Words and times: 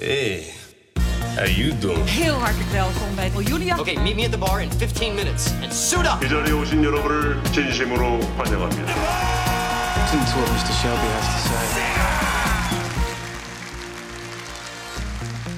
Hey, 0.00 0.43
how 1.35 1.45
you 1.45 1.77
doing? 1.77 2.09
Heel 2.09 2.33
hartelijk 2.33 2.69
welkom 2.69 3.15
bij 3.15 3.31
Julia. 3.43 3.79
Okay, 3.79 3.95
meet 3.95 4.15
me 4.15 4.23
at 4.25 4.31
the 4.31 4.37
bar 4.37 4.61
in 4.61 4.71
15 4.71 5.15
minutes 5.15 5.51
and 5.61 5.73
suit 5.73 6.05
up. 6.05 6.23
이 6.25 6.29
자리에 6.29 6.51
오신 6.53 6.83
여러분을 6.83 7.43
진심으로 7.51 8.19
환영합니다. 8.37 8.93
Listen 10.01 10.19
to 10.25 10.39
what 10.39 10.49
Mr. 10.51 10.73
Shelby 10.73 11.07
has 11.07 11.25
to 11.25 11.37
say. 11.47 11.81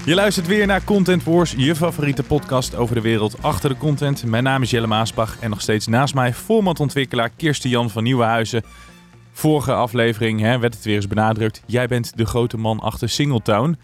Je 0.06 0.16
luistert 0.16 0.48
weer 0.48 0.66
naar 0.68 0.84
Content 0.84 1.24
Wars, 1.24 1.54
je 1.58 1.76
favoriete 1.76 2.24
podcast 2.24 2.76
over 2.76 2.96
de 2.96 3.02
wereld 3.02 3.42
achter 3.42 3.70
de 3.70 3.78
content. 3.78 4.24
Mijn 4.26 4.44
naam 4.44 4.62
is 4.62 4.70
Jelle 4.70 4.88
Maasbach 4.88 5.38
en 5.40 5.50
nog 5.50 5.62
steeds 5.62 5.88
naast 5.88 6.14
mij 6.14 6.34
formatontwikkelaar 6.34 7.30
Kirsten 7.30 7.70
Jan 7.70 7.90
van 7.90 8.04
Nieuwenhuizen. 8.04 8.64
Vorige 9.32 9.74
aflevering 9.74 10.40
hè, 10.40 10.60
werd 10.60 10.74
het 10.74 10.84
weer 10.84 10.96
eens 10.96 11.08
benadrukt. 11.08 11.62
Jij 11.66 11.88
bent 11.88 12.18
de 12.18 12.26
grote 12.26 12.58
man 12.58 12.80
achter 12.80 13.10
Singletown. 13.10 13.78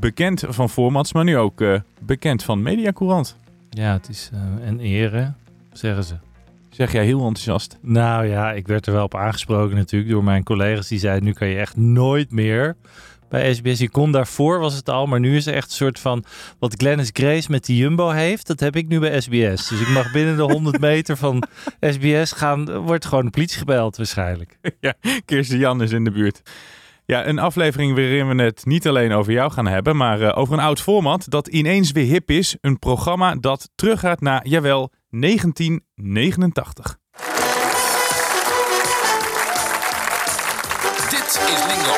Bekend 0.00 0.44
van 0.48 0.70
formats, 0.70 1.12
maar 1.12 1.24
nu 1.24 1.36
ook 1.36 1.60
eh, 1.60 1.80
bekend 2.00 2.42
van 2.42 2.62
Mediacourant. 2.62 3.36
Ja, 3.70 3.92
het 3.92 4.08
is 4.08 4.30
eh, 4.32 4.66
een 4.66 4.80
eer, 4.80 5.12
hè, 5.12 5.26
zeggen 5.72 6.04
ze. 6.04 6.14
Zeg 6.70 6.92
jij 6.92 7.04
heel 7.04 7.18
enthousiast. 7.18 7.78
Nou 7.80 8.26
ja, 8.26 8.52
ik 8.52 8.66
werd 8.66 8.86
er 8.86 8.92
wel 8.92 9.04
op 9.04 9.14
aangesproken 9.14 9.76
natuurlijk 9.76 10.10
door 10.10 10.24
mijn 10.24 10.42
collega's. 10.44 10.88
Die 10.88 10.98
zeiden, 10.98 11.24
nu 11.24 11.32
kan 11.32 11.48
je 11.48 11.58
echt 11.58 11.76
nooit 11.76 12.30
meer 12.30 12.76
bij 13.28 13.54
SBS. 13.54 13.78
Je 13.78 13.90
kon 13.90 14.12
daarvoor, 14.12 14.58
was 14.58 14.74
het 14.74 14.88
al. 14.88 15.06
Maar 15.06 15.20
nu 15.20 15.36
is 15.36 15.46
er 15.46 15.54
echt 15.54 15.66
een 15.66 15.76
soort 15.76 15.98
van... 15.98 16.24
Wat 16.58 16.74
Glennis 16.76 17.10
Grace 17.12 17.50
met 17.50 17.64
die 17.64 17.76
Jumbo 17.76 18.08
heeft, 18.08 18.46
dat 18.46 18.60
heb 18.60 18.76
ik 18.76 18.88
nu 18.88 18.98
bij 18.98 19.20
SBS. 19.20 19.68
Dus 19.68 19.80
ik 19.80 19.88
mag 19.88 20.12
binnen 20.12 20.36
de 20.36 20.42
100 20.42 20.80
meter 20.90 21.16
van 21.16 21.42
SBS 21.80 22.32
gaan... 22.32 22.72
Wordt 22.72 23.04
gewoon 23.04 23.24
de 23.24 23.30
politie 23.30 23.58
gebeld 23.58 23.96
waarschijnlijk. 23.96 24.58
ja, 24.80 24.94
Kirsten 25.24 25.58
Jan 25.58 25.82
is 25.82 25.92
in 25.92 26.04
de 26.04 26.10
buurt. 26.10 26.42
Ja, 27.12 27.26
een 27.26 27.38
aflevering 27.38 27.94
waarin 27.94 28.36
we 28.36 28.42
het 28.42 28.64
niet 28.64 28.88
alleen 28.88 29.12
over 29.12 29.32
jou 29.32 29.52
gaan 29.52 29.66
hebben, 29.66 29.96
maar 29.96 30.20
eh, 30.20 30.38
over 30.38 30.54
een 30.54 30.60
oud 30.60 30.80
format 30.80 31.24
dat 31.28 31.48
ineens 31.48 31.92
weer 31.92 32.04
hip 32.04 32.30
is. 32.30 32.56
Een 32.60 32.78
programma 32.78 33.34
dat 33.34 33.68
teruggaat 33.74 34.20
naar, 34.20 34.46
jawel, 34.46 34.90
1989. 35.10 36.98
Dit 41.10 41.28
is 41.28 41.64
Lingo. 41.70 41.96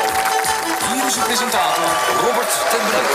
Hier 0.92 1.06
is 1.06 1.16
uw 1.16 1.24
presentator 1.24 1.90
Robert 2.24 2.66
ten 2.70 2.80
Brink. 2.88 3.10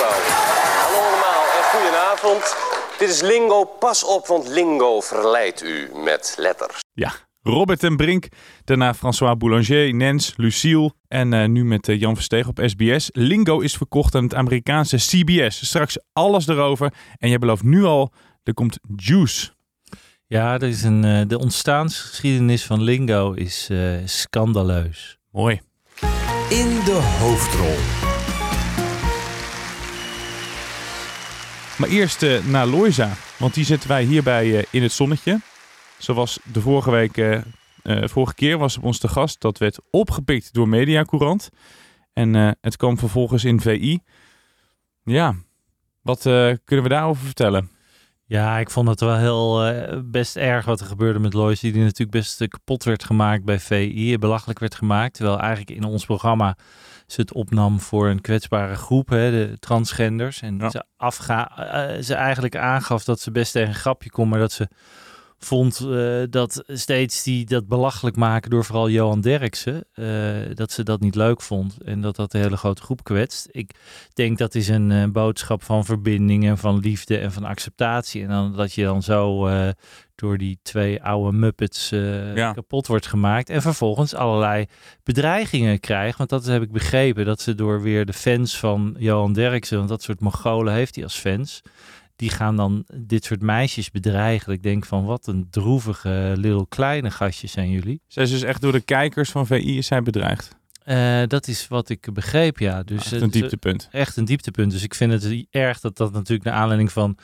Hallo 0.83 0.99
allemaal 1.09 1.43
en 1.57 1.63
goedenavond. 1.71 2.55
Dit 2.97 3.09
is 3.09 3.21
Lingo. 3.21 3.63
Pas 3.63 4.03
op, 4.03 4.27
want 4.27 4.47
Lingo 4.47 5.01
verleidt 5.01 5.63
u 5.63 5.91
met 5.93 6.35
letters. 6.37 6.79
Ja, 6.93 7.11
Robert 7.49 7.83
en 7.83 7.97
Brink, 7.97 8.27
daarna 8.63 8.93
François 8.93 9.37
Boulanger, 9.37 9.93
Nens, 9.93 10.33
Lucille 10.37 10.91
en 11.07 11.33
eh, 11.33 11.47
nu 11.47 11.65
met 11.65 11.87
eh, 11.87 11.99
Jan 11.99 12.15
Versteeg 12.15 12.47
op 12.47 12.61
SBS. 12.65 13.09
Lingo 13.13 13.59
is 13.59 13.77
verkocht 13.77 14.15
aan 14.15 14.23
het 14.23 14.35
Amerikaanse 14.35 14.97
CBS. 14.97 15.65
Straks 15.65 15.97
alles 16.13 16.47
erover. 16.47 16.93
En 17.17 17.29
jij 17.29 17.39
belooft 17.39 17.63
nu 17.63 17.83
al, 17.83 18.13
er 18.43 18.53
komt 18.53 18.79
Juice. 18.95 19.49
Ja, 20.27 20.53
er 20.53 20.63
is 20.67 20.83
een, 20.83 21.03
eh, 21.03 21.21
de 21.27 21.39
ontstaansgeschiedenis 21.39 22.63
van 22.65 22.81
Lingo 22.81 23.31
is 23.31 23.67
eh, 23.71 23.79
scandaleus. 24.05 25.17
Mooi. 25.31 25.61
In 26.49 26.79
de 26.85 27.17
hoofdrol. 27.19 28.07
Maar 31.79 31.89
eerst 31.89 32.23
eh, 32.23 32.45
naar 32.45 32.67
Loisa, 32.67 33.11
want 33.37 33.53
die 33.53 33.65
zetten 33.65 33.89
wij 33.89 34.03
hierbij 34.03 34.57
eh, 34.57 34.63
in 34.69 34.83
het 34.83 34.91
zonnetje. 34.91 35.39
Zoals 35.99 36.39
de 36.43 36.61
vorige 36.61 36.91
week, 36.91 37.17
eh, 37.17 37.35
eh, 37.83 38.07
vorige 38.07 38.33
keer 38.33 38.57
was 38.57 38.77
op 38.77 38.83
ons 38.83 38.99
te 38.99 39.07
gast. 39.07 39.41
Dat 39.41 39.57
werd 39.57 39.79
opgepikt 39.91 40.53
door 40.53 40.67
Mediacourant. 40.69 41.49
En 42.13 42.35
eh, 42.35 42.51
het 42.61 42.77
kwam 42.77 42.97
vervolgens 42.97 43.43
in 43.43 43.61
VI. 43.61 43.99
Ja, 45.03 45.35
wat 46.01 46.21
kunnen 46.63 46.83
we 46.85 46.89
daarover 46.89 47.25
vertellen? 47.25 47.69
Ja, 48.25 48.57
ik 48.57 48.69
vond 48.69 48.87
het 48.87 48.99
wel 48.99 49.15
heel 49.17 49.73
best 50.05 50.35
erg 50.35 50.65
wat 50.65 50.79
er 50.79 50.85
gebeurde 50.85 51.19
met 51.19 51.33
Lois. 51.33 51.59
Die 51.59 51.73
natuurlijk 51.73 52.11
best 52.11 52.47
kapot 52.47 52.83
werd 52.83 53.03
gemaakt 53.03 53.43
bij 53.45 53.59
VI. 53.59 54.17
Belachelijk 54.17 54.59
werd 54.59 54.75
gemaakt. 54.75 55.13
Terwijl 55.13 55.39
eigenlijk 55.39 55.71
in 55.71 55.83
ons 55.83 56.05
programma 56.05 56.57
ze 57.07 57.21
het 57.21 57.33
opnam 57.33 57.79
voor 57.79 58.07
een 58.07 58.21
kwetsbare 58.21 58.75
groep, 58.75 59.09
hè, 59.09 59.31
de 59.31 59.59
transgenders. 59.59 60.41
En 60.41 60.57
Ja. 60.57 60.69
ze, 60.69 60.83
afga 60.97 61.51
ze 62.01 62.13
eigenlijk 62.13 62.55
aangaf 62.55 63.03
dat 63.03 63.19
ze 63.19 63.31
best 63.31 63.51
tegen 63.51 63.67
een 63.69 63.75
grapje 63.75 64.09
kon, 64.09 64.29
maar 64.29 64.39
dat 64.39 64.51
ze 64.51 64.67
vond 65.39 65.79
eh, 65.79 66.21
dat 66.29 66.63
steeds 66.67 67.23
die 67.23 67.45
dat 67.45 67.67
belachelijk 67.67 68.15
maken 68.15 68.49
door 68.49 68.65
vooral 68.65 68.89
Johan 68.89 69.21
Derksen, 69.21 69.83
eh, 69.93 70.05
dat 70.53 70.71
ze 70.71 70.83
dat 70.83 70.99
niet 70.99 71.15
leuk 71.15 71.41
vond 71.41 71.77
en 71.83 72.01
dat 72.01 72.15
dat 72.15 72.31
de 72.31 72.37
hele 72.37 72.57
grote 72.57 72.81
groep 72.81 73.03
kwetst. 73.03 73.47
Ik 73.51 73.71
denk 74.13 74.37
dat 74.37 74.55
is 74.55 74.67
een 74.67 74.91
eh, 74.91 75.05
boodschap 75.05 75.63
van 75.63 75.85
verbinding 75.85 76.45
en 76.47 76.57
van 76.57 76.79
liefde 76.79 77.17
en 77.17 77.31
van 77.31 77.43
acceptatie. 77.43 78.21
En 78.21 78.27
dan 78.29 78.55
dat 78.55 78.73
je 78.73 78.83
dan 78.83 79.03
zo 79.03 79.49
door 80.15 80.37
die 80.37 80.59
twee 80.61 81.03
oude 81.03 81.37
muppets 81.37 81.89
Ja. 81.89 82.53
kapot 82.53 82.87
wordt 82.87 83.07
gemaakt. 83.07 83.49
En 83.49 83.61
vervolgens 83.61 84.13
allerlei 84.13 84.65
bedreigingen 85.03 85.79
krijgt. 85.79 86.17
Want 86.17 86.29
dat 86.29 86.45
heb 86.45 86.61
ik 86.61 86.71
begrepen. 86.71 87.25
Dat 87.25 87.41
ze 87.41 87.55
door 87.55 87.81
weer 87.81 88.05
de 88.05 88.13
fans 88.13 88.57
van 88.57 88.95
Johan 88.97 89.33
Derksen, 89.33 89.77
want 89.77 89.89
dat 89.89 90.01
soort 90.01 90.19
Mongolen 90.19 90.73
heeft 90.73 90.95
hij 90.95 91.03
als 91.03 91.15
fans. 91.15 91.61
Die 92.19 92.29
gaan 92.29 92.55
dan 92.55 92.85
dit 92.95 93.25
soort 93.25 93.41
meisjes 93.41 93.91
bedreigen. 93.91 94.53
Ik 94.53 94.63
denk 94.63 94.85
van 94.85 95.05
wat 95.05 95.27
een 95.27 95.47
droevige, 95.49 96.33
little 96.37 96.65
kleine 96.69 97.11
gastjes 97.11 97.51
zijn 97.51 97.69
jullie. 97.71 98.01
Zij 98.07 98.23
is 98.23 98.29
dus 98.29 98.41
echt 98.43 98.61
door 98.61 98.71
de 98.71 98.81
kijkers 98.81 99.29
van 99.29 99.47
VI 99.47 99.77
is 99.77 99.87
zij 99.87 100.01
bedreigd. 100.01 100.57
Eh, 100.83 101.21
dat 101.27 101.47
is 101.47 101.67
wat 101.67 101.89
ik 101.89 102.13
begreep, 102.13 102.57
ja. 102.59 102.83
Dus 102.83 102.97
Echt 103.01 103.09
het- 103.11 103.21
een 103.21 103.29
dieptepunt. 103.29 103.87
echt 103.91 104.17
een 104.17 104.25
dieptepunt. 104.25 104.71
Dus 104.71 104.83
ik 104.83 104.95
vind 104.95 105.11
het 105.11 105.45
erg 105.49 105.79
dat 105.79 105.97
dat 105.97 106.11
natuurlijk 106.13 106.43
naar 106.43 106.53
aanleiding 106.57 106.91
van 106.91 107.17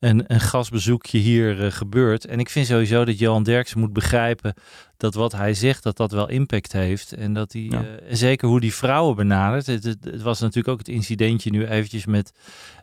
een, 0.00 0.24
een 0.26 0.40
gastbezoekje 0.40 1.18
hier 1.18 1.64
eh, 1.64 1.72
gebeurt. 1.72 2.26
En 2.26 2.38
ik 2.38 2.50
vind 2.50 2.66
sowieso 2.66 3.04
dat 3.04 3.18
Johan 3.18 3.42
Derksen 3.42 3.78
moet 3.80 3.92
begrijpen 3.92 4.54
dat 4.96 5.14
wat 5.14 5.32
hij 5.32 5.54
zegt, 5.54 5.82
dat 5.82 5.96
dat 5.96 6.12
wel 6.12 6.28
impact 6.28 6.72
heeft. 6.72 7.12
En 7.12 7.32
dat 7.34 7.52
hij, 7.52 7.62
Ja. 7.62 7.82
eh, 7.82 8.10
en 8.10 8.16
zeker 8.16 8.48
hoe 8.48 8.60
die 8.60 8.74
vrouwen 8.74 9.16
benadert. 9.16 9.66
Het, 9.66 9.84
het, 9.84 10.04
het 10.04 10.22
was 10.22 10.40
natuurlijk 10.40 10.68
ook 10.68 10.78
het 10.78 10.88
incidentje 10.88 11.50
nu 11.50 11.66
eventjes 11.66 12.06
met... 12.06 12.32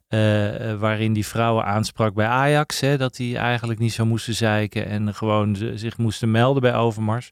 eh, 0.08 0.20
waarin 0.80 1.14
die 1.14 1.26
vrouwen 1.26 1.66
aansprak 1.66 2.14
bij 2.14 2.28
Ajax. 2.28 2.80
Hè, 2.80 2.98
dat 2.98 3.16
die 3.16 3.38
eigenlijk 3.38 3.80
niet 3.80 3.94
zo 3.94 4.06
moesten 4.06 4.34
zeiken 4.34 4.86
en 4.86 5.14
gewoon 5.14 5.58
zich 5.76 5.98
moesten 5.98 6.32
melden 6.32 6.62
bij 6.62 6.76
Overmars. 6.76 7.32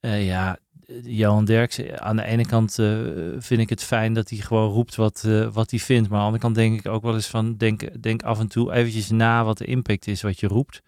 Ja, 0.00 0.58
Johan 1.02 1.44
Derksen, 1.44 2.00
aan 2.00 2.16
de 2.16 2.24
ene 2.24 2.46
kant 2.46 2.78
eh, 2.78 2.98
vind 3.38 3.60
ik 3.60 3.68
het 3.68 3.84
fijn 3.84 4.12
dat 4.12 4.28
hij 4.30 4.38
gewoon 4.38 4.70
roept 4.70 4.94
wat, 4.94 5.24
eh, 5.26 5.46
wat 5.52 5.70
hij 5.70 5.80
vindt. 5.80 6.08
Maar 6.08 6.18
aan 6.18 6.24
de 6.24 6.32
andere 6.32 6.42
kant 6.42 6.54
denk 6.54 6.78
ik 6.78 6.92
ook 6.92 7.02
wel 7.02 7.14
eens 7.14 7.26
van, 7.26 7.56
denk, 7.56 8.02
denk 8.02 8.22
af 8.22 8.38
en 8.38 8.48
toe 8.48 8.72
eventjes 8.72 9.10
na 9.10 9.44
wat 9.44 9.58
de 9.58 9.64
impact 9.64 10.06
is 10.06 10.22
wat 10.22 10.40
je 10.40 10.46
roept. 10.46 10.82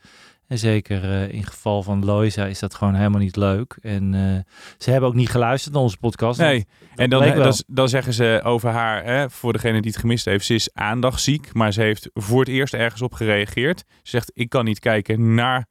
En 0.49 0.59
zeker 0.59 1.05
eh, 1.05 1.35
in 1.35 1.45
geval 1.45 1.83
van 1.83 2.05
Loisa 2.05 2.47
is 2.47 2.59
dat 2.59 2.75
gewoon 2.75 2.95
helemaal 2.95 3.21
niet 3.21 3.37
leuk. 3.37 3.79
En 3.83 4.45
ze 4.79 4.91
hebben 4.91 5.09
ook 5.09 5.15
niet 5.15 5.31
geluisterd 5.31 5.75
naar 5.75 5.83
onze 5.83 5.99
podcast. 5.99 6.39
Nee, 6.39 6.59
dat 6.59 6.99
en 6.99 7.11
dan, 7.11 7.37
dan, 7.37 7.55
dan 7.67 7.89
zeggen 7.89 8.13
ze 8.13 8.41
over 8.45 8.71
haar, 8.71 9.05
hè, 9.05 9.31
voor 9.31 9.53
degene 9.53 9.81
die 9.81 9.91
het 9.91 10.01
gemist 10.01 10.25
heeft, 10.25 10.47
ze 10.47 10.55
is 10.55 10.75
aandachtsziek, 10.75 11.53
maar 11.53 11.73
ze 11.73 11.81
heeft 11.81 12.11
voor 12.15 12.41
het 12.41 12.49
eerst 12.49 12.75
ergens 12.75 13.03
op 13.03 13.13
gereageerd. 13.13 13.85
Ze 13.89 14.11
zegt, 14.11 14.31
ik 14.35 14.49
kan 14.49 14.65
niet 14.65 14.79
kijken 14.79 15.35
naar 15.35 15.67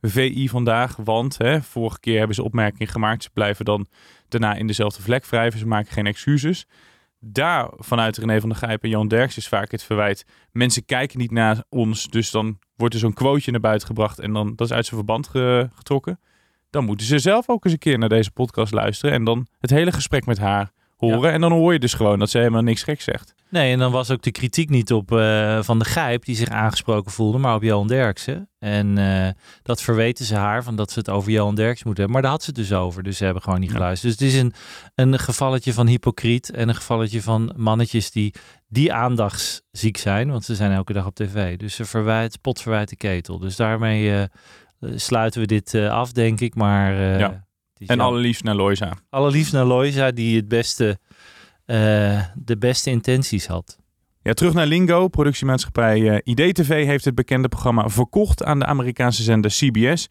VI 0.00 0.48
vandaag, 0.48 0.96
want 0.96 1.38
hè, 1.38 1.62
vorige 1.62 2.00
keer 2.00 2.18
hebben 2.18 2.34
ze 2.34 2.42
opmerking 2.42 2.90
gemaakt, 2.92 3.22
ze 3.22 3.30
blijven 3.32 3.64
dan 3.64 3.86
daarna 4.28 4.54
in 4.54 4.66
dezelfde 4.66 5.02
vlek 5.02 5.26
wrijven, 5.26 5.58
ze 5.58 5.66
maken 5.66 5.92
geen 5.92 6.06
excuses. 6.06 6.66
Daar 7.18 7.70
vanuit 7.76 8.16
René 8.16 8.40
van 8.40 8.48
der 8.48 8.58
Gijp 8.58 8.82
en 8.82 8.88
Jan 8.88 9.08
Derks 9.08 9.36
is 9.36 9.48
vaak 9.48 9.70
het 9.70 9.82
verwijt, 9.82 10.24
mensen 10.52 10.84
kijken 10.84 11.18
niet 11.18 11.30
naar 11.30 11.64
ons, 11.68 12.08
dus 12.08 12.30
dan 12.30 12.58
wordt 12.76 12.94
er 12.94 13.00
zo'n 13.00 13.12
quoteje 13.12 13.50
naar 13.50 13.60
buiten 13.60 13.86
gebracht 13.86 14.18
en 14.18 14.32
dan 14.32 14.52
dat 14.56 14.66
is 14.66 14.72
uit 14.72 14.84
zijn 14.84 14.96
verband 14.96 15.28
ge- 15.28 15.68
getrokken. 15.74 16.20
Dan 16.70 16.84
moeten 16.84 17.06
ze 17.06 17.18
zelf 17.18 17.48
ook 17.48 17.64
eens 17.64 17.72
een 17.72 17.78
keer 17.78 17.98
naar 17.98 18.08
deze 18.08 18.30
podcast 18.30 18.72
luisteren 18.72 19.14
en 19.14 19.24
dan 19.24 19.46
het 19.58 19.70
hele 19.70 19.92
gesprek 19.92 20.26
met 20.26 20.38
haar 20.38 20.72
horen. 21.00 21.32
En 21.32 21.40
dan 21.40 21.52
hoor 21.52 21.72
je 21.72 21.78
dus 21.78 21.94
gewoon 21.94 22.18
dat 22.18 22.30
ze 22.30 22.38
helemaal 22.38 22.62
niks 22.62 22.82
gek 22.82 23.00
zegt. 23.00 23.34
Nee, 23.48 23.72
en 23.72 23.78
dan 23.78 23.92
was 23.92 24.10
ook 24.10 24.22
de 24.22 24.30
kritiek 24.30 24.68
niet 24.70 24.92
op 24.92 25.12
eh, 25.12 25.62
Van 25.62 25.78
de 25.78 25.84
Gijp, 25.84 26.24
die 26.24 26.36
zich 26.36 26.48
aangesproken 26.48 27.10
voelde, 27.12 27.38
maar 27.38 27.54
op 27.54 27.62
Johan 27.62 27.86
Derksen. 27.86 28.48
En 28.58 28.98
eh, 28.98 29.28
dat 29.62 29.82
verweten 29.82 30.24
ze 30.24 30.34
haar, 30.34 30.62
van 30.64 30.76
dat 30.76 30.90
ze 30.90 30.98
het 30.98 31.10
over 31.10 31.30
Johan 31.30 31.54
Derksen 31.54 31.86
moeten 31.86 32.04
hebben. 32.04 32.12
Maar 32.12 32.22
daar 32.22 32.30
had 32.30 32.42
ze 32.42 32.46
het 32.50 32.68
dus 32.68 32.72
over, 32.78 33.02
dus 33.02 33.16
ze 33.16 33.24
hebben 33.24 33.42
gewoon 33.42 33.60
niet 33.60 33.68
Ja. 33.70 33.74
geluisterd. 33.76 34.18
Dus 34.18 34.26
het 34.26 34.34
is 34.34 34.40
een, 34.40 34.52
een 34.94 35.18
gevalletje 35.18 35.72
van 35.72 35.86
hypocriet 35.86 36.50
en 36.50 36.68
een 36.68 36.74
gevalletje 36.74 37.22
van 37.22 37.52
mannetjes 37.56 38.10
die, 38.10 38.34
die 38.68 38.92
aandachtsziek 38.92 39.96
zijn, 39.96 40.30
want 40.30 40.44
ze 40.44 40.54
zijn 40.54 40.72
elke 40.72 40.92
dag 40.92 41.06
op 41.06 41.14
tv. 41.14 41.56
Dus 41.56 41.74
ze 41.74 41.84
verwijt, 41.84 42.40
pot 42.40 42.60
verwijt 42.62 42.88
de 42.88 42.96
ketel. 42.96 43.38
Dus 43.38 43.56
daarmee 43.56 44.14
eh, 44.14 44.22
sluiten 44.94 45.40
we 45.40 45.46
dit 45.46 45.74
af, 45.74 46.12
denk 46.12 46.40
ik. 46.40 46.54
Maar 46.54 46.94
Ja. 47.18 47.48
Is 47.80 47.86
En 47.86 47.96
jammer. 47.96 48.06
allerliefst 48.06 48.42
naar 48.44 48.54
Loisa. 48.54 48.92
allerliefst 49.10 49.52
naar 49.52 49.64
Loisa, 49.64 50.10
die 50.10 50.36
het 50.36 50.48
beste, 50.48 50.98
eh, 51.64 52.24
de 52.34 52.56
beste 52.58 52.90
intenties 52.90 53.46
had. 53.46 53.78
Ja, 54.22 54.32
terug 54.32 54.52
naar 54.54 54.66
Lingo. 54.66 55.08
Productiemaatschappij 55.08 56.08
eh 56.10 56.18
IDTV 56.24 56.84
heeft 56.84 57.04
het 57.04 57.14
bekende 57.14 57.48
programma 57.48 57.88
verkocht 57.88 58.44
aan 58.44 58.58
de 58.58 58.64
Amerikaanse 58.66 59.22
zender 59.22 59.50
CBS. 59.50 60.08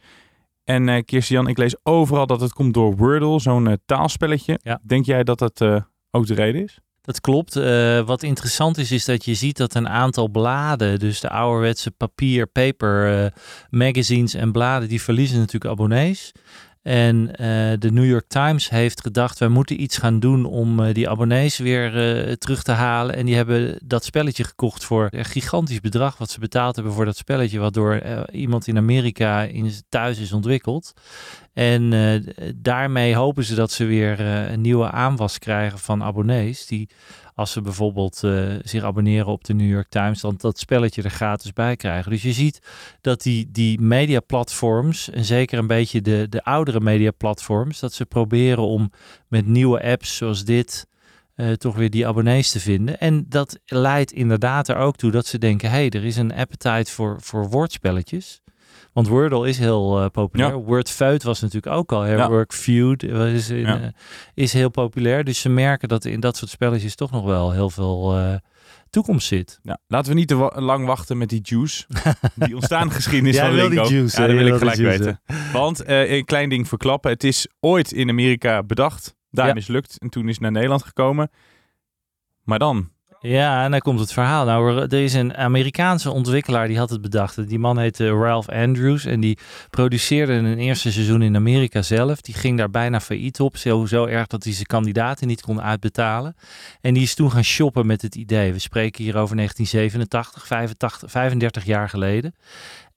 En 0.64 0.90
eh 0.90 1.04
Kirsten-Jan, 1.06 1.48
ik 1.48 1.58
lees 1.58 1.76
overal 1.84 2.26
dat 2.28 2.42
het 2.42 2.54
komt 2.54 2.74
door 2.74 2.96
Wordle, 2.96 3.40
zo'n 3.40 3.78
taalspelletje. 3.86 4.60
Ja. 4.64 4.80
Denk 4.84 5.06
jij 5.06 5.24
dat 5.24 5.40
dat 5.40 5.62
ook 6.12 6.28
de 6.28 6.34
reden 6.34 6.64
is? 6.64 6.80
Dat 7.02 7.22
klopt. 7.22 7.54
Wat 8.06 8.24
interessant 8.24 8.78
is, 8.78 8.92
is 8.92 9.06
dat 9.06 9.26
je 9.26 9.34
ziet 9.34 9.58
dat 9.58 9.74
een 9.76 9.90
aantal 9.90 10.28
bladen, 10.28 11.00
dus 11.00 11.20
de 11.20 11.30
ouderwetse 11.30 11.92
papier, 11.92 12.48
paper 12.48 13.32
magazines 13.70 14.34
en 14.34 14.52
bladen, 14.52 14.90
die 14.90 15.02
verliezen 15.02 15.38
natuurlijk 15.38 15.72
abonnees. 15.72 16.32
En 16.82 17.36
eh, 17.36 17.48
de 17.80 17.92
New 17.92 18.06
York 18.06 18.28
Times 18.28 18.70
heeft 18.70 19.02
gedacht, 19.02 19.40
wij 19.40 19.48
moeten 19.48 19.82
iets 19.82 19.98
gaan 19.98 20.20
doen 20.20 20.46
om 20.46 20.80
eh, 20.80 20.94
die 20.94 21.10
abonnees 21.10 21.58
weer 21.58 21.98
eh, 21.98 22.34
terug 22.34 22.64
te 22.64 22.72
halen. 22.72 23.16
En 23.16 23.26
die 23.26 23.36
hebben 23.36 23.80
dat 23.84 24.04
spelletje 24.04 24.44
gekocht 24.44 24.84
voor 24.84 25.08
een 25.12 25.26
gigantisch 25.26 25.80
bedrag 25.80 26.18
wat 26.18 26.30
ze 26.30 26.40
betaald 26.40 26.76
hebben 26.76 26.94
voor 26.94 27.06
dat 27.06 27.18
spelletje, 27.18 27.60
wat 27.60 27.74
door 27.74 28.02
iemand 28.32 28.68
in 28.68 28.78
Amerika 28.78 29.44
in 29.44 29.72
thuis 29.90 30.20
is 30.20 30.34
ontwikkeld. 30.34 30.94
En 31.60 32.24
daarmee 32.56 33.16
hopen 33.16 33.44
ze 33.44 33.56
dat 33.56 33.72
ze 33.72 33.86
weer 33.86 34.20
een 34.20 34.62
nieuwe 34.62 34.92
aanwas 34.92 35.40
krijgen 35.40 35.80
van 35.80 36.04
abonnees 36.04 36.66
die 36.66 36.90
als 37.36 37.52
ze 37.52 37.62
bijvoorbeeld 37.62 38.22
uh, 38.26 38.56
zich 38.64 38.84
abonneren 38.84 39.26
op 39.28 39.44
de 39.44 39.54
New 39.54 39.70
York 39.70 39.90
Times, 39.90 40.22
dan 40.22 40.36
dat 40.38 40.60
spelletje 40.60 41.02
er 41.02 41.10
gratis 41.10 41.54
bij 41.54 41.76
krijgen. 41.76 42.12
Dus 42.12 42.22
je 42.22 42.32
ziet 42.32 42.60
dat 43.02 43.22
die, 43.22 43.50
die 43.52 43.82
mediaplatforms, 43.82 45.10
en 45.10 45.26
zeker 45.26 45.58
een 45.58 45.68
beetje 45.68 46.02
de, 46.02 46.28
de 46.30 46.44
oudere 46.44 46.80
mediaplatforms, 46.80 47.80
dat 47.80 47.94
ze 47.94 48.06
proberen 48.06 48.64
om 48.64 48.92
met 49.28 49.46
nieuwe 49.46 49.84
apps 49.84 50.16
zoals 50.16 50.44
dit 50.44 50.88
toch 51.58 51.76
weer 51.76 51.90
die 51.90 52.08
abonnees 52.08 52.52
te 52.52 52.60
vinden. 52.60 53.00
En 53.00 53.26
dat 53.30 53.60
leidt 53.66 54.12
inderdaad 54.12 54.68
er 54.68 54.76
ook 54.76 54.96
toe 54.96 55.12
dat 55.12 55.26
ze 55.26 55.38
denken, 55.38 55.70
hé, 55.70 55.76
hey, 55.76 55.90
er 55.90 56.06
is 56.06 56.18
een 56.18 56.34
appetite 56.34 56.92
voor, 56.92 57.18
voor 57.22 57.50
woordspelletjes. 57.50 58.42
Want 59.00 59.12
Wordle 59.12 59.48
is 59.48 59.58
heel 59.58 60.04
uh, 60.04 60.10
populair. 60.10 60.50
Ja. 60.50 60.58
Wordfeud 60.58 61.24
was 61.24 61.42
natuurlijk 61.42 61.76
ook 61.76 61.92
al. 61.92 62.06
Ja. 62.06 62.30
Workfeud 62.30 63.04
is, 63.04 63.50
in, 63.50 63.58
ja. 63.58 63.82
uh, 63.82 63.88
is 64.34 64.54
heel 64.54 64.70
populair. 64.70 65.24
Dus 65.24 65.40
ze 65.40 65.50
merken 65.50 65.88
dat 65.88 66.06
in 66.06 66.20
dat 66.20 66.38
soort 66.38 66.52
spelletjes 66.52 66.96
toch 66.96 67.12
nog 67.12 67.26
wel 67.26 67.52
heel 67.52 67.70
veel 67.70 68.18
uh, 68.18 68.34
toekomst 68.90 69.28
zit. 69.28 69.60
Ja, 69.64 69.78
laten 69.88 70.12
we 70.12 70.18
niet 70.18 70.28
te 70.28 70.36
wa 70.36 70.52
lang 70.56 70.86
wachten 70.86 71.18
met 71.18 71.30
die 71.30 71.42
juice. 71.44 71.86
die 72.36 72.56
ontstaan 72.56 72.92
geschiedenis 73.02 73.36
ja, 73.36 73.56
van. 73.56 73.70
Die 73.70 73.90
juice, 73.90 74.22
ja, 74.22 74.28
dat 74.28 74.36
wil 74.36 74.48
ik 74.48 74.56
gelijk 74.56 74.78
weten. 74.78 75.22
Want 75.54 75.84
een 75.86 76.26
klein 76.26 76.50
ding 76.50 76.68
verklappen. 76.68 77.12
Het 77.12 77.24
is 77.24 77.48
ooit 77.60 77.92
in 77.92 78.10
Amerika 78.10 78.64
bedacht. 78.64 79.16
Daar 79.32 79.54
mislukt. 79.54 79.98
En 80.00 80.10
toen 80.10 80.28
is 80.28 80.34
het 80.34 80.42
naar 80.42 80.52
Nederland 80.52 80.84
gekomen. 80.84 81.30
Maar 82.44 82.60
dan, 82.60 82.90
ja, 83.22 83.64
en 83.64 83.72
dan 83.72 83.80
komt 83.80 84.00
het 84.00 84.14
verhaal. 84.14 84.46
Nou, 84.46 84.82
er 84.82 84.94
is 84.94 85.14
een 85.14 85.36
Amerikaanse 85.36 86.12
ontwikkelaar 86.12 86.68
die 86.68 86.78
had 86.78 86.90
het 86.90 87.02
bedacht. 87.02 87.48
Die 87.48 87.60
man 87.60 87.78
heette 87.78 88.10
Ralph 88.10 88.50
Andrews 88.50 89.06
en 89.06 89.20
die 89.20 89.38
produceerde 89.70 90.34
een 90.34 90.58
eerste 90.58 90.92
seizoen 90.92 91.22
in 91.22 91.36
Amerika 91.36 91.82
zelf. 91.82 92.22
Die 92.22 92.34
ging 92.34 92.58
daar 92.58 92.70
bijna 92.70 93.00
failliet 93.00 93.40
op. 93.40 93.58
Zo, 93.58 93.86
zo 93.86 94.06
erg 94.06 94.28
dat 94.28 94.44
hij 94.44 94.54
zijn 94.54 94.66
kandidaten 94.66 95.28
niet 95.28 95.42
kon 95.42 95.62
uitbetalen. 95.62 96.36
En 96.82 96.94
die 96.94 97.04
is 97.04 97.16
toen 97.16 97.32
gaan 97.32 97.44
shoppen 97.44 97.86
met 97.86 98.02
het 98.02 98.16
idee. 98.16 98.54
We 98.54 98.60
spreken 98.60 99.04
hier 99.04 99.18
over 99.18 99.36
1987, 99.36 100.48
85, 100.48 101.12
35 101.12 101.66
jaar 101.66 101.90
geleden. 101.90 102.34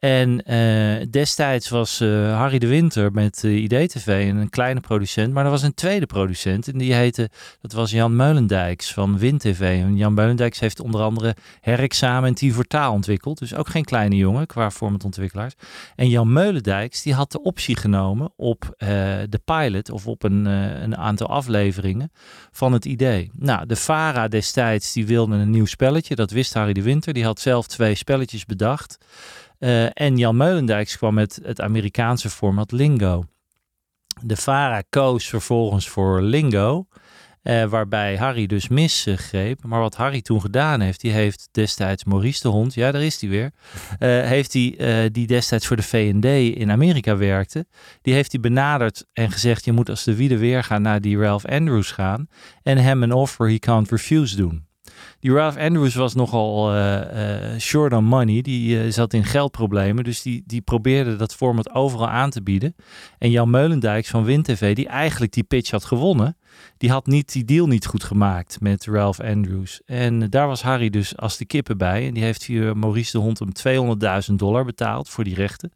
En 0.03 0.53
uh, 0.53 1.07
destijds 1.11 1.69
was 1.69 2.01
uh, 2.01 2.37
Harry 2.37 2.59
de 2.59 2.67
Winter 2.67 3.13
met 3.13 3.43
uh, 3.45 3.63
IDTV 3.63 4.33
een 4.35 4.51
kleine 4.51 4.81
producent. 4.81 5.33
Maar 5.33 5.45
er 5.45 5.51
was 5.51 5.63
een 5.63 5.75
tweede 5.75 6.07
producent 6.07 6.69
en 6.69 6.79
die 6.79 6.95
heette, 6.95 7.31
dat 7.61 7.73
was 7.73 7.91
Jan 7.91 8.17
Meulendijks 8.17 8.93
van 8.93 9.19
WinTV. 9.19 9.61
En 9.61 9.97
Jan 9.97 10.15
Meulendijks 10.15 10.61
heeft 10.61 10.81
onder 10.81 11.01
andere 11.01 11.37
herexamen 11.61 12.29
en 12.29 12.35
Tivortaal 12.35 12.93
ontwikkeld. 12.93 13.39
Dus 13.39 13.55
ook 13.55 13.69
geen 13.69 13.85
kleine 13.85 14.17
jongen 14.17 14.47
qua 14.47 14.71
formatontwikkelaars. 14.71 15.55
En 15.97 16.09
Jan 16.09 16.33
Meulendijks 16.33 17.03
die 17.03 17.15
had 17.15 17.33
de 17.33 17.43
optie 17.43 17.77
genomen 17.77 18.33
op 18.37 18.75
de 19.29 19.41
pilot 19.45 19.91
of 19.91 20.07
op 20.07 20.23
een, 20.23 20.45
een 20.45 20.97
aantal 20.97 21.29
afleveringen 21.29 22.13
van 22.51 22.73
het 22.73 22.85
idee. 22.85 23.31
Nou, 23.35 23.67
de 23.67 23.77
VARA 23.77 24.29
destijds 24.29 24.93
die 24.93 25.07
wilde 25.07 25.37
een 25.37 25.51
nieuw 25.51 25.67
spelletje. 25.67 26.15
Dat 26.15 26.31
wist 26.31 26.55
Harry 26.55 26.73
de 26.73 26.83
Winter. 26.83 27.13
Die 27.13 27.25
had 27.25 27.41
zelf 27.41 27.67
twee 27.67 27.95
spelletjes 27.95 28.45
bedacht. 28.45 28.99
Uh, 29.63 29.87
en 29.93 30.17
Jan 30.17 30.37
Meulendijks 30.37 30.97
kwam 30.97 31.15
met 31.15 31.41
het 31.43 31.61
Amerikaanse 31.61 32.31
format 32.31 32.73
Lingo. 32.73 33.25
De 34.23 34.37
VARA 34.37 34.83
koos 34.91 35.29
vervolgens 35.29 35.89
voor 35.89 36.23
Lingo, 36.23 36.87
uh, 37.43 37.65
waarbij 37.65 38.17
Harry 38.17 38.47
dus 38.47 38.69
misgreep. 38.69 39.65
Maar 39.65 39.81
wat 39.81 39.95
Harry 39.95 40.23
toen 40.23 40.41
gedaan 40.41 40.81
heeft, 40.81 41.01
die 41.01 41.11
heeft 41.11 41.49
destijds 41.51 42.05
Maurice 42.05 42.43
de 42.43 42.49
Hond, 42.49 42.75
ja 42.75 42.93
daar 42.93 43.03
is 43.03 43.21
hij 43.21 43.31
weer, 43.31 43.51
uh, 43.99 44.23
heeft 44.29 44.53
hij, 44.53 45.11
die 45.11 45.27
destijds 45.27 45.67
voor 45.67 45.77
de 45.77 45.83
V&D 45.83 46.25
in 46.59 46.71
Amerika 46.71 47.17
werkte, 47.17 47.67
die 48.01 48.15
heeft 48.15 48.33
hij 48.33 48.41
benaderd 48.41 49.07
en 49.13 49.31
gezegd, 49.31 49.65
je 49.65 49.73
moet 49.73 49.89
als 49.89 50.05
de 50.05 50.17
wiede 50.17 50.39
weer 50.39 50.65
gaan 50.65 50.83
naar 50.83 51.01
die 51.01 51.19
Ralph 51.19 51.47
Andrews 51.47 51.91
gaan 51.91 52.29
en 52.63 52.79
hem 52.79 53.03
een 53.03 53.13
offer 53.13 53.49
he 53.49 53.59
can't 53.59 53.91
refuse 53.91 54.37
doen. 54.37 54.71
Die 55.21 55.31
Ralph 55.31 55.57
Andrews 55.57 55.95
was 55.95 56.15
nogal 56.15 56.75
uh, 56.75 57.01
uh, 57.55 57.59
short 57.59 57.93
on 57.93 58.05
money. 58.05 58.43
Die 58.43 58.77
uh, 58.77 58.93
zat 58.93 59.15
in 59.15 59.25
geldproblemen. 59.25 60.05
Dus 60.05 60.23
die, 60.23 60.43
die 60.47 60.61
probeerde 60.61 61.17
dat 61.17 61.35
format 61.35 61.75
overal 61.75 62.09
aan 62.09 62.31
te 62.31 62.43
bieden. 62.43 62.75
En 63.19 63.31
Jan 63.31 63.51
Meulendijks 63.51 64.09
van 64.09 64.25
WinTV, 64.25 64.75
die 64.75 64.89
eigenlijk 64.89 65.33
die 65.33 65.45
pitch 65.45 65.71
had 65.71 65.85
gewonnen 65.85 66.37
die 66.77 66.91
had 66.91 67.07
niet 67.07 67.33
die 67.33 67.45
deal 67.45 67.67
niet 67.67 67.87
goed 67.87 68.05
gemaakt 68.05 68.61
met 68.61 68.85
Ralph 68.87 69.21
Andrews. 69.21 69.81
En 69.85 70.31
daar 70.31 70.47
was 70.47 70.63
Harry 70.63 70.91
dus 70.91 71.17
als 71.17 71.37
de 71.37 71.45
kippen 71.45 71.79
bij. 71.79 72.07
En 72.07 72.15
die 72.15 72.23
heeft 72.23 72.45
hier 72.45 72.77
Maurice 72.77 73.13
de 73.13 73.19
Hond 73.19 73.39
hem 73.39 73.99
200.000 74.31 74.35
dollar 74.35 74.65
betaald 74.65 75.09
voor 75.09 75.25
die 75.25 75.35
rechten. 75.35 75.73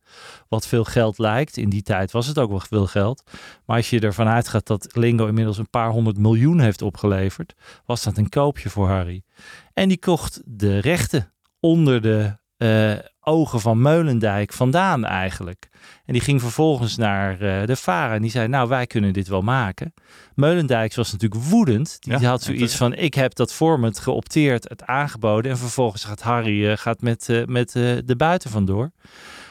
Wat 0.49 0.67
veel 0.67 0.84
geld 0.84 1.19
lijkt. 1.19 1.56
In 1.56 1.69
die 1.69 1.82
tijd 1.82 2.11
was 2.11 2.26
het 2.26 2.38
ook 2.38 2.50
wel 2.50 2.61
veel 2.61 2.87
geld. 2.87 3.23
Maar 3.64 3.76
als 3.76 3.90
je 3.90 4.00
ervan 4.00 4.28
uitgaat 4.28 4.67
dat 4.67 4.96
Lingo 4.96 5.26
inmiddels 5.26 5.58
een 5.58 5.70
paar 5.70 5.90
honderd 5.90 6.19
miljoen 6.19 6.61
heeft 6.61 6.82
opgeleverd, 6.82 7.55
was 7.84 8.02
dat 8.02 8.17
een 8.17 8.28
koopje 8.28 8.70
voor 8.70 8.88
Harry. 8.88 9.23
En 9.73 9.88
die 9.88 9.99
kocht 9.99 10.43
de 10.44 10.78
rechten 10.78 11.32
onder 11.61 12.02
de 12.02 12.37
uh, 12.58 12.93
ogen 13.20 13.61
van 13.61 13.82
Meulendijk 13.82 14.53
vandaan 14.53 15.05
eigenlijk. 15.05 15.69
En 16.05 16.12
die 16.12 16.23
ging 16.23 16.41
vervolgens 16.41 16.97
naar 16.97 17.32
uh, 17.43 17.67
de 17.67 17.76
VARA 17.76 18.14
en 18.14 18.23
die 18.23 18.31
zei, 18.31 18.49
nou 18.49 18.69
wij 18.69 18.87
kunnen 18.87 19.12
dit 19.12 19.29
wel 19.29 19.43
maken. 19.43 19.94
Meulendijks 20.35 20.97
was 20.97 21.12
natuurlijk 21.12 21.43
woedend. 21.43 21.97
Die 22.00 22.26
had 22.26 22.43
zoiets 22.43 22.76
van, 22.76 22.94
ik 22.94 23.14
heb 23.14 23.35
dat 23.35 23.53
format 23.53 23.99
geopteerd, 23.99 24.69
het 24.69 24.85
aangeboden 24.85 25.50
en 25.50 25.58
vervolgens 25.58 26.05
gaat 26.05 26.23
Harry 26.23 26.64
uh, 26.64 26.76
gaat 26.76 27.00
met, 27.00 27.44
met 27.47 27.73
de 27.73 28.14
buiten 28.17 28.50
vandoor. 28.50 28.91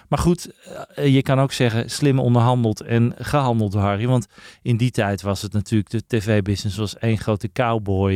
Maar 0.10 0.20
goed, 0.20 0.50
je 0.96 1.22
kan 1.22 1.40
ook 1.40 1.52
zeggen 1.52 1.90
slim 1.90 2.20
onderhandeld 2.20 2.82
en 2.82 3.14
gehandeld 3.18 3.72
door 3.72 3.82
Harry. 3.82 4.08
Want 4.08 4.28
in 4.62 4.78
die 4.78 4.92
tijd 4.92 5.22
was 5.22 5.42
het 5.42 5.54
natuurlijk, 5.54 5.90
de 5.90 6.04
tv-business 6.08 6.78
was 6.78 6.98
één 6.98 7.18
grote 7.18 7.52
cowboy 7.52 8.14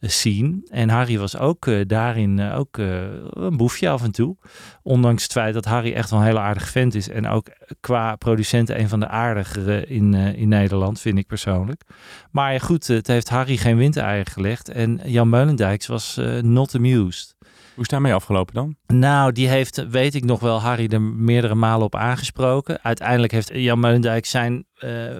scene. 0.00 0.60
En 0.70 0.88
Harry 0.88 1.18
was 1.18 1.38
ook 1.38 1.66
uh, 1.66 1.80
daarin 1.86 2.38
uh, 2.38 2.58
ook 2.58 2.78
uh, 2.78 3.02
een 3.30 3.56
boefje 3.56 3.88
af 3.88 4.02
en 4.02 4.12
toe. 4.12 4.36
Ondanks 4.82 5.22
het 5.22 5.32
feit 5.32 5.54
dat 5.54 5.64
Harry 5.64 5.92
echt 5.92 6.10
wel 6.10 6.18
een 6.18 6.24
hele 6.24 6.38
aardig 6.38 6.68
vent 6.68 6.94
is. 6.94 7.08
En 7.08 7.28
ook 7.28 7.46
qua 7.80 8.16
producenten 8.16 8.80
een 8.80 8.88
van 8.88 9.00
de 9.00 9.08
aardigere 9.08 9.86
in, 9.86 10.14
in 10.14 10.48
Nederland, 10.48 11.00
vind 11.00 11.18
ik 11.18 11.26
persoonlijk. 11.26 11.82
Maar 12.30 12.60
goed, 12.60 12.86
het 12.86 13.06
heeft 13.06 13.28
Harry 13.28 13.56
geen 13.56 13.76
windeieren 13.76 14.32
gelegd. 14.32 14.68
En 14.68 15.00
Jan 15.04 15.28
Meulendijks 15.28 15.86
was 15.86 16.20
not 16.40 16.74
amused. 16.74 17.36
Hoe 17.74 17.86
is 17.86 17.92
daarmee 17.92 18.14
afgelopen 18.14 18.54
dan? 18.54 18.76
Nou, 18.86 19.32
die 19.32 19.48
heeft, 19.48 19.88
weet 19.88 20.14
ik 20.14 20.24
nog 20.24 20.40
wel, 20.40 20.60
Harry 20.60 20.86
er 20.86 21.02
meerdere 21.02 21.54
malen 21.54 21.86
op 21.86 21.94
aangesproken. 21.94 22.78
Uiteindelijk 22.82 23.32
heeft 23.32 23.50
Jan 23.54 23.80
Meulendijk 23.80 24.26
zijn 24.26 24.64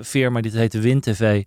firma, 0.02 0.40
die 0.40 0.56
heette 0.56 0.80
WinTV, 0.80 1.44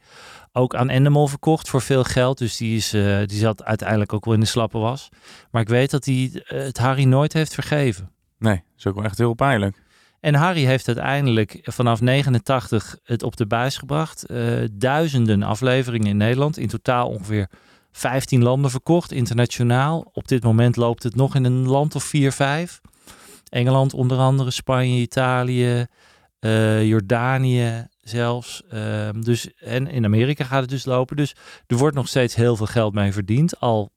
ook 0.54 0.76
aan 0.76 0.90
Endemol 0.90 1.28
verkocht 1.28 1.70
voor 1.70 1.82
veel 1.82 2.04
geld. 2.04 2.38
Dus 2.38 2.58
die, 2.58 2.76
is, 2.76 2.94
uh, 2.94 3.18
die 3.26 3.38
zat 3.38 3.64
uiteindelijk 3.64 4.14
ook 4.14 4.26
wel 4.26 4.34
in 4.34 4.40
de 4.40 4.46
slappe 4.46 4.78
was. 4.78 5.10
Maar 5.52 5.62
ik 5.62 5.70
weet 5.70 5.92
dat 5.92 6.06
hij 6.06 6.32
uh, 6.34 6.40
het 6.48 6.78
Harry 6.78 7.04
nooit 7.04 7.34
heeft 7.34 7.54
vergeven. 7.54 8.12
Nee, 8.38 8.56
dat 8.56 8.64
is 8.78 8.88
ook 8.88 8.96
wel 8.96 9.04
echt 9.04 9.18
heel 9.18 9.34
pijnlijk. 9.34 9.82
En 10.20 10.36
Harry 10.36 10.66
heeft 10.66 10.88
uiteindelijk 10.88 11.60
vanaf 11.64 12.02
89 12.02 12.98
het 13.04 13.24
op 13.24 13.38
de 13.38 13.46
buis 13.46 13.78
gebracht. 13.78 14.32
Uh, 14.32 14.68
duizenden 14.72 15.44
afleveringen 15.44 16.08
in 16.08 16.18
Nederland. 16.18 16.58
In 16.58 16.68
totaal 16.68 17.08
ongeveer 17.08 17.50
15 17.92 18.44
landen 18.44 18.72
verkocht, 18.72 19.12
internationaal. 19.12 20.10
Op 20.14 20.28
dit 20.28 20.44
moment 20.44 20.76
loopt 20.76 21.04
het 21.04 21.16
nog 21.16 21.36
in 21.36 21.44
een 21.44 21.68
land 21.68 21.96
of 21.96 22.04
4, 22.04 22.32
5. 22.32 22.82
Engeland 23.50 23.94
onder 23.94 24.18
andere, 24.18 24.52
Spanje, 24.52 25.02
Italië, 25.02 25.86
Jordanië, 26.82 27.88
zelfs. 28.02 28.64
Ehm, 28.70 29.22
dus, 29.22 29.54
en 29.54 29.88
in 29.88 30.06
Amerika 30.06 30.44
gaat 30.44 30.62
het 30.62 30.70
dus 30.70 30.86
lopen. 30.86 31.16
Dus 31.16 31.36
er 31.68 31.78
wordt 31.78 31.96
nog 31.96 32.08
steeds 32.08 32.36
heel 32.36 32.56
veel 32.56 32.66
geld 32.66 32.94
mee 32.94 33.12
verdiend. 33.12 33.60
Al 33.60 33.92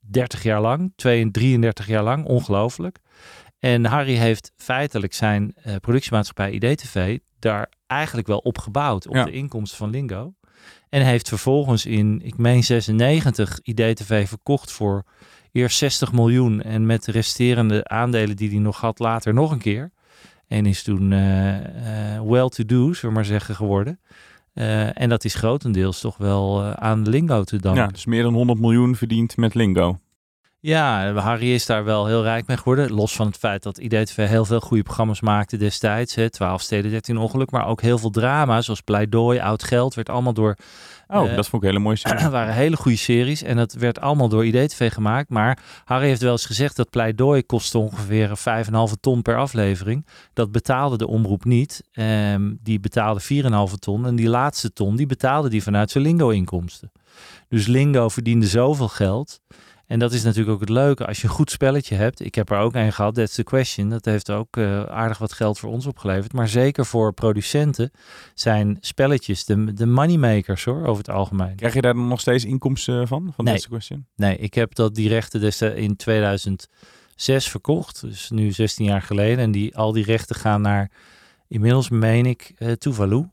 30 0.00 0.42
jaar 0.42 0.60
lang, 0.60 0.92
32 0.96 1.86
jaar 1.86 2.02
lang, 2.02 2.24
ongelooflijk. 2.24 2.98
En 3.58 3.84
Harry 3.84 4.14
heeft 4.14 4.52
feitelijk 4.56 5.14
zijn 5.14 5.54
uh, 5.66 5.76
productiemaatschappij 5.76 6.50
IDTV 6.50 7.18
daar 7.38 7.72
eigenlijk 7.86 8.28
wel 8.28 8.38
op 8.38 8.58
gebouwd, 8.58 9.06
op 9.06 9.14
de 9.14 9.32
inkomsten 9.32 9.78
van 9.78 9.90
Lingo. 9.90 10.34
En 10.88 11.02
heeft 11.02 11.28
vervolgens 11.28 11.86
in, 11.86 12.20
ik 12.24 12.36
meen 12.36 12.64
96, 12.64 13.58
IDTV 13.62 14.28
verkocht 14.28 14.72
voor 14.72 15.04
eerst 15.52 15.78
60 15.78 16.12
miljoen. 16.12 16.62
En 16.62 16.86
met 16.86 17.04
de 17.04 17.12
resterende 17.12 17.88
aandelen 17.88 18.36
die 18.36 18.50
hij 18.50 18.58
nog 18.58 18.80
had, 18.80 18.98
later 18.98 19.34
nog 19.34 19.50
een 19.50 19.58
keer. 19.58 19.92
En 20.48 20.66
is 20.66 20.82
toen 20.82 21.10
uh, 21.10 22.20
well-to-do, 22.22 22.92
zullen 22.92 23.00
we 23.00 23.10
maar 23.10 23.24
zeggen, 23.24 23.54
geworden. 23.54 23.98
Eh, 24.58 25.00
en 25.00 25.08
dat 25.08 25.24
is 25.24 25.34
grotendeels 25.34 26.00
toch 26.00 26.16
wel 26.16 26.62
eh, 26.62 26.70
aan 26.70 27.08
Lingo 27.08 27.44
te 27.44 27.56
danken. 27.58 27.82
Ja, 27.82 27.88
dus 27.88 28.06
meer 28.06 28.22
dan 28.22 28.34
100 28.34 28.60
miljoen 28.60 28.96
verdiend 28.96 29.36
met 29.36 29.54
Lingo. 29.54 29.98
Ja, 30.60 31.12
Harry 31.14 31.54
is 31.54 31.66
daar 31.66 31.84
wel 31.84 32.06
heel 32.06 32.22
rijk 32.22 32.46
mee 32.46 32.56
geworden. 32.56 32.92
Los 32.92 33.16
van 33.16 33.26
het 33.26 33.36
feit 33.36 33.62
dat 33.62 33.78
IDTV 33.78 34.28
heel 34.28 34.44
veel 34.44 34.60
goede 34.60 34.82
programma's 34.82 35.20
maakte 35.20 35.56
destijds. 35.56 36.14
Hè, 36.14 36.30
12 36.30 36.62
steden, 36.62 36.90
13 36.90 37.16
ongeluk. 37.16 37.50
Maar 37.50 37.66
ook 37.66 37.80
heel 37.80 37.98
veel 37.98 38.10
drama, 38.10 38.60
zoals 38.60 38.80
Pleidooi, 38.80 39.38
Oud 39.38 39.64
Geld. 39.64 39.94
Werd 39.94 40.08
allemaal 40.08 40.32
door... 40.32 40.56
Oh, 41.08 41.30
eh, 41.30 41.36
dat 41.36 41.48
vond 41.48 41.62
ik 41.62 41.68
een 41.68 41.74
hele 41.74 41.84
mooie 41.84 41.96
serie. 41.96 42.28
waren 42.38 42.54
hele 42.54 42.76
goede 42.76 42.96
series. 42.96 43.42
En 43.42 43.56
dat 43.56 43.72
werd 43.72 44.00
allemaal 44.00 44.28
door 44.28 44.46
IDTV 44.46 44.92
gemaakt. 44.92 45.28
Maar 45.28 45.58
Harry 45.84 46.06
heeft 46.06 46.22
wel 46.22 46.32
eens 46.32 46.46
gezegd 46.46 46.76
dat 46.76 46.90
Pleidooi 46.90 47.46
kostte 47.46 47.78
ongeveer 47.78 48.28
5,5 48.28 49.00
ton 49.00 49.22
per 49.22 49.36
aflevering. 49.36 50.06
Dat 50.32 50.52
betaalde 50.52 50.96
de 50.96 51.06
omroep 51.06 51.44
niet. 51.44 51.82
Ehm, 51.92 52.54
die 52.62 52.80
betaalde 52.80 53.20
4,5 53.20 53.76
ton. 53.78 54.06
En 54.06 54.16
die 54.16 54.28
laatste 54.28 54.72
ton, 54.72 54.96
die 54.96 55.06
betaalde 55.06 55.48
die 55.48 55.62
vanuit 55.62 55.90
zijn 55.90 56.04
Lingo-inkomsten. 56.04 56.92
Dus 57.48 57.66
Lingo 57.66 58.08
verdiende 58.08 58.46
zoveel 58.46 58.88
geld... 58.88 59.40
En 59.88 59.98
dat 59.98 60.12
is 60.12 60.22
natuurlijk 60.22 60.54
ook 60.54 60.60
het 60.60 60.68
leuke. 60.68 61.06
Als 61.06 61.20
je 61.20 61.26
een 61.26 61.32
goed 61.32 61.50
spelletje 61.50 61.94
hebt. 61.94 62.24
Ik 62.24 62.34
heb 62.34 62.50
er 62.50 62.58
ook 62.58 62.74
een 62.74 62.92
gehad. 62.92 63.14
That's 63.14 63.34
the 63.34 63.42
question. 63.42 63.88
Dat 63.88 64.04
heeft 64.04 64.30
ook 64.30 64.56
uh, 64.56 64.82
aardig 64.82 65.18
wat 65.18 65.32
geld 65.32 65.58
voor 65.58 65.70
ons 65.70 65.86
opgeleverd. 65.86 66.32
Maar 66.32 66.48
zeker 66.48 66.86
voor 66.86 67.12
producenten 67.12 67.90
zijn 68.34 68.76
spelletjes 68.80 69.44
de, 69.44 69.72
de 69.72 69.86
moneymakers 69.86 70.64
hoor. 70.64 70.86
Over 70.86 70.98
het 70.98 71.10
algemeen. 71.10 71.56
Krijg 71.56 71.74
je 71.74 71.80
daar 71.80 71.94
dan 71.94 72.08
nog 72.08 72.20
steeds 72.20 72.44
inkomsten 72.44 73.08
van? 73.08 73.32
Van 73.34 73.44
nee. 73.44 73.54
That's 73.54 73.64
the 73.64 73.70
question? 73.70 74.06
Nee, 74.16 74.36
ik 74.36 74.54
heb 74.54 74.74
dat 74.74 74.94
die 74.94 75.08
rechten 75.08 75.40
destijds 75.40 75.80
in 75.80 75.96
2006 75.96 76.68
verkocht. 77.48 78.00
Dus 78.00 78.30
nu 78.30 78.52
16 78.52 78.84
jaar 78.84 79.02
geleden. 79.02 79.38
En 79.38 79.50
die, 79.50 79.76
al 79.76 79.92
die 79.92 80.04
rechten 80.04 80.36
gaan 80.36 80.60
naar 80.60 80.90
inmiddels 81.48 81.88
meen 81.88 82.26
ik 82.26 82.54
uh, 82.58 82.72
Tuvalu. 82.72 83.28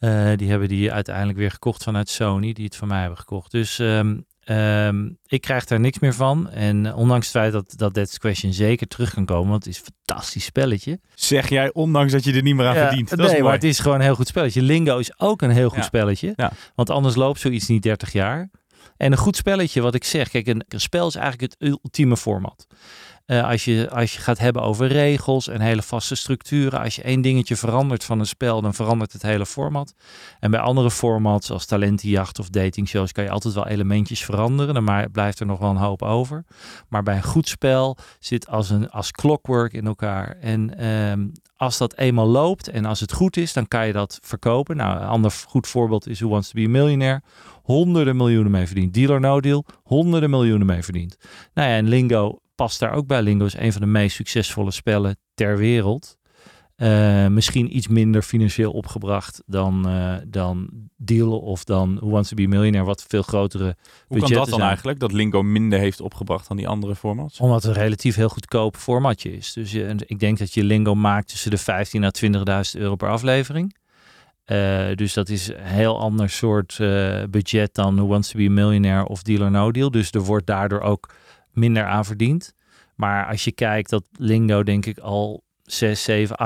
Uh, 0.00 0.32
die 0.36 0.50
hebben 0.50 0.68
die 0.68 0.92
uiteindelijk 0.92 1.38
weer 1.38 1.50
gekocht 1.50 1.82
vanuit 1.82 2.08
Sony, 2.08 2.52
die 2.52 2.64
het 2.64 2.76
van 2.76 2.88
mij 2.88 3.00
hebben 3.00 3.18
gekocht. 3.18 3.50
Dus 3.50 3.78
um, 3.78 4.26
Um, 4.50 5.18
ik 5.26 5.40
krijg 5.40 5.64
daar 5.64 5.80
niks 5.80 5.98
meer 5.98 6.14
van. 6.14 6.50
En 6.50 6.94
ondanks 6.94 7.26
het 7.26 7.36
feit 7.36 7.52
dat, 7.52 7.74
dat 7.76 7.94
That's 7.94 8.18
Question 8.18 8.52
zeker 8.52 8.86
terug 8.86 9.14
kan 9.14 9.24
komen, 9.24 9.50
want 9.50 9.64
het 9.64 9.74
is 9.74 9.80
een 9.80 9.92
fantastisch 10.04 10.44
spelletje. 10.44 11.00
Zeg 11.14 11.48
jij, 11.48 11.72
ondanks 11.72 12.12
dat 12.12 12.24
je 12.24 12.32
er 12.32 12.42
niet 12.42 12.54
meer 12.54 12.66
aan 12.66 12.74
ja, 12.74 12.86
verdient. 12.86 13.08
Dat 13.08 13.18
nee, 13.18 13.26
is 13.26 13.32
mooi. 13.32 13.44
maar 13.44 13.54
het 13.54 13.64
is 13.64 13.78
gewoon 13.78 13.96
een 13.96 14.04
heel 14.04 14.14
goed 14.14 14.28
spelletje. 14.28 14.62
Lingo 14.62 14.98
is 14.98 15.20
ook 15.20 15.42
een 15.42 15.50
heel 15.50 15.68
goed 15.68 15.78
Ja. 15.78 15.84
spelletje. 15.84 16.32
Ja. 16.36 16.52
Want 16.74 16.90
anders 16.90 17.14
loopt 17.14 17.40
zoiets 17.40 17.66
niet 17.66 17.82
30 17.82 18.12
jaar. 18.12 18.50
En 18.96 19.12
een 19.12 19.18
goed 19.18 19.36
spelletje, 19.36 19.80
wat 19.80 19.94
ik 19.94 20.04
zeg. 20.04 20.28
Kijk, 20.28 20.46
een, 20.46 20.64
een 20.68 20.80
spel 20.80 21.06
is 21.06 21.14
eigenlijk 21.14 21.52
het 21.52 21.70
ultieme 21.70 22.16
format. 22.16 22.66
Eh, 23.28 23.48
als, 23.48 23.64
je, 23.64 23.90
als 23.90 24.12
je 24.12 24.20
gaat 24.20 24.38
hebben 24.38 24.62
over 24.62 24.86
regels 24.86 25.48
en 25.48 25.60
hele 25.60 25.82
vaste 25.82 26.14
structuren. 26.14 26.80
Als 26.80 26.96
je 26.96 27.02
één 27.02 27.20
dingetje 27.20 27.56
verandert 27.56 28.04
van 28.04 28.18
een 28.18 28.26
spel, 28.26 28.60
dan 28.60 28.74
verandert 28.74 29.12
het 29.12 29.22
hele 29.22 29.46
format. 29.46 29.94
En 30.40 30.50
bij 30.50 30.60
andere 30.60 30.90
formats, 30.90 31.50
als 31.50 31.66
talentenjacht 31.66 32.38
of 32.38 32.48
datingshows, 32.48 33.12
kan 33.12 33.24
je 33.24 33.30
altijd 33.30 33.54
wel 33.54 33.66
elementjes 33.66 34.24
veranderen. 34.24 34.84
Maar 34.84 35.10
blijft 35.10 35.40
er 35.40 35.46
nog 35.46 35.58
wel 35.58 35.70
een 35.70 35.76
hoop 35.76 36.02
over. 36.02 36.44
Maar 36.88 37.02
bij 37.02 37.16
een 37.16 37.22
goed 37.22 37.48
spel 37.48 37.96
zit 38.18 38.48
als, 38.48 38.70
een, 38.70 38.90
als 38.90 39.10
clockwork 39.10 39.72
in 39.72 39.86
elkaar. 39.86 40.36
En 40.40 40.78
ehm, 40.78 41.26
als 41.56 41.78
dat 41.78 41.96
eenmaal 41.96 42.26
loopt 42.26 42.68
en 42.68 42.84
als 42.84 43.00
het 43.00 43.12
goed 43.12 43.36
is, 43.36 43.52
dan 43.52 43.68
kan 43.68 43.86
je 43.86 43.92
dat 43.92 44.18
verkopen. 44.22 44.76
Nou, 44.76 45.00
een 45.00 45.06
ander 45.06 45.30
goed 45.46 45.66
voorbeeld 45.66 46.06
is 46.08 46.20
Who 46.20 46.28
Wants 46.28 46.48
to 46.48 46.54
be 46.60 46.66
a 46.66 46.70
Millionaire. 46.70 47.22
Honderden 47.68 48.16
miljoenen 48.16 48.50
mee 48.50 48.66
verdiend. 48.66 48.94
Deal 48.94 49.10
or 49.10 49.20
no 49.20 49.40
deal, 49.40 49.64
honderden 49.82 50.30
miljoenen 50.30 50.66
mee 50.66 50.82
verdiend. 50.82 51.16
Nou 51.54 51.68
ja, 51.68 51.76
en 51.76 51.88
Lingo 51.88 52.38
past 52.54 52.80
daar 52.80 52.92
ook 52.92 53.06
bij. 53.06 53.22
Lingo 53.22 53.44
is 53.44 53.56
een 53.56 53.72
van 53.72 53.80
de 53.80 53.86
meest 53.86 54.16
succesvolle 54.16 54.70
spellen 54.70 55.16
ter 55.34 55.56
wereld. 55.56 56.18
Uh, 56.76 57.26
misschien 57.26 57.76
iets 57.76 57.88
minder 57.88 58.22
financieel 58.22 58.72
opgebracht 58.72 59.42
dan, 59.46 59.88
uh, 59.88 60.14
dan 60.26 60.68
Deal 60.96 61.38
of 61.38 61.64
dan 61.64 61.94
Who 61.94 62.08
Wants 62.08 62.28
to 62.28 62.36
be 62.36 62.42
a 62.42 62.48
Millionaire, 62.48 62.86
wat 62.86 63.04
veel 63.08 63.22
grotere 63.22 63.76
Hoe 64.06 64.18
kan 64.18 64.28
dat 64.28 64.48
dan 64.48 64.58
zijn. 64.58 64.68
eigenlijk? 64.68 65.00
Dat 65.00 65.12
Lingo 65.12 65.42
minder 65.42 65.78
heeft 65.78 66.00
opgebracht 66.00 66.48
dan 66.48 66.56
die 66.56 66.68
andere 66.68 66.94
formats? 66.96 67.40
Omdat 67.40 67.62
het 67.62 67.76
een 67.76 67.82
relatief 67.82 68.16
heel 68.16 68.28
goedkoop 68.28 68.76
formatje 68.76 69.36
is. 69.36 69.52
Dus 69.52 69.72
je, 69.72 69.94
ik 70.06 70.18
denk 70.18 70.38
dat 70.38 70.54
je 70.54 70.64
Lingo 70.64 70.94
maakt 70.94 71.28
tussen 71.28 71.50
de 71.50 71.58
15 71.58 72.04
à 72.04 72.10
20.000 72.74 72.80
euro 72.80 72.96
per 72.96 73.08
aflevering. 73.08 73.74
Uh, 74.52 74.94
dus 74.94 75.12
dat 75.12 75.28
is 75.28 75.48
een 75.48 75.62
heel 75.62 76.00
ander 76.00 76.30
soort 76.30 76.78
uh, 76.80 77.22
budget 77.30 77.74
dan 77.74 77.94
Who 77.96 78.06
Wants 78.06 78.30
to 78.30 78.38
be 78.38 78.44
a 78.44 78.50
Millionaire 78.50 79.08
of 79.08 79.22
Deal 79.22 79.42
or 79.42 79.50
No 79.50 79.70
Deal. 79.70 79.90
Dus 79.90 80.10
er 80.10 80.20
wordt 80.20 80.46
daardoor 80.46 80.80
ook 80.80 81.14
minder 81.52 81.84
aan 81.84 82.04
verdiend. 82.04 82.54
Maar 82.94 83.26
als 83.26 83.44
je 83.44 83.52
kijkt 83.52 83.90
dat 83.90 84.04
Lingo 84.12 84.62
denk 84.62 84.86
ik 84.86 84.98
al 84.98 85.42
6, 85.64 86.02
7, 86.02 86.36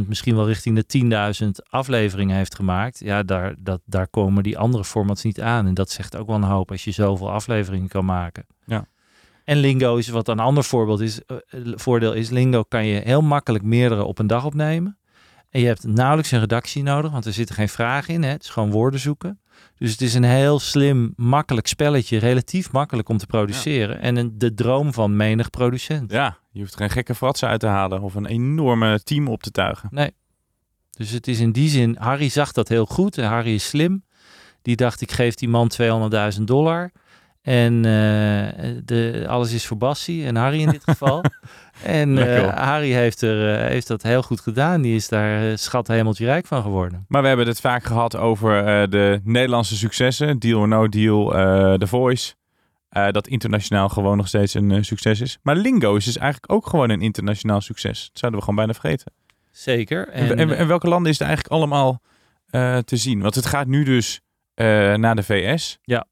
8.000, 0.00 0.08
misschien 0.08 0.36
wel 0.36 0.46
richting 0.46 0.84
de 0.86 1.34
10.000 1.44 1.48
afleveringen 1.68 2.36
heeft 2.36 2.54
gemaakt. 2.54 2.98
Ja, 2.98 3.22
daar, 3.22 3.54
dat, 3.58 3.80
daar 3.84 4.08
komen 4.08 4.42
die 4.42 4.58
andere 4.58 4.84
formats 4.84 5.22
niet 5.22 5.40
aan. 5.40 5.66
En 5.66 5.74
dat 5.74 5.90
zegt 5.90 6.16
ook 6.16 6.26
wel 6.26 6.36
een 6.36 6.42
hoop 6.42 6.70
als 6.70 6.84
je 6.84 6.90
zoveel 6.90 7.30
afleveringen 7.30 7.88
kan 7.88 8.04
maken. 8.04 8.46
Ja. 8.64 8.86
En 9.44 9.56
Lingo 9.56 9.96
is 9.96 10.08
wat 10.08 10.28
een 10.28 10.38
ander 10.38 10.64
voorbeeld 10.64 11.00
is. 11.00 11.20
Uh, 11.26 11.72
voordeel 11.74 12.12
is, 12.12 12.30
Lingo 12.30 12.62
kan 12.62 12.86
je 12.86 13.00
heel 13.04 13.22
makkelijk 13.22 13.64
meerdere 13.64 14.04
op 14.04 14.18
een 14.18 14.26
dag 14.26 14.44
opnemen. 14.44 14.98
En 15.56 15.62
je 15.62 15.68
hebt 15.68 15.86
nauwelijks 15.86 16.30
een 16.30 16.40
redactie 16.40 16.82
nodig, 16.82 17.10
want 17.10 17.24
er 17.24 17.32
zitten 17.32 17.54
geen 17.54 17.68
vragen 17.68 18.14
in. 18.14 18.22
Hè? 18.22 18.28
Het 18.28 18.42
is 18.42 18.48
gewoon 18.48 18.70
woorden 18.70 19.00
zoeken. 19.00 19.40
Dus 19.76 19.90
het 19.90 20.00
is 20.00 20.14
een 20.14 20.24
heel 20.24 20.58
slim, 20.58 21.12
makkelijk 21.16 21.66
spelletje. 21.66 22.18
Relatief 22.18 22.72
makkelijk 22.72 23.08
om 23.08 23.18
te 23.18 23.26
produceren. 23.26 23.96
Ja. 23.96 24.02
En 24.02 24.16
een, 24.16 24.38
de 24.38 24.54
droom 24.54 24.92
van 24.92 25.16
menig 25.16 25.50
producent. 25.50 26.12
Ja, 26.12 26.38
je 26.50 26.60
hoeft 26.60 26.76
geen 26.76 26.90
gekke 26.90 27.14
fratsen 27.14 27.48
uit 27.48 27.60
te 27.60 27.66
halen 27.66 28.00
of 28.00 28.14
een 28.14 28.26
enorme 28.26 29.02
team 29.02 29.28
op 29.28 29.42
te 29.42 29.50
tuigen. 29.50 29.88
Nee. 29.92 30.10
Dus 30.90 31.10
het 31.10 31.26
is 31.26 31.40
in 31.40 31.52
die 31.52 31.68
zin, 31.68 31.96
Harry 31.98 32.28
zag 32.28 32.52
dat 32.52 32.68
heel 32.68 32.86
goed. 32.86 33.18
En 33.18 33.28
Harry 33.28 33.54
is 33.54 33.68
slim. 33.68 34.04
Die 34.62 34.76
dacht, 34.76 35.00
ik 35.00 35.12
geef 35.12 35.34
die 35.34 35.48
man 35.48 35.70
200.000 36.38 36.42
dollar. 36.42 36.92
En 37.46 37.74
uh, 37.74 37.82
de, 38.84 39.24
alles 39.28 39.52
is 39.52 39.66
voor 39.66 39.76
Bassie 39.76 40.26
en 40.26 40.36
Harry 40.36 40.60
in 40.60 40.70
dit 40.70 40.84
geval. 40.90 41.24
en 41.82 42.16
uh, 42.16 42.48
Harry 42.48 42.92
heeft, 42.92 43.22
er, 43.22 43.62
uh, 43.62 43.68
heeft 43.68 43.86
dat 43.86 44.02
heel 44.02 44.22
goed 44.22 44.40
gedaan. 44.40 44.82
Die 44.82 44.94
is 44.94 45.08
daar 45.08 45.58
schat 45.58 45.88
hemeltje 45.88 46.24
rijk 46.24 46.46
van 46.46 46.62
geworden. 46.62 47.04
Maar 47.08 47.22
we 47.22 47.28
hebben 47.28 47.46
het 47.46 47.60
vaak 47.60 47.84
gehad 47.84 48.16
over 48.16 48.90
de 48.90 49.20
Nederlandse 49.24 49.76
successen. 49.76 50.38
Deal 50.38 50.60
or 50.60 50.68
no 50.68 50.88
deal, 50.88 51.28
The 51.78 51.86
Voice. 51.86 52.34
dat 52.88 53.26
internationaal 53.26 53.88
gewoon 53.88 54.16
nog 54.16 54.28
steeds 54.28 54.54
een 54.54 54.84
succes 54.84 55.20
is. 55.20 55.38
Maar 55.42 55.56
Lingo 55.56 55.96
is 55.96 56.04
dus 56.04 56.18
eigenlijk 56.18 56.52
ook 56.52 56.66
gewoon 56.66 56.90
een 56.90 57.00
internationaal 57.00 57.60
succes. 57.60 58.06
Dat 58.06 58.18
zouden 58.18 58.40
we 58.40 58.46
gewoon 58.46 58.64
bijna 58.64 58.80
vergeten. 58.80 59.12
Zeker. 59.50 60.08
En, 60.08 60.30
en, 60.30 60.38
en, 60.38 60.56
en 60.56 60.66
welke 60.66 60.88
landen 60.88 61.10
is 61.10 61.18
het 61.18 61.26
eigenlijk 61.26 61.56
allemaal 61.56 62.00
te 62.84 62.96
zien? 62.96 63.20
Want 63.20 63.34
het 63.34 63.46
gaat 63.46 63.66
nu 63.66 63.84
dus 63.84 64.20
naar 64.96 65.16
de 65.16 65.22
VS. 65.22 65.78
Ja 65.82 66.06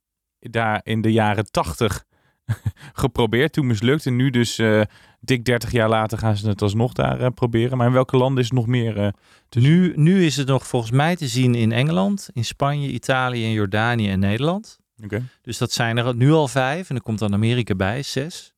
daar 0.51 0.81
in 0.85 1.01
de 1.01 1.13
jaren 1.13 1.51
80 1.51 2.05
geprobeerd, 3.03 3.53
toen 3.53 3.67
mislukt. 3.67 4.07
En 4.07 4.17
nu 4.17 4.31
dus 4.31 4.59
uh, 4.59 4.83
dik 5.21 5.45
30 5.45 5.71
jaar 5.71 5.89
later 5.89 6.19
gaan 6.19 6.37
ze 6.37 6.49
het 6.49 6.63
alsnog 6.63 6.93
daar 6.93 7.21
uh, 7.21 7.27
proberen. 7.35 7.77
Maar 7.77 7.87
in 7.87 7.93
welke 7.93 8.17
landen 8.17 8.43
is 8.43 8.49
het 8.49 8.59
nog 8.59 8.67
meer? 8.67 8.99
Uh, 8.99 9.09
nu, 9.51 9.93
nu 9.97 10.25
is 10.25 10.37
het 10.37 10.47
nog 10.47 10.67
volgens 10.67 10.93
mij 10.93 11.17
te 11.17 11.29
zien 11.29 11.55
in 11.55 11.73
Engeland, 11.73 12.29
in 12.33 12.45
Spanje, 12.45 12.89
Italië, 12.89 13.45
en 13.45 13.53
Jordanië 13.53 14.11
en 14.11 14.19
Nederland. 14.19 14.79
Okay. 15.05 15.23
Dus 15.43 15.59
dat 15.59 15.73
zijn 15.73 15.97
er 15.97 16.15
nu 16.15 16.33
al 16.33 16.49
vijf. 16.49 16.91
En 16.91 16.97
er 16.97 17.03
komt 17.03 17.19
dan 17.19 17.33
Amerika 17.33 17.75
bij, 17.75 18.03
zes. 18.03 18.53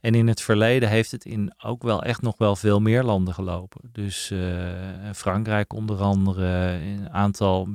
En 0.00 0.14
in 0.14 0.28
het 0.28 0.42
verleden 0.42 0.88
heeft 0.88 1.10
het 1.10 1.24
in 1.24 1.54
ook 1.64 1.82
wel 1.82 2.02
echt 2.02 2.22
nog 2.22 2.38
wel 2.38 2.56
veel 2.56 2.80
meer 2.80 3.02
landen 3.02 3.34
gelopen. 3.34 3.80
Dus 3.92 4.32
Frankrijk 5.14 5.72
onder 5.72 6.00
andere, 6.00 6.46
een 6.72 7.10
aantal 7.10 7.68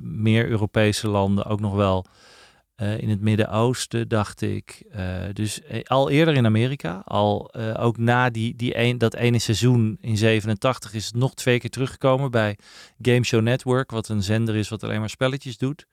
meer 0.00 0.48
Europese 0.48 1.08
landen 1.08 1.44
ook 1.44 1.60
nog 1.60 1.74
wel. 1.74 2.06
Uh, 2.76 2.98
in 2.98 3.08
het 3.08 3.20
Midden-Oosten, 3.20 4.08
dacht 4.08 4.40
ik. 4.40 4.82
Uh, 4.96 5.22
dus 5.32 5.60
uh, 5.60 5.82
al 5.82 6.10
eerder 6.10 6.34
in 6.34 6.46
Amerika, 6.46 7.02
al 7.04 7.54
ook 7.54 7.96
na 7.96 8.30
die, 8.30 8.56
die 8.56 8.78
een, 8.78 8.98
dat 8.98 9.14
ene 9.14 9.38
seizoen 9.38 9.98
in 10.00 10.16
87 10.16 10.94
is 10.94 11.06
het 11.06 11.14
nog 11.14 11.34
twee 11.34 11.58
keer 11.58 11.70
teruggekomen 11.70 12.30
bij 12.30 12.58
Game 13.02 13.24
Show 13.24 13.42
Network, 13.42 13.90
wat 13.90 14.08
een 14.08 14.22
zender 14.22 14.56
is 14.56 14.68
wat 14.68 14.82
alleen 14.82 15.00
maar 15.00 15.10
spelletjes 15.10 15.58
doet. 15.58 15.86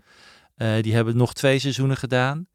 die 0.82 0.94
hebben 0.94 1.18
nog 1.18 1.34
twee 1.34 1.60
seizoenen 1.60 1.98
gedaan. 1.98 2.48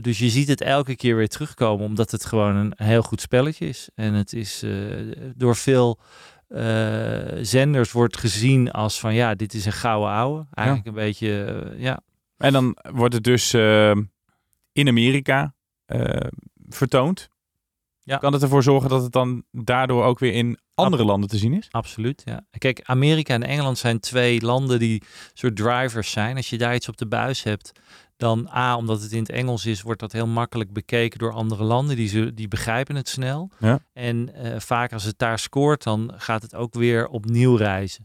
dus 0.00 0.18
je 0.18 0.28
ziet 0.28 0.48
het 0.48 0.60
elke 0.60 0.96
keer 0.96 1.16
weer 1.16 1.28
terugkomen, 1.28 1.86
omdat 1.86 2.10
het 2.10 2.24
gewoon 2.24 2.56
een 2.56 2.72
heel 2.76 3.02
goed 3.02 3.20
spelletje 3.20 3.68
is. 3.68 3.88
En 3.94 4.14
het 4.14 4.32
is 4.32 4.64
door 5.36 5.56
veel 5.56 6.00
zenders 7.40 7.92
wordt 7.92 8.16
gezien 8.16 8.70
als 8.70 9.00
van 9.00 9.14
ja, 9.14 9.34
dit 9.34 9.54
is 9.54 9.64
een 9.66 9.72
gouden 9.72 10.10
ouwe. 10.10 10.46
Eigenlijk 10.52 10.86
ja. 10.86 10.92
een 10.92 11.06
beetje, 11.06 11.74
ja, 11.78 12.00
en 12.40 12.52
dan 12.52 12.76
wordt 12.92 13.14
het 13.14 13.24
dus 13.24 13.54
uh, 13.54 13.96
in 14.72 14.88
Amerika 14.88 15.54
uh, 15.86 16.26
vertoond. 16.68 17.28
Ja. 18.02 18.16
Kan 18.16 18.32
het 18.32 18.42
ervoor 18.42 18.62
zorgen 18.62 18.88
dat 18.88 19.02
het 19.02 19.12
dan 19.12 19.44
daardoor 19.50 20.04
ook 20.04 20.18
weer 20.18 20.32
in 20.32 20.58
andere 20.74 21.02
Ab 21.02 21.08
landen 21.08 21.28
te 21.28 21.38
zien 21.38 21.52
is? 21.52 21.68
Absoluut, 21.70 22.22
ja. 22.24 22.46
Kijk, 22.58 22.80
Amerika 22.82 23.34
en 23.34 23.42
Engeland 23.42 23.78
zijn 23.78 24.00
twee 24.00 24.40
landen 24.40 24.78
die 24.78 25.02
soort 25.32 25.56
drivers 25.56 26.10
zijn. 26.10 26.36
Als 26.36 26.50
je 26.50 26.58
daar 26.58 26.74
iets 26.74 26.88
op 26.88 26.96
de 26.96 27.06
buis 27.06 27.42
hebt, 27.42 27.72
dan 28.16 28.48
A, 28.54 28.76
omdat 28.76 29.02
het 29.02 29.12
in 29.12 29.18
het 29.18 29.30
Engels 29.30 29.66
is, 29.66 29.82
wordt 29.82 30.00
dat 30.00 30.12
heel 30.12 30.26
makkelijk 30.26 30.72
bekeken 30.72 31.18
door 31.18 31.32
andere 31.32 31.64
landen. 31.64 31.96
Die, 31.96 32.08
ze, 32.08 32.34
die 32.34 32.48
begrijpen 32.48 32.96
het 32.96 33.08
snel. 33.08 33.50
Ja. 33.58 33.78
En 33.92 34.30
uh, 34.34 34.58
vaak 34.58 34.92
als 34.92 35.04
het 35.04 35.18
daar 35.18 35.38
scoort, 35.38 35.82
dan 35.82 36.12
gaat 36.16 36.42
het 36.42 36.54
ook 36.54 36.74
weer 36.74 37.08
opnieuw 37.08 37.56
reizen. 37.56 38.04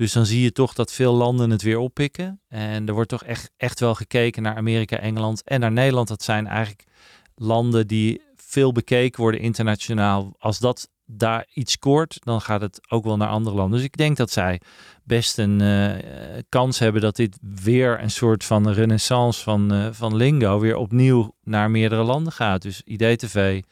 Dus 0.00 0.12
dan 0.12 0.26
zie 0.26 0.42
je 0.42 0.52
toch 0.52 0.74
dat 0.74 0.92
veel 0.92 1.12
landen 1.12 1.50
het 1.50 1.62
weer 1.62 1.78
oppikken. 1.78 2.40
En 2.48 2.86
er 2.86 2.94
wordt 2.94 3.08
toch 3.08 3.24
echt, 3.24 3.50
echt 3.56 3.80
wel 3.80 3.94
gekeken 3.94 4.42
naar 4.42 4.56
Amerika, 4.56 4.98
Engeland 4.98 5.42
en 5.44 5.60
naar 5.60 5.72
Nederland. 5.72 6.08
Dat 6.08 6.22
zijn 6.22 6.46
eigenlijk 6.46 6.84
landen 7.34 7.86
die 7.86 8.22
veel 8.36 8.72
bekeken 8.72 9.20
worden 9.20 9.40
internationaal. 9.40 10.34
Als 10.38 10.58
dat 10.58 10.88
daar 11.06 11.46
iets 11.54 11.72
scoort, 11.72 12.18
dan 12.20 12.40
gaat 12.40 12.60
het 12.60 12.80
ook 12.88 13.04
wel 13.04 13.16
naar 13.16 13.28
andere 13.28 13.56
landen. 13.56 13.76
Dus 13.76 13.86
ik 13.86 13.96
denk 13.96 14.16
dat 14.16 14.30
zij 14.30 14.60
best 15.04 15.38
een 15.38 15.60
eh, 15.60 16.42
kans 16.48 16.78
hebben 16.78 17.00
dat 17.00 17.16
dit 17.16 17.38
weer 17.62 18.02
een 18.02 18.10
soort 18.10 18.44
van 18.44 18.70
renaissance 18.70 19.42
van, 19.42 19.72
eh, 19.72 19.88
van 19.90 20.16
Lingo 20.16 20.58
weer 20.58 20.76
opnieuw 20.76 21.34
naar 21.42 21.70
meerdere 21.70 22.02
landen 22.02 22.32
gaat. 22.32 22.62
Dus 22.62 22.82
IDTV 22.84 23.62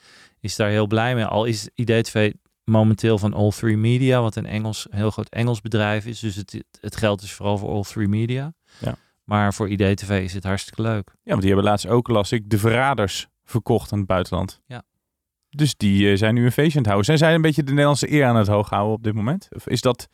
is 0.40 0.56
daar 0.56 0.70
heel 0.70 0.86
blij 0.86 1.14
mee. 1.14 1.24
Al 1.24 1.44
is 1.44 1.68
IDTV 1.74 2.32
momenteel 2.68 3.18
van 3.18 3.34
All 3.34 3.50
3 3.50 3.76
Media, 3.76 4.20
wat 4.20 4.36
een 4.36 4.46
Engels, 4.46 4.86
heel 4.90 5.10
groot 5.10 5.28
Engels 5.28 5.60
bedrijf 5.60 6.06
is. 6.06 6.20
Dus 6.20 6.36
het, 6.36 6.64
het 6.80 6.96
geldt 6.96 7.20
dus 7.20 7.32
vooral 7.32 7.58
voor 7.58 7.70
All 7.70 7.82
3 7.82 8.08
Media. 8.08 8.52
Ja. 8.80 8.96
Maar 9.24 9.54
voor 9.54 9.68
IDTV 9.68 10.20
is 10.24 10.34
het 10.34 10.44
hartstikke 10.44 10.82
leuk. 10.82 11.10
Ja, 11.22 11.30
want 11.30 11.40
die 11.40 11.50
hebben 11.50 11.70
laatst 11.70 11.86
ook, 11.86 12.08
las 12.08 12.32
ik, 12.32 12.50
de 12.50 12.58
Verraders 12.58 13.26
verkocht 13.44 13.92
aan 13.92 13.98
het 13.98 14.06
buitenland. 14.06 14.60
Ja. 14.66 14.82
Dus 15.50 15.76
die 15.76 16.10
eh, 16.10 16.16
zijn 16.16 16.34
nu 16.34 16.44
een 16.44 16.52
feestje 16.52 16.78
aan 16.78 16.84
het 16.84 16.86
houden. 16.86 17.04
Zijn 17.04 17.18
zij 17.18 17.34
een 17.34 17.42
beetje 17.42 17.62
de 17.62 17.70
Nederlandse 17.70 18.12
eer 18.12 18.26
aan 18.26 18.36
het 18.36 18.46
hoog 18.46 18.70
houden 18.70 18.94
op 18.94 19.02
dit 19.02 19.14
moment? 19.14 19.48
Of 19.50 19.66
is 19.66 19.80
dat 19.80 20.08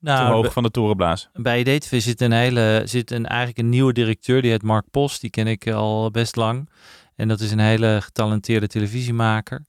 te 0.00 0.12
hoog 0.12 0.52
van 0.52 0.62
de 0.62 0.70
torenblaas? 0.70 1.28
Bij 1.32 1.60
IDTV 1.60 2.00
zit 2.00 2.20
een 2.20 2.32
hele, 2.32 2.82
zit 2.84 3.10
een, 3.10 3.26
eigenlijk 3.26 3.58
een 3.58 3.68
nieuwe 3.68 3.92
directeur, 3.92 4.42
die 4.42 4.50
heet 4.50 4.62
Mark 4.62 4.90
Post. 4.90 5.20
Die 5.20 5.30
ken 5.30 5.46
ik 5.46 5.70
al 5.70 6.10
best 6.10 6.36
lang. 6.36 6.70
En 7.14 7.28
dat 7.28 7.40
is 7.40 7.50
een 7.50 7.58
hele 7.58 7.98
getalenteerde 8.02 8.66
televisiemaker. 8.66 9.64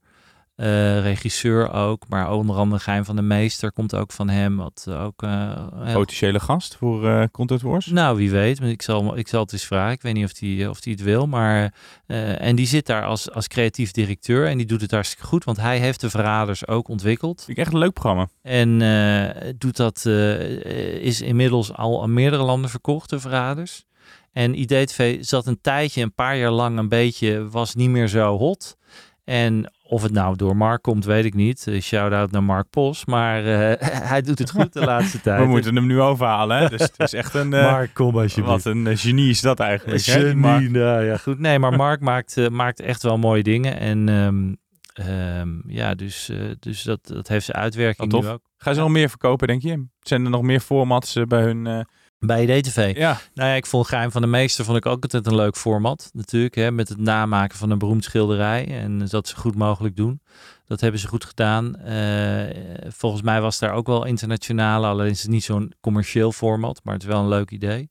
Eh, 0.57 1.01
regisseur 1.01 1.71
ook, 1.71 2.03
maar 2.07 2.31
onder 2.31 2.55
andere 2.55 2.81
Geheim 2.81 3.05
van 3.05 3.15
de 3.15 3.21
Meester 3.21 3.71
komt 3.71 3.95
ook 3.95 4.11
van 4.11 4.29
hem. 4.29 4.57
Wat 4.57 4.85
eh, 4.89 5.03
ook 5.03 5.21
heel 5.21 5.93
Potentiële 5.93 6.39
gast 6.39 6.75
voor 6.75 7.07
eh 7.07 7.23
Content 7.31 7.61
Wars? 7.61 7.85
Nou, 7.85 8.17
wie 8.17 8.31
weet. 8.31 8.59
Maar 8.59 8.69
Ik 8.69 8.81
zal, 8.81 9.17
ik 9.17 9.27
zal 9.27 9.41
het 9.41 9.53
eens 9.53 9.65
vragen. 9.65 9.91
Ik 9.91 10.01
weet 10.01 10.13
niet 10.13 10.25
of 10.25 10.33
die, 10.33 10.69
of 10.69 10.79
die 10.79 10.93
het 10.93 11.03
wil. 11.03 11.27
Maar, 11.27 11.73
en 12.37 12.55
die 12.55 12.67
zit 12.67 12.85
daar 12.85 13.03
als, 13.03 13.31
als 13.31 13.47
creatief 13.47 13.91
directeur. 13.91 14.47
En 14.47 14.57
die 14.57 14.65
doet 14.65 14.81
het 14.81 14.91
hartstikke 14.91 15.25
goed. 15.25 15.43
Want 15.43 15.57
hij 15.57 15.79
heeft 15.79 16.01
de 16.01 16.09
Verraders 16.09 16.67
ook 16.67 16.87
ontwikkeld. 16.87 17.43
Ik 17.47 17.57
echt 17.57 17.73
een 17.73 17.79
leuk 17.79 17.93
programma. 17.93 18.27
En 18.41 18.77
doet 19.57 19.77
dat, 19.77 20.05
is 20.05 21.21
inmiddels 21.21 21.73
al 21.73 22.03
aan 22.03 22.13
meerdere 22.13 22.43
landen 22.43 22.69
verkocht, 22.69 23.09
de 23.09 23.19
Verraders. 23.19 23.85
En 24.31 24.59
IDTV 24.59 25.17
zat 25.19 25.47
een 25.47 25.61
tijdje, 25.61 26.01
een 26.01 26.13
paar 26.13 26.37
jaar 26.37 26.51
lang, 26.51 26.77
een 26.77 26.89
beetje, 26.89 27.49
was 27.49 27.75
niet 27.75 27.89
meer 27.89 28.07
zo 28.07 28.37
hot. 28.37 28.77
En 29.27 29.71
of 29.89 30.01
het 30.01 30.11
nou 30.11 30.35
door 30.35 30.57
Mark 30.57 30.81
komt, 30.81 31.05
weet 31.05 31.25
ik 31.25 31.33
niet. 31.33 31.67
Eh, 31.67 31.81
Shout-out 31.81 32.31
naar 32.31 32.43
Mark 32.43 32.69
Pos. 32.69 33.05
Maar 33.05 33.45
eh, 33.45 33.87
hij 34.09 34.21
doet 34.21 34.39
het 34.39 34.49
goed 34.49 34.73
de 34.73 34.85
laatste 34.91 35.21
tijd. 35.21 35.39
We 35.39 35.45
moeten 35.45 35.75
hem 35.75 35.85
nu 35.85 36.01
overhalen. 36.01 36.57
Hè? 36.57 36.69
Dus 36.69 36.81
het 36.81 36.93
is 36.97 37.13
echt 37.13 37.33
een... 37.33 37.53
eh, 37.57 37.71
Mark, 37.71 37.93
kom 37.93 38.17
alsjeblieft. 38.17 38.63
wat 38.63 38.73
een 38.73 38.97
genie 38.97 39.29
is 39.29 39.41
dat 39.41 39.59
eigenlijk. 39.59 40.05
hè? 40.05 40.13
Genie, 40.13 40.35
Mark. 40.35 40.69
nou 40.69 41.03
ja, 41.03 41.17
goed. 41.17 41.39
Nee, 41.39 41.59
maar 41.59 41.73
Mark 41.73 42.01
maakt, 42.01 42.49
maakt 42.49 42.79
echt 42.79 43.03
wel 43.03 43.17
mooie 43.17 43.43
dingen. 43.43 43.79
En 43.79 44.09
ehm, 44.09 44.53
ehm, 45.07 45.49
ja, 45.67 45.95
dus, 45.95 46.31
dus 46.59 46.83
dat, 46.83 46.99
dat 47.07 47.27
heeft 47.27 47.45
zijn 47.45 47.57
uitwerking 47.57 48.11
nu 48.11 48.27
ook. 48.27 48.41
Gaan 48.57 48.73
ze 48.73 48.79
nog 48.79 48.89
meer 48.89 49.09
verkopen, 49.09 49.47
denk 49.47 49.61
je? 49.61 49.85
Zijn 49.99 50.23
er 50.23 50.29
nog 50.29 50.41
meer 50.41 50.59
formats 50.59 51.17
bij 51.27 51.41
hun... 51.41 51.85
Bij 52.19 52.57
IDTV. 52.57 52.93
Ja, 52.95 53.19
Nou 53.33 53.49
ja, 53.49 53.55
ik 53.55 53.65
vond 53.65 53.87
Geheim 53.87 54.11
van 54.11 54.21
de 54.21 54.27
Meester 54.27 54.65
vond 54.65 54.77
ik 54.77 54.85
ook 54.85 55.03
altijd 55.03 55.27
een 55.27 55.35
leuk 55.35 55.55
format. 55.55 56.09
Natuurlijk, 56.13 56.55
hè, 56.55 56.71
met 56.71 56.89
het 56.89 56.97
namaken 56.97 57.57
van 57.57 57.69
een 57.69 57.77
beroemd 57.77 58.03
schilderij. 58.03 58.67
En 58.81 59.05
dat 59.05 59.27
ze 59.27 59.35
goed 59.35 59.55
mogelijk 59.55 59.95
doen. 59.95 60.21
Dat 60.65 60.81
hebben 60.81 60.99
ze 60.99 61.07
goed 61.07 61.25
gedaan. 61.25 61.75
Eh, 61.75 62.91
volgens 62.91 63.21
mij 63.21 63.41
was 63.41 63.59
daar 63.59 63.71
ook 63.71 63.87
wel 63.87 64.05
internationale, 64.05 64.87
alleen 64.87 65.09
is 65.09 65.21
het 65.21 65.31
niet 65.31 65.43
zo'n 65.43 65.73
commercieel 65.81 66.31
format, 66.31 66.79
maar 66.83 66.93
het 66.93 67.03
is 67.03 67.09
wel 67.09 67.19
een 67.19 67.27
leuk 67.27 67.51
idee. 67.51 67.89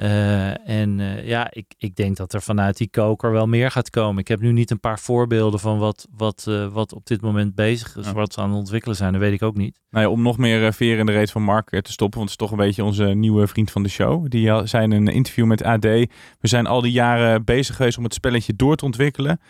Eh, 0.00 0.68
en 0.68 1.00
eh, 1.00 1.26
ja, 1.26 1.48
ik, 1.50 1.74
ik 1.78 1.96
denk 1.96 2.16
dat 2.16 2.32
er 2.32 2.42
vanuit 2.42 2.76
die 2.76 2.90
koker 2.90 3.32
wel 3.32 3.46
meer 3.46 3.70
gaat 3.70 3.90
komen. 3.90 4.20
Ik 4.20 4.28
heb 4.28 4.40
nu 4.40 4.52
niet 4.52 4.70
een 4.70 4.80
paar 4.80 4.98
voorbeelden 4.98 5.60
van 5.60 5.78
wat, 5.78 6.06
wat, 6.10 6.44
eh, 6.48 6.66
wat 6.66 6.94
op 6.94 7.06
dit 7.06 7.20
moment 7.20 7.54
bezig 7.54 7.96
is, 7.96 8.06
Ja. 8.06 8.12
wat 8.12 8.32
ze 8.32 8.40
aan 8.40 8.48
het 8.48 8.58
ontwikkelen 8.58 8.96
zijn. 8.96 9.12
Dat 9.12 9.20
weet 9.20 9.32
ik 9.32 9.42
ook 9.42 9.56
niet. 9.56 9.80
Nou 9.90 10.04
ja, 10.04 10.10
om 10.10 10.22
nog 10.22 10.38
meer 10.38 10.72
veer 10.72 10.98
in 10.98 11.06
de 11.06 11.12
reet 11.12 11.30
van 11.30 11.42
Mark 11.42 11.68
te 11.68 11.92
stoppen, 11.92 12.18
want 12.18 12.30
het 12.30 12.40
is 12.40 12.46
toch 12.46 12.50
een 12.58 12.66
beetje 12.66 12.84
onze 12.84 13.04
nieuwe 13.04 13.46
vriend 13.46 13.70
van 13.70 13.82
de 13.82 13.88
show. 13.88 14.28
Die 14.28 14.66
zijn 14.66 14.92
in 14.92 15.06
een 15.06 15.14
interview 15.14 15.46
met 15.46 15.62
AD. 15.62 15.84
We 15.84 16.08
zijn 16.40 16.66
al 16.66 16.80
die 16.80 16.92
jaren 16.92 17.44
bezig 17.44 17.76
geweest 17.76 17.98
om 17.98 18.04
het 18.04 18.14
spelletje 18.14 18.56
door 18.56 18.76
te 18.76 18.84
ontwikkelen. 18.84 19.40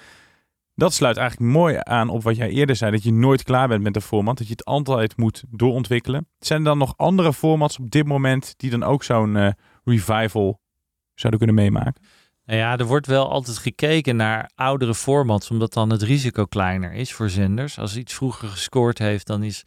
Dat 0.74 0.92
sluit 0.92 1.16
eigenlijk 1.16 1.52
mooi 1.52 1.76
aan 1.80 2.08
op 2.08 2.22
wat 2.22 2.36
jij 2.36 2.48
eerder 2.48 2.76
zei, 2.76 2.90
dat 2.90 3.02
je 3.02 3.12
nooit 3.12 3.42
klaar 3.42 3.68
bent 3.68 3.82
met 3.82 3.96
een 3.96 4.02
format, 4.02 4.38
dat 4.38 4.46
je 4.46 4.52
het 4.52 4.64
altijd 4.64 5.16
moet 5.16 5.44
doorontwikkelen. 5.50 6.26
Zijn 6.38 6.58
er 6.58 6.64
dan 6.64 6.78
nog 6.78 6.94
andere 6.96 7.32
formats 7.32 7.78
op 7.78 7.90
dit 7.90 8.06
moment 8.06 8.54
die 8.56 8.70
dan 8.70 8.82
ook 8.82 9.02
zo'n 9.02 9.54
revival 9.90 10.60
zouden 11.14 11.40
kunnen 11.46 11.64
meemaken? 11.64 12.02
Nou 12.44 12.58
ja, 12.62 12.76
er 12.76 12.84
wordt 12.86 13.06
wel 13.06 13.30
altijd 13.30 13.58
gekeken 13.58 14.16
naar 14.16 14.50
oudere 14.54 14.94
formats, 14.94 15.50
omdat 15.50 15.72
dan 15.72 15.90
het 15.90 16.02
risico 16.02 16.44
kleiner 16.44 16.92
is 16.92 17.12
voor 17.12 17.30
zenders. 17.30 17.78
Als 17.78 17.96
iets 17.96 18.14
vroeger 18.14 18.48
gescoord 18.48 18.98
heeft, 18.98 19.26
dan 19.26 19.42
is 19.42 19.64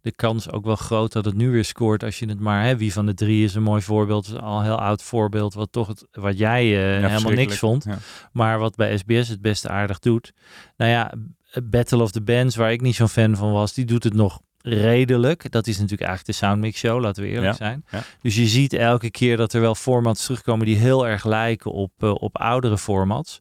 de 0.00 0.12
kans 0.14 0.50
ook 0.50 0.64
wel 0.64 0.76
groot 0.76 1.12
dat 1.12 1.24
het 1.24 1.34
nu 1.34 1.50
weer 1.50 1.64
scoort. 1.64 2.02
Als 2.04 2.18
je 2.18 2.28
het 2.28 2.40
maar, 2.40 2.64
hè, 2.64 2.76
wie 2.76 2.92
van 2.92 3.06
de 3.06 3.14
drie 3.14 3.44
is 3.44 3.54
een 3.54 3.62
mooi 3.62 3.82
voorbeeld, 3.82 4.40
al 4.40 4.58
een 4.58 4.64
heel 4.64 4.80
oud 4.80 5.02
voorbeeld, 5.02 5.54
wat 5.54 5.72
toch 5.72 5.86
het, 5.86 6.06
wat 6.10 6.38
jij 6.38 6.62
eh, 6.64 7.08
helemaal 7.08 7.32
niks 7.32 7.58
vond, 7.58 7.84
Ja. 7.84 7.98
maar 8.32 8.58
wat 8.58 8.76
bij 8.76 8.98
SBS 8.98 9.28
het 9.28 9.40
beste 9.40 9.68
aardig 9.68 9.98
doet. 9.98 10.32
Nou 10.76 10.90
ja, 10.90 11.12
Battle 11.64 12.02
of 12.02 12.10
the 12.10 12.22
Bands, 12.22 12.56
waar 12.56 12.72
ik 12.72 12.80
niet 12.80 12.94
zo'n 12.94 13.08
fan 13.08 13.36
van 13.36 13.52
was, 13.52 13.74
die 13.74 13.84
doet 13.84 14.04
het 14.04 14.14
nog 14.14 14.40
redelijk. 14.68 15.50
Dat 15.50 15.66
is 15.66 15.74
natuurlijk 15.78 16.08
eigenlijk 16.08 16.38
de 16.38 16.46
Soundmix 16.46 16.78
Show, 16.78 17.00
laten 17.00 17.22
we 17.22 17.28
eerlijk 17.28 17.46
Ja, 17.46 17.52
zijn. 17.52 17.84
ja. 17.90 18.02
Dus 18.22 18.36
je 18.36 18.46
ziet 18.46 18.72
elke 18.72 19.10
keer 19.10 19.36
dat 19.36 19.52
er 19.52 19.60
wel 19.60 19.74
formats 19.74 20.24
terugkomen 20.24 20.66
die 20.66 20.76
heel 20.76 21.06
erg 21.08 21.24
lijken 21.24 21.72
op, 21.72 21.92
eh, 21.98 22.10
op 22.14 22.36
oudere 22.36 22.78
formats. 22.78 23.38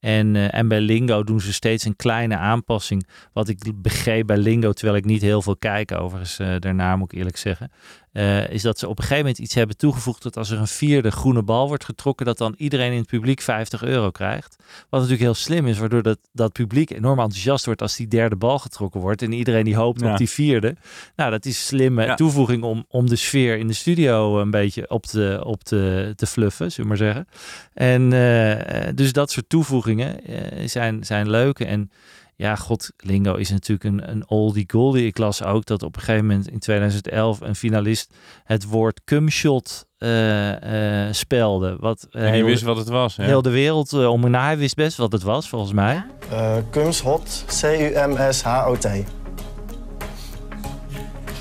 En, 0.00 0.36
eh, 0.36 0.54
en 0.54 0.68
bij 0.68 0.80
Lingo 0.80 1.24
doen 1.24 1.40
ze 1.40 1.52
steeds 1.52 1.84
een 1.84 1.96
kleine 1.96 2.36
aanpassing. 2.36 3.08
Wat 3.32 3.48
ik 3.48 3.72
begreep 3.82 4.26
bij 4.26 4.36
Lingo, 4.36 4.72
terwijl 4.72 4.96
ik 4.98 5.04
niet 5.04 5.22
heel 5.22 5.42
veel 5.42 5.56
kijk, 5.56 5.92
overigens, 5.92 6.38
eh, 6.38 6.54
daarna 6.58 6.96
moet 6.96 7.12
ik 7.12 7.18
eerlijk 7.18 7.36
zeggen. 7.36 7.70
Eh, 8.18 8.50
is 8.50 8.62
dat 8.62 8.78
ze 8.78 8.88
op 8.88 8.96
een 8.98 9.02
gegeven 9.04 9.22
moment 9.22 9.38
iets 9.38 9.54
hebben 9.54 9.76
toegevoegd 9.76 10.22
dat 10.22 10.36
als 10.36 10.50
er 10.50 10.58
een 10.58 10.66
vierde 10.66 11.10
groene 11.10 11.42
bal 11.42 11.66
wordt 11.68 11.84
getrokken, 11.84 12.26
dat 12.26 12.38
dan 12.38 12.54
iedereen 12.56 12.92
in 12.92 12.98
het 12.98 13.06
publiek 13.06 13.40
50 13.40 13.82
euro 13.82 14.10
krijgt. 14.10 14.56
Wat 14.58 14.90
natuurlijk 14.90 15.20
heel 15.20 15.34
slim 15.34 15.66
is, 15.66 15.78
waardoor 15.78 16.02
dat, 16.02 16.18
dat 16.32 16.52
publiek 16.52 16.90
enorm 16.90 17.18
enthousiast 17.18 17.64
wordt 17.64 17.82
als 17.82 17.96
die 17.96 18.08
derde 18.08 18.36
bal 18.36 18.58
getrokken 18.58 19.00
wordt. 19.00 19.22
En 19.22 19.32
iedereen 19.32 19.64
die 19.64 19.76
hoopt 19.76 20.00
Ja. 20.00 20.10
op 20.10 20.16
die 20.18 20.28
vierde. 20.30 20.76
Nou, 21.16 21.30
dat 21.30 21.44
is 21.46 21.56
een 21.56 21.62
slimme 21.62 22.04
Ja. 22.04 22.14
toevoeging 22.14 22.62
om, 22.62 22.84
om 22.88 23.08
de 23.08 23.16
sfeer 23.16 23.58
in 23.58 23.66
de 23.66 23.72
studio 23.74 24.40
een 24.40 24.50
beetje 24.50 24.90
op 24.90 25.06
te, 25.06 25.40
op 25.44 25.64
te, 25.64 26.12
te 26.16 26.26
fluffen, 26.26 26.72
zullen 26.72 26.90
we 26.90 26.96
maar 26.96 27.06
zeggen. 27.06 27.28
En 27.74 28.12
eh, 28.12 28.88
dus 28.94 29.12
dat 29.12 29.30
soort 29.30 29.48
toevoegingen 29.48 30.24
eh, 30.24 30.68
zijn, 30.68 31.04
zijn 31.04 31.30
leuk. 31.30 31.58
En 31.60 31.90
ja, 32.38 32.56
god, 32.56 32.90
Lingo 32.96 33.34
is 33.34 33.50
natuurlijk 33.50 33.84
een, 33.84 34.10
een 34.10 34.28
oldie 34.28 34.64
goldie. 34.70 35.06
Ik 35.06 35.18
las 35.18 35.42
ook 35.42 35.64
dat 35.66 35.82
op 35.82 35.96
een 35.96 36.02
gegeven 36.02 36.26
moment 36.26 36.48
in 36.48 36.58
2011 36.58 37.40
een 37.40 37.54
finalist 37.54 38.14
het 38.44 38.64
woord 38.64 39.00
cumshot 39.04 39.86
eh, 39.98 41.06
eh, 41.06 41.12
spelde. 41.14 41.76
Wat 41.80 42.06
eh, 42.10 42.20
En 42.20 42.26
je 42.26 42.32
heel, 42.32 42.44
wist 42.44 42.62
wat 42.62 42.76
het 42.76 42.88
was. 42.88 43.16
Hè? 43.16 43.24
heel 43.24 43.42
de 43.42 43.50
wereld 43.50 43.92
eh, 43.92 44.10
om 44.10 44.24
en 44.24 44.30
na. 44.30 44.44
Hij 44.44 44.58
wist 44.58 44.74
best 44.76 44.96
wat 44.96 45.12
het 45.12 45.22
was, 45.22 45.48
volgens 45.48 45.72
mij. 45.72 46.04
Uh, 46.32 46.56
Kumshot, 46.70 47.44
C-U-M-S-H-O-T. 47.46 48.88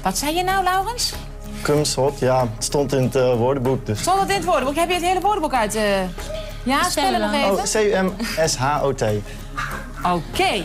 Wat 0.04 0.18
zei 0.18 0.36
je 0.36 0.44
nou, 0.44 0.64
Laurens? 0.64 1.14
Kumshot, 1.62 2.20
ja, 2.20 2.48
het 2.54 2.64
stond 2.64 2.94
in 2.94 3.04
het 3.04 3.14
woordenboek 3.38 3.86
dus. 3.86 4.00
Stond 4.02 4.20
het 4.20 4.30
in 4.30 4.36
het 4.36 4.46
woordenboek? 4.46 4.76
Heb 4.76 4.88
je 4.88 4.94
het 4.94 5.04
hele 5.04 5.22
woordenboek 5.22 5.54
uit? 5.54 5.76
eh? 5.76 6.02
Ja, 6.64 6.84
spellen 6.90 7.20
nog 7.20 7.34
even. 7.34 7.52
Oh, 7.52 7.64
C-U-M-S-H-O-T. 7.64 9.04
Oké. 10.14 10.64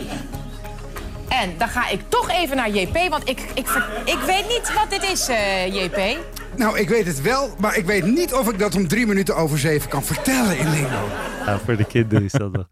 En 1.29 1.57
dan 1.57 1.67
ga 1.67 1.89
ik 1.89 2.01
toch 2.09 2.29
even 2.29 2.55
naar 2.55 2.69
JP, 2.69 3.09
want 3.09 3.29
ik, 3.29 3.39
ik, 3.39 3.67
ik 4.05 4.19
weet 4.25 4.47
niet 4.47 4.73
wat 4.73 4.89
dit 4.89 5.03
is, 5.03 5.27
eh, 5.27 5.73
JP. 5.73 6.19
Nou, 6.57 6.79
ik 6.79 6.89
weet 6.89 7.05
het 7.05 7.21
wel, 7.21 7.49
maar 7.59 7.77
ik 7.77 7.85
weet 7.85 8.05
niet 8.05 8.33
of 8.33 8.51
ik 8.51 8.59
dat 8.59 8.75
om 8.75 8.87
drie 8.87 9.07
minuten 9.07 9.35
over 9.35 9.59
zeven 9.59 9.89
kan 9.89 10.03
vertellen 10.03 10.57
in 10.57 10.69
Lingo. 10.69 11.07
Ja, 11.45 11.59
voor 11.59 11.77
de 11.77 11.85
kinderen 11.85 12.23
is 12.23 12.31
dat 12.31 12.51
nog. 12.51 12.67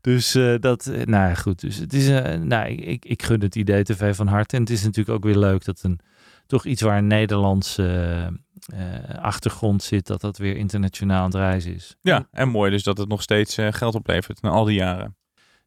Dus 0.00 0.34
eh, 0.34 0.54
dat, 0.60 0.86
eh, 0.86 1.04
nou 1.04 1.28
ja, 1.28 1.34
goed. 1.34 1.60
Dus 1.60 1.76
het 1.76 1.92
is, 1.92 2.08
eh, 2.08 2.34
nou, 2.34 2.68
ik, 2.68 2.80
ik, 2.80 3.04
ik 3.04 3.22
gun 3.22 3.40
het 3.40 3.56
idee 3.56 3.82
TV 3.82 4.16
van 4.16 4.26
harte. 4.26 4.56
En 4.56 4.62
het 4.62 4.70
is 4.70 4.82
natuurlijk 4.82 5.16
ook 5.16 5.24
weer 5.24 5.38
leuk 5.38 5.64
dat 5.64 5.82
een, 5.82 6.00
toch 6.46 6.64
iets 6.64 6.82
waar 6.82 6.98
een 6.98 7.06
Nederlandse 7.06 8.44
achtergrond 9.20 9.82
zit, 9.82 10.06
dat 10.06 10.20
dat 10.20 10.38
weer 10.38 10.56
internationaal 10.56 11.18
aan 11.18 11.24
het 11.24 11.34
reizen 11.34 11.74
is. 11.74 11.96
Ja, 12.00 12.28
en 12.30 12.48
mooi 12.48 12.70
dus 12.70 12.82
dat 12.82 12.98
het 12.98 13.08
nog 13.08 13.22
steeds 13.22 13.56
geld 13.70 13.94
oplevert 13.94 14.42
na 14.42 14.50
al 14.50 14.64
die 14.64 14.74
jaren. 14.74 15.16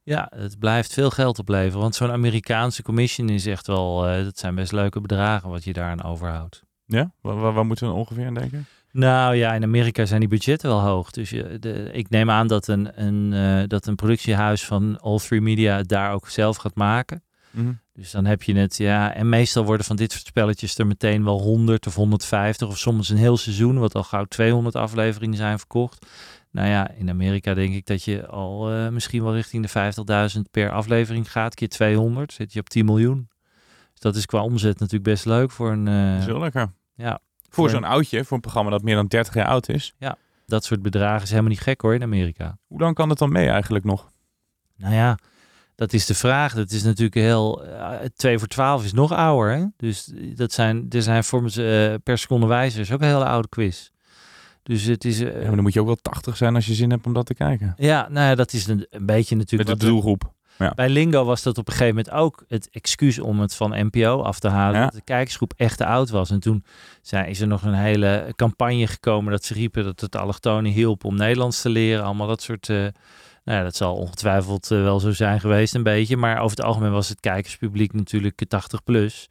Ja, 0.03 0.31
het 0.35 0.59
blijft 0.59 0.93
veel 0.93 1.09
geld 1.09 1.39
opleveren. 1.39 1.81
Want 1.81 1.95
zo'n 1.95 2.11
Amerikaanse 2.11 2.83
commission 2.83 3.29
is 3.29 3.45
echt 3.45 3.67
wel, 3.67 4.07
eh, 4.07 4.23
dat 4.23 4.37
zijn 4.37 4.55
best 4.55 4.71
leuke 4.71 5.01
bedragen 5.01 5.49
wat 5.49 5.63
je 5.63 5.73
daaraan 5.73 6.03
overhoudt. 6.03 6.63
Ja? 6.85 7.11
Waar, 7.21 7.65
moeten 7.65 7.87
we 7.87 7.93
ongeveer 7.93 8.25
aan 8.25 8.33
denken? 8.33 8.65
Nou 8.91 9.35
ja, 9.35 9.53
in 9.53 9.63
Amerika 9.63 10.05
zijn 10.05 10.19
die 10.19 10.29
budgetten 10.29 10.69
wel 10.69 10.81
hoog. 10.81 11.11
Dus 11.11 11.29
je, 11.29 11.57
de, 11.59 11.89
ik 11.91 12.09
neem 12.09 12.29
aan 12.29 12.47
dat 12.47 12.67
een, 12.67 13.01
een, 13.05 13.33
eh, 13.33 13.67
dat 13.67 13.85
een 13.87 13.95
productiehuis 13.95 14.65
van 14.65 14.99
All 14.99 15.17
Three 15.17 15.41
Media 15.41 15.77
het 15.77 15.87
daar 15.87 16.13
ook 16.13 16.29
zelf 16.29 16.57
gaat 16.57 16.75
maken. 16.75 17.23
Mhm. 17.51 17.71
Dus 17.93 18.11
dan 18.11 18.25
heb 18.25 18.43
je 18.43 18.55
het, 18.55 18.77
ja. 18.77 19.13
En 19.13 19.29
meestal 19.29 19.65
worden 19.65 19.85
van 19.85 19.95
dit 19.95 20.11
soort 20.11 20.25
spelletjes 20.25 20.77
er 20.77 20.87
meteen 20.87 21.23
wel 21.23 21.41
100 21.41 21.87
of 21.87 21.95
150 21.95 22.67
of 22.67 22.77
soms 22.77 23.09
een 23.09 23.17
heel 23.17 23.37
seizoen, 23.37 23.79
wat 23.79 23.95
al 23.95 24.03
gauw 24.03 24.25
200 24.25 24.75
afleveringen 24.75 25.37
zijn 25.37 25.57
verkocht. 25.57 26.05
Nou 26.51 26.67
ja, 26.67 26.89
in 26.91 27.09
Amerika 27.09 27.53
denk 27.53 27.73
ik 27.73 27.85
dat 27.85 28.03
je 28.03 28.27
al 28.27 28.71
eh, 28.71 28.87
misschien 28.89 29.23
wel 29.23 29.33
richting 29.33 29.67
de 29.67 30.31
50.000 30.35 30.41
per 30.51 30.71
aflevering 30.71 31.31
gaat. 31.31 31.53
Keer 31.55 31.69
200 31.69 32.33
zit 32.33 32.53
je 32.53 32.59
op 32.59 32.69
10 32.69 32.85
miljoen. 32.85 33.29
Dus 33.91 33.99
dat 33.99 34.15
is 34.15 34.25
qua 34.25 34.41
omzet 34.43 34.79
natuurlijk 34.79 35.03
best 35.03 35.25
leuk 35.25 35.51
voor 35.51 35.71
een... 35.71 35.87
eh, 35.87 36.11
Dat 36.11 36.19
is 36.19 36.25
wel 36.25 36.39
lekker. 36.39 36.71
ja, 36.95 37.19
Voor 37.49 37.69
zo'n 37.69 37.83
oudje, 37.83 38.23
voor 38.23 38.35
een 38.35 38.41
programma 38.41 38.69
dat 38.71 38.81
meer 38.83 38.95
dan 38.95 39.07
30 39.07 39.33
jaar 39.33 39.47
oud 39.47 39.69
is. 39.69 39.93
Ja, 39.97 40.17
dat 40.45 40.63
soort 40.63 40.81
bedragen 40.81 41.23
is 41.23 41.29
helemaal 41.29 41.49
niet 41.51 41.59
gek 41.59 41.81
hoor 41.81 41.93
in 41.93 42.03
Amerika. 42.03 42.57
Hoe 42.67 42.79
lang 42.79 42.95
kan 42.95 43.09
het 43.09 43.17
dan 43.17 43.31
mee 43.31 43.49
eigenlijk 43.49 43.85
nog? 43.85 44.11
Nou 44.77 44.93
ja, 44.93 45.17
dat 45.75 45.93
is 45.93 46.05
de 46.05 46.15
vraag. 46.15 46.53
Dat 46.53 46.71
is 46.71 46.83
natuurlijk 46.83 47.15
heel... 47.15 47.65
eh, 47.65 47.91
2 48.15 48.37
voor 48.39 48.47
12 48.47 48.83
is 48.83 48.93
nog 48.93 49.11
ouder. 49.11 49.51
Hè? 49.57 49.65
Dus 49.77 50.11
dat 50.35 50.51
zijn, 50.51 50.85
er 50.89 51.01
zijn 51.01 51.23
voor 51.23 51.45
eh, 51.45 51.93
per 52.03 52.17
seconde 52.17 52.47
wijzer 52.47 52.79
is 52.79 52.91
ook 52.91 53.01
een 53.01 53.07
hele 53.07 53.25
oude 53.25 53.49
quiz. 53.49 53.89
Dus 54.69 54.83
het 54.83 55.05
is... 55.05 55.19
eh, 55.21 55.33
Ja, 55.33 55.41
maar 55.47 55.53
dan 55.55 55.61
moet 55.61 55.73
je 55.73 55.79
ook 55.79 55.85
wel 55.85 55.95
80 56.01 56.37
zijn 56.37 56.55
als 56.55 56.65
je 56.65 56.73
zin 56.73 56.89
hebt 56.91 57.05
om 57.05 57.13
dat 57.13 57.25
te 57.25 57.33
kijken. 57.33 57.73
ja, 57.77 58.07
nou 58.09 58.27
ja, 58.27 58.35
dat 58.35 58.53
is 58.53 58.67
een, 58.67 58.85
een 58.89 59.05
beetje 59.05 59.35
natuurlijk... 59.35 59.69
Met 59.69 59.79
de 59.79 59.85
doelgroep. 59.85 60.31
Ja. 60.57 60.71
Bij 60.75 60.89
Lingo 60.89 61.25
was 61.25 61.43
dat 61.43 61.57
op 61.57 61.67
een 61.67 61.73
gegeven 61.73 61.95
moment 61.95 62.13
ook 62.13 62.43
het 62.47 62.69
excuus 62.71 63.19
om 63.19 63.39
het 63.39 63.55
van 63.55 63.73
NPO 63.91 64.21
af 64.21 64.39
te 64.39 64.47
halen. 64.47 64.79
Ja. 64.79 64.83
Dat 64.85 64.93
de 64.93 65.01
kijkersgroep 65.03 65.53
echt 65.57 65.77
te 65.77 65.85
oud 65.85 66.09
was. 66.09 66.29
En 66.29 66.39
toen 66.39 66.63
zijn, 67.01 67.27
is 67.27 67.39
er 67.41 67.47
nog 67.47 67.63
een 67.63 67.73
hele 67.73 68.33
campagne 68.35 68.87
gekomen 68.87 69.31
dat 69.31 69.43
ze 69.43 69.53
riepen 69.53 69.83
dat 69.83 69.99
het 70.01 70.15
allochtonen 70.15 70.71
hielp 70.71 71.03
om 71.03 71.15
Nederlands 71.15 71.61
te 71.61 71.69
leren. 71.69 72.03
Allemaal 72.03 72.27
dat 72.27 72.41
soort... 72.41 72.69
eh, 72.69 72.75
nou 73.43 73.57
ja, 73.57 73.63
dat 73.63 73.75
zal 73.75 73.95
ongetwijfeld 73.95 74.71
eh, 74.71 74.81
wel 74.81 74.99
zo 74.99 75.11
zijn 75.11 75.39
geweest 75.39 75.75
een 75.75 75.83
beetje. 75.83 76.17
Maar 76.17 76.39
over 76.39 76.57
het 76.57 76.65
algemeen 76.65 76.91
was 76.91 77.09
het 77.09 77.19
kijkerspubliek 77.19 77.93
natuurlijk 77.93 78.41
80 78.47 78.83
plus. 78.83 79.27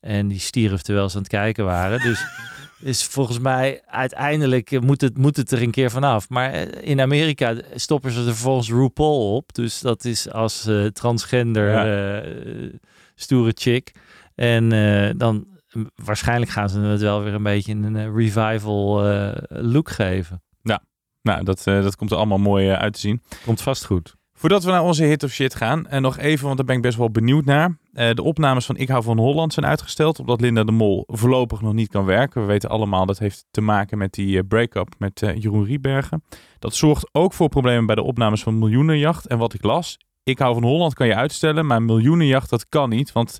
En 0.00 0.28
die 0.28 0.38
stierf 0.40 0.82
terwijl 0.82 1.08
ze 1.08 1.16
aan 1.16 1.22
het 1.22 1.30
kijken 1.30 1.64
waren. 1.64 2.00
Dus 2.00 2.24
is 2.80 3.04
volgens 3.04 3.38
mij 3.38 3.82
uiteindelijk 3.86 4.70
eh, 4.70 4.80
moet 4.80 5.00
het, 5.00 5.18
moet 5.18 5.36
het 5.36 5.50
er 5.52 5.62
een 5.62 5.70
keer 5.70 5.90
vanaf. 5.90 6.28
Maar 6.28 6.50
eh, 6.52 6.88
in 6.90 7.00
Amerika 7.00 7.54
stoppen 7.74 8.10
ze 8.10 8.18
er 8.18 8.24
vervolgens 8.24 8.70
RuPaul 8.70 9.34
op. 9.36 9.54
Dus 9.54 9.80
dat 9.80 10.04
is 10.04 10.30
als 10.32 10.66
eh, 10.66 10.84
transgender 10.86 11.70
Ja. 11.70 12.20
eh, 12.22 12.74
stoere 13.14 13.52
chick. 13.54 13.92
En 14.34 14.72
eh, 14.72 15.10
dan 15.16 15.46
waarschijnlijk 15.94 16.50
gaan 16.50 16.68
ze 16.68 16.80
het 16.80 17.00
wel 17.00 17.22
weer 17.22 17.34
een 17.34 17.42
beetje 17.42 17.72
een 17.72 18.14
revival 18.16 19.06
eh, 19.08 19.32
look 19.48 19.90
geven. 19.90 20.42
Ja, 20.62 20.82
nou, 21.22 21.44
dat, 21.44 21.66
eh, 21.66 21.82
dat 21.82 21.96
komt 21.96 22.10
er 22.10 22.16
allemaal 22.16 22.38
mooi 22.38 22.70
uit 22.70 22.92
te 22.92 23.00
zien. 23.00 23.22
Komt 23.44 23.62
vast 23.62 23.84
goed. 23.84 24.15
Voordat 24.38 24.64
we 24.64 24.70
naar 24.70 24.82
onze 24.82 25.04
hit 25.04 25.22
of 25.22 25.30
shit 25.30 25.54
gaan, 25.54 25.86
en 25.86 26.02
nog 26.02 26.18
even, 26.18 26.44
want 26.44 26.56
daar 26.56 26.66
ben 26.66 26.76
ik 26.76 26.82
best 26.82 26.96
wel 26.96 27.10
benieuwd 27.10 27.44
naar. 27.44 27.78
Eh, 27.92 28.10
de 28.10 28.22
opnames 28.22 28.66
van 28.66 28.76
Ik 28.76 28.88
hou 28.88 29.02
van 29.02 29.18
Holland 29.18 29.52
zijn 29.52 29.66
uitgesteld, 29.66 30.18
omdat 30.18 30.40
Linda 30.40 30.64
de 30.64 30.72
Mol 30.72 31.04
voorlopig 31.06 31.60
nog 31.60 31.72
niet 31.72 31.88
kan 31.88 32.04
werken. 32.04 32.40
We 32.40 32.46
weten 32.46 32.70
allemaal 32.70 33.06
dat 33.06 33.18
heeft 33.18 33.46
te 33.50 33.60
maken 33.60 33.98
met 33.98 34.12
die 34.12 34.38
eh, 34.38 34.44
break-up 34.48 34.94
met 34.98 35.22
eh, 35.22 35.36
Jeroen 35.36 35.64
Riebergen. 35.64 36.24
Dat 36.58 36.74
zorgt 36.74 37.08
ook 37.12 37.32
voor 37.32 37.48
problemen 37.48 37.86
bij 37.86 37.94
de 37.94 38.02
opnames 38.02 38.42
van 38.42 38.58
Miljoenenjacht. 38.58 39.26
En 39.26 39.38
wat 39.38 39.54
ik 39.54 39.62
las, 39.62 39.98
Ik 40.22 40.38
hou 40.38 40.54
van 40.54 40.64
Holland 40.64 40.94
kan 40.94 41.06
je 41.06 41.14
uitstellen, 41.14 41.66
maar 41.66 41.82
Miljoenenjacht 41.82 42.50
dat 42.50 42.68
kan 42.68 42.88
niet, 42.88 43.12
want 43.12 43.38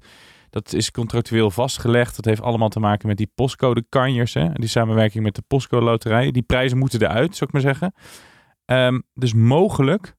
dat 0.51 0.73
is 0.73 0.91
contractueel 0.91 1.51
vastgelegd. 1.51 2.17
Dat 2.17 2.25
heeft 2.25 2.43
allemaal 2.43 2.69
te 2.69 2.81
maken 2.81 3.09
met 3.09 3.17
die 3.17 3.31
postcode 3.35 3.85
kanjers, 3.89 4.35
hè? 4.35 4.53
die 4.53 4.69
samenwerking 4.69 5.25
met 5.25 5.35
de 5.35 5.43
postcode 5.47 5.85
loterij. 5.85 6.31
Die 6.31 6.43
prijzen 6.43 6.79
moeten 6.79 7.03
eruit, 7.03 7.37
zou 7.37 7.45
ik 7.45 7.53
maar 7.53 7.75
zeggen. 7.75 7.95
Ehm, 8.65 9.01
dus 9.15 9.35
mogelijk 9.35 10.15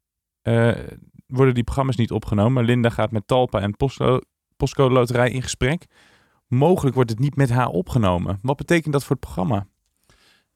eh, 0.47 0.97
worden 1.27 1.53
die 1.53 1.63
programma's 1.63 1.95
niet 1.95 2.11
opgenomen. 2.11 2.65
Linda 2.65 2.89
gaat 2.89 3.11
met 3.11 3.27
Talpa 3.27 3.59
en 3.59 3.75
Postco 3.75 4.19
Postcode 4.57 4.93
Loterij 4.93 5.31
in 5.31 5.41
gesprek. 5.41 5.85
Mogelijk 6.47 6.95
wordt 6.95 7.09
het 7.09 7.19
niet 7.19 7.35
met 7.35 7.49
haar 7.49 7.67
opgenomen. 7.67 8.39
Wat 8.41 8.57
betekent 8.57 8.93
dat 8.93 9.03
voor 9.03 9.15
het 9.15 9.25
programma? 9.25 9.67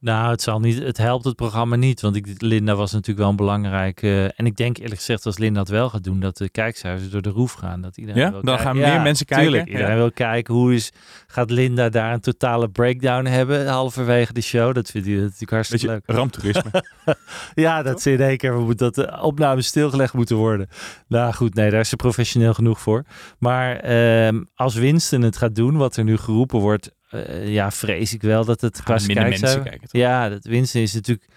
Nou, 0.02 0.32
het, 0.32 0.42
zal 0.42 0.60
niet, 0.60 0.80
het 0.84 0.98
helpt 0.98 1.26
het 1.26 1.36
programma 1.36 1.76
niet, 1.76 2.02
want 2.02 2.16
ik, 2.16 2.28
Linda 2.42 2.76
was 2.76 2.92
natuurlijk 2.92 3.20
wel 3.20 3.30
een 3.30 3.36
belangrijke... 3.36 4.34
en 4.36 4.46
ik 4.46 4.56
denk 4.58 4.78
eerlijk 4.78 4.96
gezegd, 4.98 5.26
als 5.26 5.38
Linda 5.38 5.60
het 5.60 5.70
wel 5.70 5.90
gaat 5.90 6.04
doen, 6.04 6.20
dat 6.20 6.38
de 6.38 6.50
kijkcijfers 6.50 7.10
door 7.10 7.22
de 7.22 7.30
roef 7.30 7.52
gaan. 7.54 7.82
Dat 7.82 7.98
iedereen 7.98 8.22
Ja? 8.22 8.32
wil 8.32 8.42
Dan 8.42 8.56
kijken. 8.58 8.66
gaan 8.66 8.92
meer 8.94 9.02
mensen 9.02 9.26
kijken? 9.26 9.46
Tuurlijk, 9.48 9.68
iedereen 9.70 9.90
Ja. 9.92 9.96
wil 9.96 10.12
kijken. 10.12 10.54
Hoe 10.54 10.74
is, 10.74 10.92
gaat 11.28 11.50
Linda 11.50 11.90
daar 11.90 12.14
een 12.14 12.20
totale 12.20 12.70
breakdown 12.70 13.26
hebben 13.26 13.68
halverwege 13.68 14.34
de 14.34 14.42
show? 14.42 14.74
Dat 14.76 14.90
vindt 14.90 15.08
hij 15.08 15.16
natuurlijk 15.16 15.52
hartstikke 15.52 15.86
Beetje 15.88 16.02
leuk. 16.08 16.18
ramptoerisme. 16.18 16.84
ja, 17.54 17.84
dat 17.84 18.02
ze 18.02 18.12
in 18.12 18.22
één 18.22 18.38
keer 18.38 18.54
moet 18.54 18.78
dat 18.78 18.96
de 18.96 19.22
opnames 19.22 19.66
stilgelegd 19.68 20.14
moeten 20.14 20.36
worden. 20.36 20.68
Nou 21.08 21.34
goed, 21.34 21.54
nee, 21.54 21.70
daar 21.70 21.80
is 21.80 21.90
ze 21.90 21.96
professioneel 21.96 22.54
genoeg 22.54 22.80
voor. 22.80 23.04
Maar 23.40 23.76
ehm, 23.76 24.44
als 24.56 24.76
Winston 24.76 25.22
het 25.22 25.38
gaat 25.38 25.56
doen, 25.56 25.78
wat 25.78 25.96
er 25.98 26.04
nu 26.04 26.18
geroepen 26.18 26.60
wordt, 26.60 26.92
eh, 27.12 27.48
ja, 27.54 27.72
vrees 27.72 28.14
ik 28.14 28.22
wel 28.22 28.46
dat 28.46 28.62
het 28.62 28.84
qua 28.84 28.94
minder 28.96 29.16
kijkcijfer- 29.16 29.48
mensen 29.48 29.64
kijken, 29.64 29.90
toch? 29.90 30.02
Ja, 30.02 30.30
dat 30.30 30.44
Winston 30.46 30.82
is 30.82 30.94
natuurlijk 30.94 31.28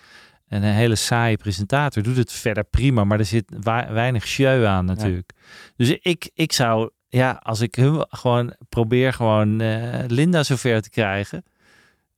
een 0.49 0.63
hele 0.63 0.95
saaie 0.95 1.37
presentator. 1.37 2.03
Doet 2.03 2.17
het 2.17 2.33
verder 2.33 2.65
prima, 2.65 3.05
maar 3.05 3.19
er 3.19 3.25
zit 3.25 3.45
weinig 3.89 4.27
show 4.27 4.65
aan 4.65 4.85
natuurlijk. 4.85 5.31
Dus 5.77 5.91
ik, 6.01 6.31
ik 6.35 6.53
zou, 6.53 6.91
ja, 7.09 7.41
als 7.43 7.61
ik 7.61 7.75
hun 7.75 8.07
gewoon 8.09 8.55
probeer 8.69 9.13
gewoon 9.13 9.61
eh, 9.61 10.05
Linda 10.07 10.43
zover 10.43 10.83
te 10.83 10.91
krijgen. 10.91 11.45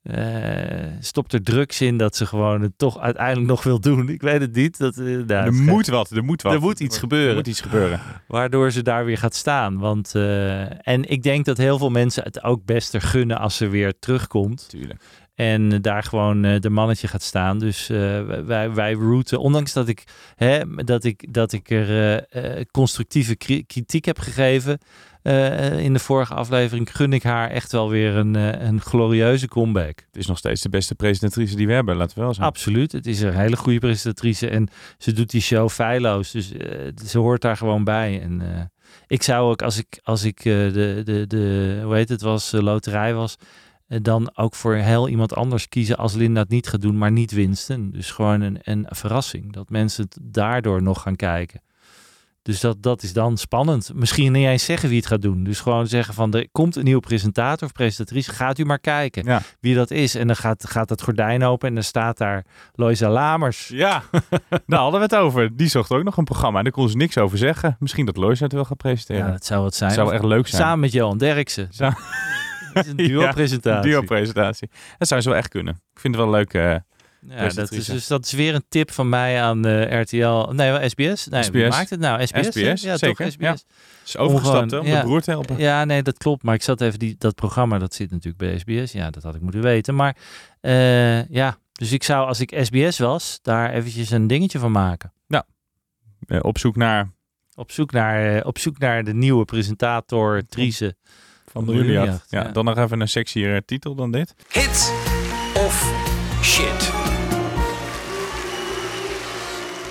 Eh, 0.06 0.86
stopt 1.00 1.32
er 1.32 1.42
drugs 1.42 1.80
in 1.80 1.96
dat 1.96 2.16
ze 2.16 2.26
gewoon 2.26 2.62
het 2.62 2.72
toch 2.76 2.98
uiteindelijk 2.98 3.46
nog 3.46 3.62
wil 3.62 3.80
doen. 3.80 4.08
Ik 4.08 4.22
weet 4.22 4.40
het 4.40 4.54
niet. 4.54 4.78
Dat, 4.78 4.96
nou, 4.96 5.26
er 5.26 5.52
moet 5.52 5.86
wat, 5.86 6.10
er 6.10 6.24
moet 6.24 6.42
wat. 6.42 6.52
Er 6.52 6.60
moet 6.60 6.80
iets 6.80 6.98
gebeuren. 6.98 7.28
Er 7.28 7.34
moet 7.34 7.46
iets 7.46 7.60
gebeuren. 7.60 8.00
Waardoor 8.28 8.70
ze 8.70 8.82
daar 8.82 9.04
weer 9.04 9.18
gaat 9.18 9.34
staan. 9.34 9.78
Want, 9.78 10.14
eh, 10.14 10.88
en 10.88 11.08
ik 11.08 11.22
denk 11.22 11.44
dat 11.44 11.56
heel 11.56 11.78
veel 11.78 11.90
mensen 11.90 12.22
het 12.22 12.42
ook 12.42 12.64
best 12.64 12.94
er 12.94 13.02
gunnen 13.02 13.38
als 13.38 13.56
ze 13.56 13.68
weer 13.68 13.98
terugkomt. 13.98 14.68
Tuurlijk. 14.68 15.00
En 15.36 15.82
daar 15.82 16.02
gewoon 16.02 16.44
eh, 16.44 16.60
de 16.60 16.70
mannetje 16.70 17.08
gaat 17.08 17.22
staan. 17.22 17.58
Dus 17.58 17.88
eh, 17.88 18.22
wij, 18.44 18.72
wij 18.72 18.92
routen, 18.92 19.40
ondanks 19.40 19.72
dat 19.72 19.88
ik, 19.88 20.04
hè, 20.34 20.60
dat 20.84 21.04
ik, 21.04 21.32
dat 21.34 21.52
ik 21.52 21.70
er 21.70 22.18
eh, 22.22 22.64
constructieve 22.70 23.36
kri- 23.36 23.66
kritiek 23.66 24.04
heb 24.04 24.18
gegeven 24.18 24.78
in 25.78 25.92
de 25.92 25.98
vorige 25.98 26.34
aflevering, 26.34 26.96
gun 26.96 27.12
ik 27.12 27.22
haar 27.22 27.50
echt 27.50 27.72
wel 27.72 27.90
weer 27.90 28.14
een, 28.14 28.34
een 28.66 28.80
glorieuze 28.80 29.48
comeback. 29.48 29.98
Het 30.06 30.16
is 30.16 30.26
nog 30.26 30.38
steeds 30.38 30.60
de 30.60 30.68
beste 30.68 30.94
presentatrice 30.94 31.56
die 31.56 31.66
we 31.66 31.72
hebben, 31.72 31.96
laten 31.96 32.16
we 32.18 32.22
wel 32.22 32.34
zijn. 32.34 32.46
Absoluut. 32.46 32.92
Het 32.92 33.06
is 33.06 33.20
een 33.20 33.34
hele 33.34 33.56
goede 33.56 33.78
presentatrice 33.78 34.48
en 34.48 34.68
ze 34.98 35.12
doet 35.12 35.30
die 35.30 35.40
show 35.40 35.68
feilloos. 35.68 36.30
Dus 36.30 36.52
ze 37.06 37.18
hoort 37.18 37.40
daar 37.42 37.56
gewoon 37.56 37.84
bij. 37.84 38.20
En 38.22 38.42
ik 39.06 39.22
zou 39.22 39.50
ook, 39.50 39.62
als 39.62 39.78
ik, 39.78 40.00
als 40.02 40.24
ik 40.24 40.42
de, 40.42 41.02
de, 41.04 41.26
de, 41.26 41.80
hoe 41.84 41.94
heet 41.94 42.08
het 42.08 42.20
was, 42.20 42.52
loterij 42.52 43.14
was, 43.14 43.36
dan 43.88 44.30
ook 44.34 44.54
voor 44.54 44.74
heel 44.74 45.08
iemand 45.08 45.34
anders 45.34 45.68
kiezen 45.68 45.96
als 45.96 46.14
Linda 46.14 46.40
het 46.40 46.48
niet 46.48 46.68
gaat 46.68 46.80
doen, 46.80 46.98
maar 46.98 47.12
niet 47.12 47.32
Winston. 47.32 47.90
Dus 47.90 48.10
gewoon 48.10 48.40
een, 48.40 48.58
een 48.62 48.86
verrassing. 48.88 49.52
Dat 49.52 49.70
mensen 49.70 50.04
het 50.04 50.18
daardoor 50.22 50.82
nog 50.82 51.02
gaan 51.02 51.16
kijken. 51.16 51.60
Dus 52.42 52.60
dat, 52.60 52.82
dat 52.82 53.02
is 53.02 53.12
dan 53.12 53.36
spannend. 53.36 53.90
Misschien 53.94 54.32
niet 54.32 54.46
eens 54.46 54.64
zeggen 54.64 54.88
wie 54.88 54.98
het 54.98 55.06
gaat 55.06 55.22
doen. 55.22 55.44
Dus 55.44 55.60
gewoon 55.60 55.86
zeggen 55.86 56.14
van 56.14 56.34
er 56.34 56.48
komt 56.52 56.76
een 56.76 56.84
nieuwe 56.84 57.00
presentator 57.00 57.66
of 57.66 57.72
presentatrice. 57.72 58.30
Gaat 58.32 58.58
u 58.58 58.64
maar 58.64 58.78
kijken 58.78 59.24
Ja. 59.24 59.42
wie 59.60 59.74
dat 59.74 59.90
is. 59.90 60.14
En 60.14 60.26
dan 60.26 60.36
gaat, 60.36 60.68
gaat 60.68 60.88
het 60.88 61.02
gordijn 61.02 61.44
open 61.44 61.68
en 61.68 61.74
dan 61.74 61.82
staat 61.82 62.18
daar 62.18 62.44
Loisa 62.74 63.08
Lamers. 63.10 63.68
Ja, 63.68 64.02
daar 64.66 64.78
hadden 64.80 65.00
we 65.00 65.06
het 65.06 65.14
over. 65.16 65.56
Die 65.56 65.68
zocht 65.68 65.90
ook 65.90 66.02
nog 66.02 66.16
een 66.16 66.24
programma 66.24 66.58
en 66.58 66.64
daar 66.64 66.72
kon 66.72 66.88
ze 66.88 66.96
niks 66.96 67.18
over 67.18 67.38
zeggen. 67.38 67.76
Misschien 67.78 68.06
dat 68.06 68.16
Lois 68.16 68.40
het 68.40 68.52
wel 68.52 68.64
gaat 68.64 68.76
presenteren. 68.76 69.26
Ja, 69.26 69.30
dat 69.30 69.44
zou 69.44 69.64
het 69.64 69.74
zijn. 69.74 69.90
Zou 69.90 70.12
echt 70.12 70.24
leuk 70.24 70.46
zijn. 70.46 70.62
Samen 70.62 70.80
met 70.80 70.92
Johan 70.92 71.18
Derksen. 71.18 71.68
Dat 71.76 71.94
is 72.76 72.90
een 72.90 72.96
duo-presentatie. 73.10 73.90
Ja, 73.90 73.96
duo-presentatie. 73.96 74.68
Dat 74.98 75.08
zou 75.08 75.20
ze 75.20 75.28
wel 75.28 75.38
echt 75.38 75.48
kunnen. 75.48 75.74
Ik 75.94 76.00
vind 76.00 76.14
het 76.14 76.24
wel 76.24 76.32
leuk. 76.32 76.54
eh 76.54 76.74
Ja, 77.28 77.48
dat 77.48 77.72
is, 77.72 77.84
dus 77.86 78.06
dat 78.06 78.24
is 78.24 78.32
weer 78.32 78.54
een 78.54 78.64
tip 78.68 78.90
van 78.90 79.08
mij 79.08 79.42
aan 79.42 79.66
eh, 79.66 80.00
RTL. 80.00 80.52
Nee, 80.52 80.70
wel 80.70 80.88
SBS. 80.88 81.26
Nee, 81.26 81.42
SBS. 81.42 81.48
wie 81.50 81.68
maakt 81.68 81.90
het 81.90 82.00
nou? 82.00 82.26
SBS. 82.26 82.82
ja, 82.82 82.96
zeker. 82.96 82.98
Toch, 82.98 83.32
SBS. 83.32 83.36
Ja. 83.38 83.56
Is 84.04 84.16
overgestapt, 84.16 84.70
hè, 84.70 84.78
om 84.78 84.84
de 84.84 85.00
broer 85.00 85.20
te 85.20 85.30
helpen. 85.30 85.58
Ja, 85.58 85.84
nee, 85.84 86.02
dat 86.02 86.18
klopt. 86.18 86.42
Maar 86.42 86.54
ik 86.54 86.62
zat 86.62 86.80
even 86.80 86.98
die, 86.98 87.14
dat 87.18 87.34
programma, 87.34 87.78
dat 87.78 87.94
zit 87.94 88.10
natuurlijk 88.10 88.36
bij 88.38 88.58
SBS. 88.58 88.92
Ja, 88.92 89.10
dat 89.10 89.22
had 89.22 89.34
ik 89.34 89.40
moeten 89.40 89.62
weten. 89.62 89.94
Maar 89.94 90.16
eh, 90.60 91.28
ja, 91.28 91.58
dus 91.72 91.92
ik 91.92 92.02
zou 92.02 92.26
als 92.26 92.40
ik 92.40 92.58
SBS 92.62 92.98
was, 92.98 93.38
daar 93.42 93.72
eventjes 93.72 94.10
een 94.10 94.26
dingetje 94.26 94.58
van 94.58 94.72
maken. 94.72 95.12
Eh, 96.26 96.38
op 96.42 96.58
zoek 96.58 96.76
naar 96.76 97.10
Op 97.54 97.70
zoek 97.70 97.92
naar, 97.92 98.44
op 98.44 98.58
zoek 98.58 98.78
naar 98.78 99.04
de 99.04 99.14
nieuwe 99.14 99.44
presentator, 99.44 100.42
Triese. 100.48 100.96
Van 101.64 101.74
de 101.74 101.84
Ja, 101.84 102.20
ja. 102.28 102.42
dan 102.42 102.64
nog 102.64 102.78
even 102.78 103.00
een 103.00 103.08
sexier 103.08 103.64
titel 103.64 103.94
dan 103.94 104.10
dit. 104.10 104.34
Hit 104.48 104.92
of 105.54 105.92
shit. 106.42 106.90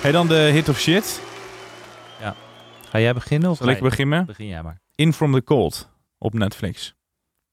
Hey, 0.02 0.12
dan 0.12 0.28
de 0.28 0.34
hit 0.34 0.68
of 0.68 0.80
shit. 0.80 1.20
Ga 2.88 2.98
jij 3.00 3.14
beginnen? 3.14 3.50
Of 3.50 3.56
Zal 3.56 3.66
ga 3.66 3.72
ik 3.72 3.80
beginnen? 3.82 4.26
Begin 4.26 4.46
jij 4.46 4.62
maar. 4.62 4.80
In 4.94 5.12
From 5.12 5.32
the 5.32 5.44
Cold 5.44 5.90
op 6.18 6.34
Netflix. 6.34 6.94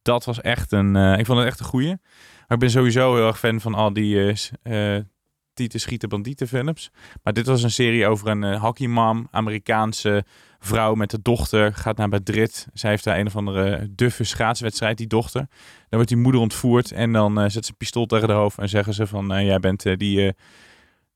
Dat 0.02 0.26
was 0.26 0.42
echt 0.42 0.72
een... 0.72 0.96
eh, 0.96 1.20
ik 1.20 1.26
vond 1.26 1.40
het 1.40 1.48
echt 1.48 1.60
een 1.60 1.66
goeie. 1.66 1.88
Maar 1.88 2.48
ik 2.48 2.60
ben 2.60 2.70
sowieso 2.70 3.16
heel 3.16 3.28
erg 3.28 3.40
fan 3.40 3.62
van 3.62 3.74
al 3.74 3.94
die 3.94 4.36
eh, 4.64 4.96
eh, 4.98 5.04
Tieten 5.54 5.80
Schieten 5.80 6.10
Bandieten 6.10 6.48
films. 6.48 6.92
Maar 7.24 7.34
dit 7.34 7.46
was 7.46 7.64
een 7.64 7.72
serie 7.72 8.08
over 8.08 8.28
een 8.28 8.44
uh, 8.44 8.62
hockeymam, 8.62 9.28
Amerikaanse 9.32 10.26
vrouw 10.60 10.94
met 10.96 11.14
een 11.14 11.20
dochter. 11.24 11.74
Gaat 11.74 11.98
naar 11.98 12.10
Madrid. 12.10 12.68
Zij 12.74 12.90
heeft 12.90 13.04
daar 13.04 13.18
een 13.20 13.28
of 13.28 13.36
andere 13.36 13.90
duffe 13.96 14.24
schaatswedstrijd, 14.24 14.98
die 14.98 15.08
dochter. 15.08 15.40
Dan 15.40 15.50
wordt 15.90 16.08
die 16.08 16.18
moeder 16.18 16.42
ontvoerd 16.42 16.92
en 16.92 17.12
dan 17.12 17.40
uh, 17.44 17.50
zet 17.50 17.66
ze 17.66 17.72
een 17.72 17.78
pistool 17.78 18.06
tegen 18.06 18.28
de 18.28 18.34
hoofd. 18.34 18.58
En 18.58 18.70
zeggen 18.70 18.94
ze 18.94 19.08
van, 19.08 19.34
uh, 19.38 19.46
jij 19.46 19.60
bent 19.60 19.98
die 20.00 20.34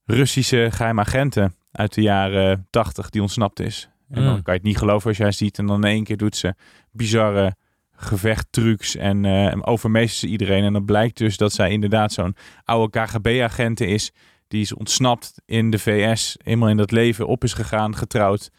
Russische 0.06 0.68
geheime 0.72 1.02
agenten 1.02 1.56
uit 1.72 1.94
de 1.94 2.02
jaren 2.02 2.68
tachtig 2.70 3.10
die 3.10 3.22
ontsnapt 3.22 3.60
is. 3.60 3.90
En 4.10 4.24
dan 4.24 4.34
Mm. 4.36 4.42
kan 4.42 4.54
je 4.54 4.60
het 4.60 4.68
niet 4.68 4.78
geloven 4.78 5.08
als 5.08 5.18
jij 5.18 5.32
ziet. 5.32 5.58
En 5.58 5.66
dan 5.66 5.84
in 5.84 5.90
één 5.92 6.04
keer 6.04 6.18
doet 6.18 6.36
ze 6.36 6.56
bizarre 6.92 7.56
gevechttrucs 8.00 8.96
en 8.96 9.24
uh, 9.24 9.54
overmeestert 9.62 10.20
ze 10.20 10.28
iedereen. 10.28 10.64
En 10.64 10.74
dan 10.74 10.86
blijkt 10.86 11.18
dus 11.18 11.38
dat 11.38 11.54
zij 11.54 11.72
inderdaad 11.72 12.12
zo'n 12.12 12.36
oude 12.64 13.00
KGB-agenten 13.00 13.88
is. 13.88 14.12
Die 14.48 14.62
is 14.62 14.74
ontsnapt 14.74 15.34
in 15.46 15.70
de 15.70 15.80
VS. 15.80 16.38
Eenmaal 16.44 16.70
in 16.70 16.78
dat 16.78 16.92
leven 16.92 17.28
op 17.28 17.44
is 17.44 17.54
gegaan, 17.54 17.96
getrouwd. 17.96 18.52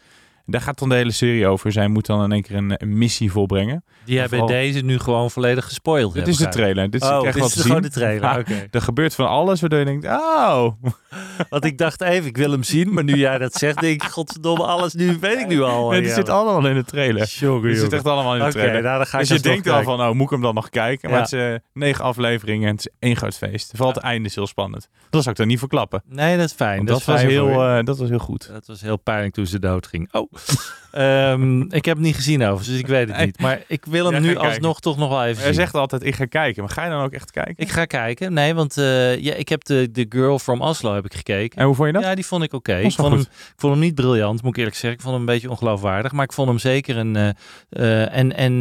Daar 0.51 0.61
gaat 0.61 0.79
dan 0.79 0.89
de 0.89 0.95
hele 0.95 1.11
serie 1.11 1.47
over. 1.47 1.73
Zij 1.73 1.89
moet 1.89 2.07
dan 2.07 2.23
in 2.25 2.33
één 2.33 2.43
keer 2.43 2.57
een, 2.57 2.73
een 2.77 2.99
missie 2.99 3.33
volbrengen. 3.33 3.85
Die 4.05 4.29
bij 4.29 4.47
deze 4.47 4.81
nu 4.81 4.99
gewoon 4.99 5.31
volledig 5.31 5.65
gespoild 5.65 6.15
Dit 6.15 6.29
is 6.29 6.37
de 6.37 6.49
trailer. 6.49 6.91
Dit 6.91 7.03
is, 7.03 7.09
oh, 7.09 7.23
dit 7.23 7.37
is 7.37 7.53
gewoon 7.53 7.73
zien. 7.73 7.83
de 7.83 7.91
trailer, 7.91 8.21
Maar. 8.21 8.45
Er 8.71 8.81
gebeurt 8.81 9.15
van 9.15 9.29
alles 9.29 9.61
waardoor 9.61 9.79
je 9.79 9.85
denkt, 9.85 10.07
oh. 10.07 10.67
Want 11.51 11.65
ik 11.65 11.79
dacht 11.79 12.01
even, 12.01 12.29
ik 12.29 12.37
wil 12.37 12.51
hem 12.51 12.63
zien. 12.63 12.93
Maar 12.93 13.05
nu 13.05 13.15
jij 13.15 13.39
dat 13.39 13.55
zegt, 13.55 13.81
denk 13.81 14.03
ik, 14.03 14.09
godverdomme, 14.09 14.65
alles 14.65 14.95
nu 14.95 15.17
weet 15.21 15.39
ik 15.39 15.47
nu 15.47 15.63
al. 15.63 15.95
Ja. 15.95 16.15
zit 16.15 16.29
allemaal 16.29 16.67
in 16.71 16.75
de 16.75 16.85
trailer. 16.85 17.27
Jongen, 17.27 17.63
Dit 17.71 17.79
zit 17.79 17.93
echt 17.93 18.07
allemaal 18.07 18.37
in 18.37 18.45
de 18.45 18.51
trailer. 18.51 18.83
nou, 18.83 18.97
dan 18.97 19.07
ga 19.07 19.19
ik 19.19 19.29
dus 19.29 19.37
je 19.37 19.43
denkt 19.43 19.69
al 19.69 19.83
van, 19.83 20.01
oh, 20.01 20.13
moet 20.13 20.25
ik 20.25 20.31
hem 20.31 20.41
dan 20.41 20.55
nog 20.55 20.69
kijken? 20.69 21.11
Maar 21.11 21.19
Ja. 21.19 21.25
het 21.25 21.33
is 21.33 21.41
eh, 21.41 21.69
negen 21.73 22.05
afleveringen 22.05 22.69
en 22.69 22.75
het 22.75 22.87
is 22.87 22.93
één 22.99 23.17
groot 23.17 23.37
feest. 23.37 23.71
Vooral 23.75 23.95
het 23.95 24.03
einde 24.03 24.29
is 24.29 24.35
heel 24.35 24.47
spannend. 24.47 24.89
Dat 25.11 25.21
zou 25.23 25.31
ik 25.31 25.37
dan 25.37 25.47
niet 25.49 25.59
verklappen. 25.59 26.03
Nee, 26.07 26.37
dat 26.37 26.47
is 26.47 26.53
fijn. 26.53 26.85
Dat, 26.85 27.05
was 27.05 27.23
heel, 27.23 27.49
eh, 27.65 27.85
dat 27.85 27.99
was 27.99 28.09
heel 28.09 28.19
goed. 28.19 28.49
Dat 28.53 28.67
was 28.67 28.81
heel 28.81 28.97
pijnlijk 28.97 29.35
toen 29.35 29.47
ze 29.47 29.59
dood 29.59 29.87
ging. 29.87 30.09
Oh, 30.13 30.33
Ehm, 30.91 31.61
ik 31.61 31.85
heb 31.85 31.97
het 31.97 32.07
niet 32.07 32.15
gezien 32.15 32.43
over, 32.45 32.67
dus 32.67 32.79
ik 32.79 32.87
weet 32.87 33.09
het 33.09 33.25
niet. 33.25 33.41
Maar 33.41 33.63
ik 33.67 33.85
wil 33.85 34.13
hem 34.13 34.23
nu 34.23 34.29
kijken. 34.33 34.49
alsnog 34.49 34.81
toch 34.81 34.97
nog 34.97 35.09
wel 35.09 35.25
even 35.25 35.37
Hij 35.37 35.45
zien. 35.53 35.55
zegt 35.61 35.75
altijd, 35.75 36.05
ik 36.05 36.15
ga 36.15 36.25
kijken. 36.25 36.63
Maar 36.63 36.73
ga 36.73 36.85
je 36.85 36.91
dan 36.91 37.03
ook 37.03 37.13
echt 37.13 37.31
kijken? 37.31 37.55
Ik 37.57 37.69
ga 37.71 37.85
kijken. 37.85 38.33
Nee, 38.33 38.55
want 38.55 38.77
eh, 38.79 39.19
ja, 39.21 39.35
ik 39.35 39.49
heb 39.49 39.65
de, 39.65 39.89
de 39.93 40.07
Girl 40.09 40.39
from 40.39 40.61
Oslo 40.61 40.95
heb 40.95 41.05
ik 41.05 41.15
gekeken. 41.15 41.59
En 41.59 41.67
hoe 41.67 41.75
vond 41.75 41.87
je 41.89 41.93
dat? 41.95 42.03
Ja, 42.03 42.15
die 42.15 42.27
vond 42.27 42.43
ik 42.43 42.53
oké. 42.53 42.77
Ik, 42.77 42.93
vond 42.93 43.09
hem- 43.09 43.19
goed. 43.19 43.27
ik 43.27 43.53
vond 43.57 43.73
hem 43.73 43.83
niet 43.83 43.95
briljant, 43.95 44.43
moet 44.43 44.51
ik 44.53 44.57
eerlijk 44.59 44.77
zeggen. 44.77 44.93
Ik 44.99 45.01
vond 45.05 45.13
hem 45.19 45.21
een 45.29 45.35
beetje 45.35 45.51
ongeloofwaardig. 45.51 46.13
Maar 46.13 46.25
ik 46.25 46.33
vond 46.33 46.49
hem 46.49 46.59
zeker 46.59 46.97
een... 46.97 47.17
eh, 47.17 47.29
eh, 47.71 48.17
en 48.17 48.37
en 48.37 48.53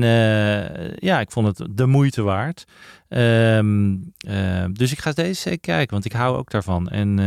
ja, 0.96 1.20
ik 1.20 1.32
vond 1.32 1.58
het 1.58 1.68
de 1.72 1.86
moeite 1.86 2.22
waard. 2.22 2.66
Ehm, 3.10 3.96
eh, 4.18 4.66
dus 4.72 4.92
ik 4.92 5.00
ga 5.00 5.12
deze 5.12 5.42
zeker 5.42 5.60
kijken, 5.60 5.94
want 5.94 6.06
ik 6.06 6.12
hou 6.12 6.38
ook 6.38 6.52
daarvan. 6.52 6.90
En 6.90 7.20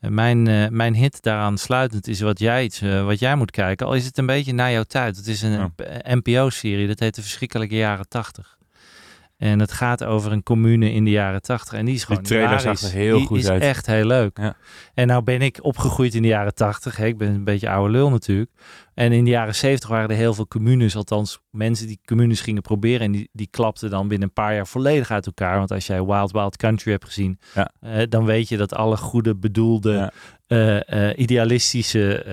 mijn, 0.00 0.46
eh, 0.46 0.68
mijn 0.68 0.94
hit 0.94 1.22
daaraan 1.22 1.58
sluitend 1.58 2.08
is 2.08 2.20
wat 2.20 2.38
jij, 2.38 2.64
iets, 2.64 2.80
eh, 2.80 3.04
wat 3.04 3.18
jij 3.18 3.36
moet 3.36 3.50
kijken. 3.50 3.86
Al 3.86 3.94
is 3.94 4.04
het 4.04 4.18
een 4.18 4.26
beetje 4.26 4.52
na 4.52 4.70
jouw 4.70 4.82
tijd. 4.82 5.16
Het 5.16 5.26
is 5.26 5.42
een 5.42 5.72
NPO-serie, 6.02 6.86
dat 6.86 6.98
heet 6.98 7.14
De 7.14 7.22
Verschrikkelijke 7.22 7.76
Jaren 7.76 8.08
80. 8.08 8.56
En 9.36 9.60
het 9.60 9.72
gaat 9.72 10.04
over 10.04 10.32
een 10.32 10.42
commune 10.42 10.92
in 10.92 11.04
de 11.04 11.10
jaren 11.10 11.42
80. 11.42 11.78
En 11.78 11.84
die 11.84 11.94
is 11.94 12.04
gewoon 12.04 12.22
trailer 12.22 12.60
zag 12.60 12.80
er 12.80 12.90
heel 12.90 13.16
die 13.18 13.26
goed 13.26 13.38
is 13.38 13.48
uit. 13.48 13.62
echt 13.62 13.86
heel 13.86 14.06
leuk. 14.06 14.38
Ja. 14.38 14.56
En 14.94 15.06
nou 15.06 15.22
ben 15.22 15.42
ik 15.42 15.58
opgegroeid 15.60 16.14
in 16.14 16.22
de 16.22 16.28
jaren 16.28 16.54
80. 16.54 16.96
Hè? 16.96 17.06
Ik 17.06 17.18
ben 17.18 17.34
een 17.34 17.44
beetje 17.44 17.68
oude 17.68 17.92
lul 17.92 18.10
natuurlijk. 18.10 18.50
En 18.96 19.12
in 19.12 19.24
de 19.24 19.30
jaren 19.30 19.54
70 19.54 19.88
waren 19.88 20.08
er 20.08 20.16
heel 20.16 20.34
veel 20.34 20.48
communes. 20.48 20.96
Althans, 20.96 21.38
mensen 21.50 21.86
die 21.86 22.00
communes 22.04 22.40
gingen 22.40 22.62
proberen. 22.62 23.00
En 23.00 23.12
die, 23.12 23.28
die 23.32 23.48
klapten 23.50 23.90
dan 23.90 24.08
binnen 24.08 24.28
een 24.28 24.34
paar 24.34 24.54
jaar 24.54 24.66
volledig 24.66 25.10
uit 25.10 25.26
elkaar. 25.26 25.58
Want 25.58 25.70
als 25.70 25.86
jij 25.86 26.04
Wild 26.04 26.32
Wild 26.32 26.56
Country 26.56 26.90
hebt 26.90 27.04
gezien. 27.04 27.38
Ja. 27.54 27.70
eh, 27.80 28.02
dan 28.08 28.24
weet 28.24 28.48
je 28.48 28.56
dat 28.56 28.74
alle 28.74 28.96
goede 28.96 29.36
bedoelde... 29.36 29.92
Ja. 29.92 30.12
eh, 30.46 31.08
eh, 31.10 31.18
idealistische 31.18 32.24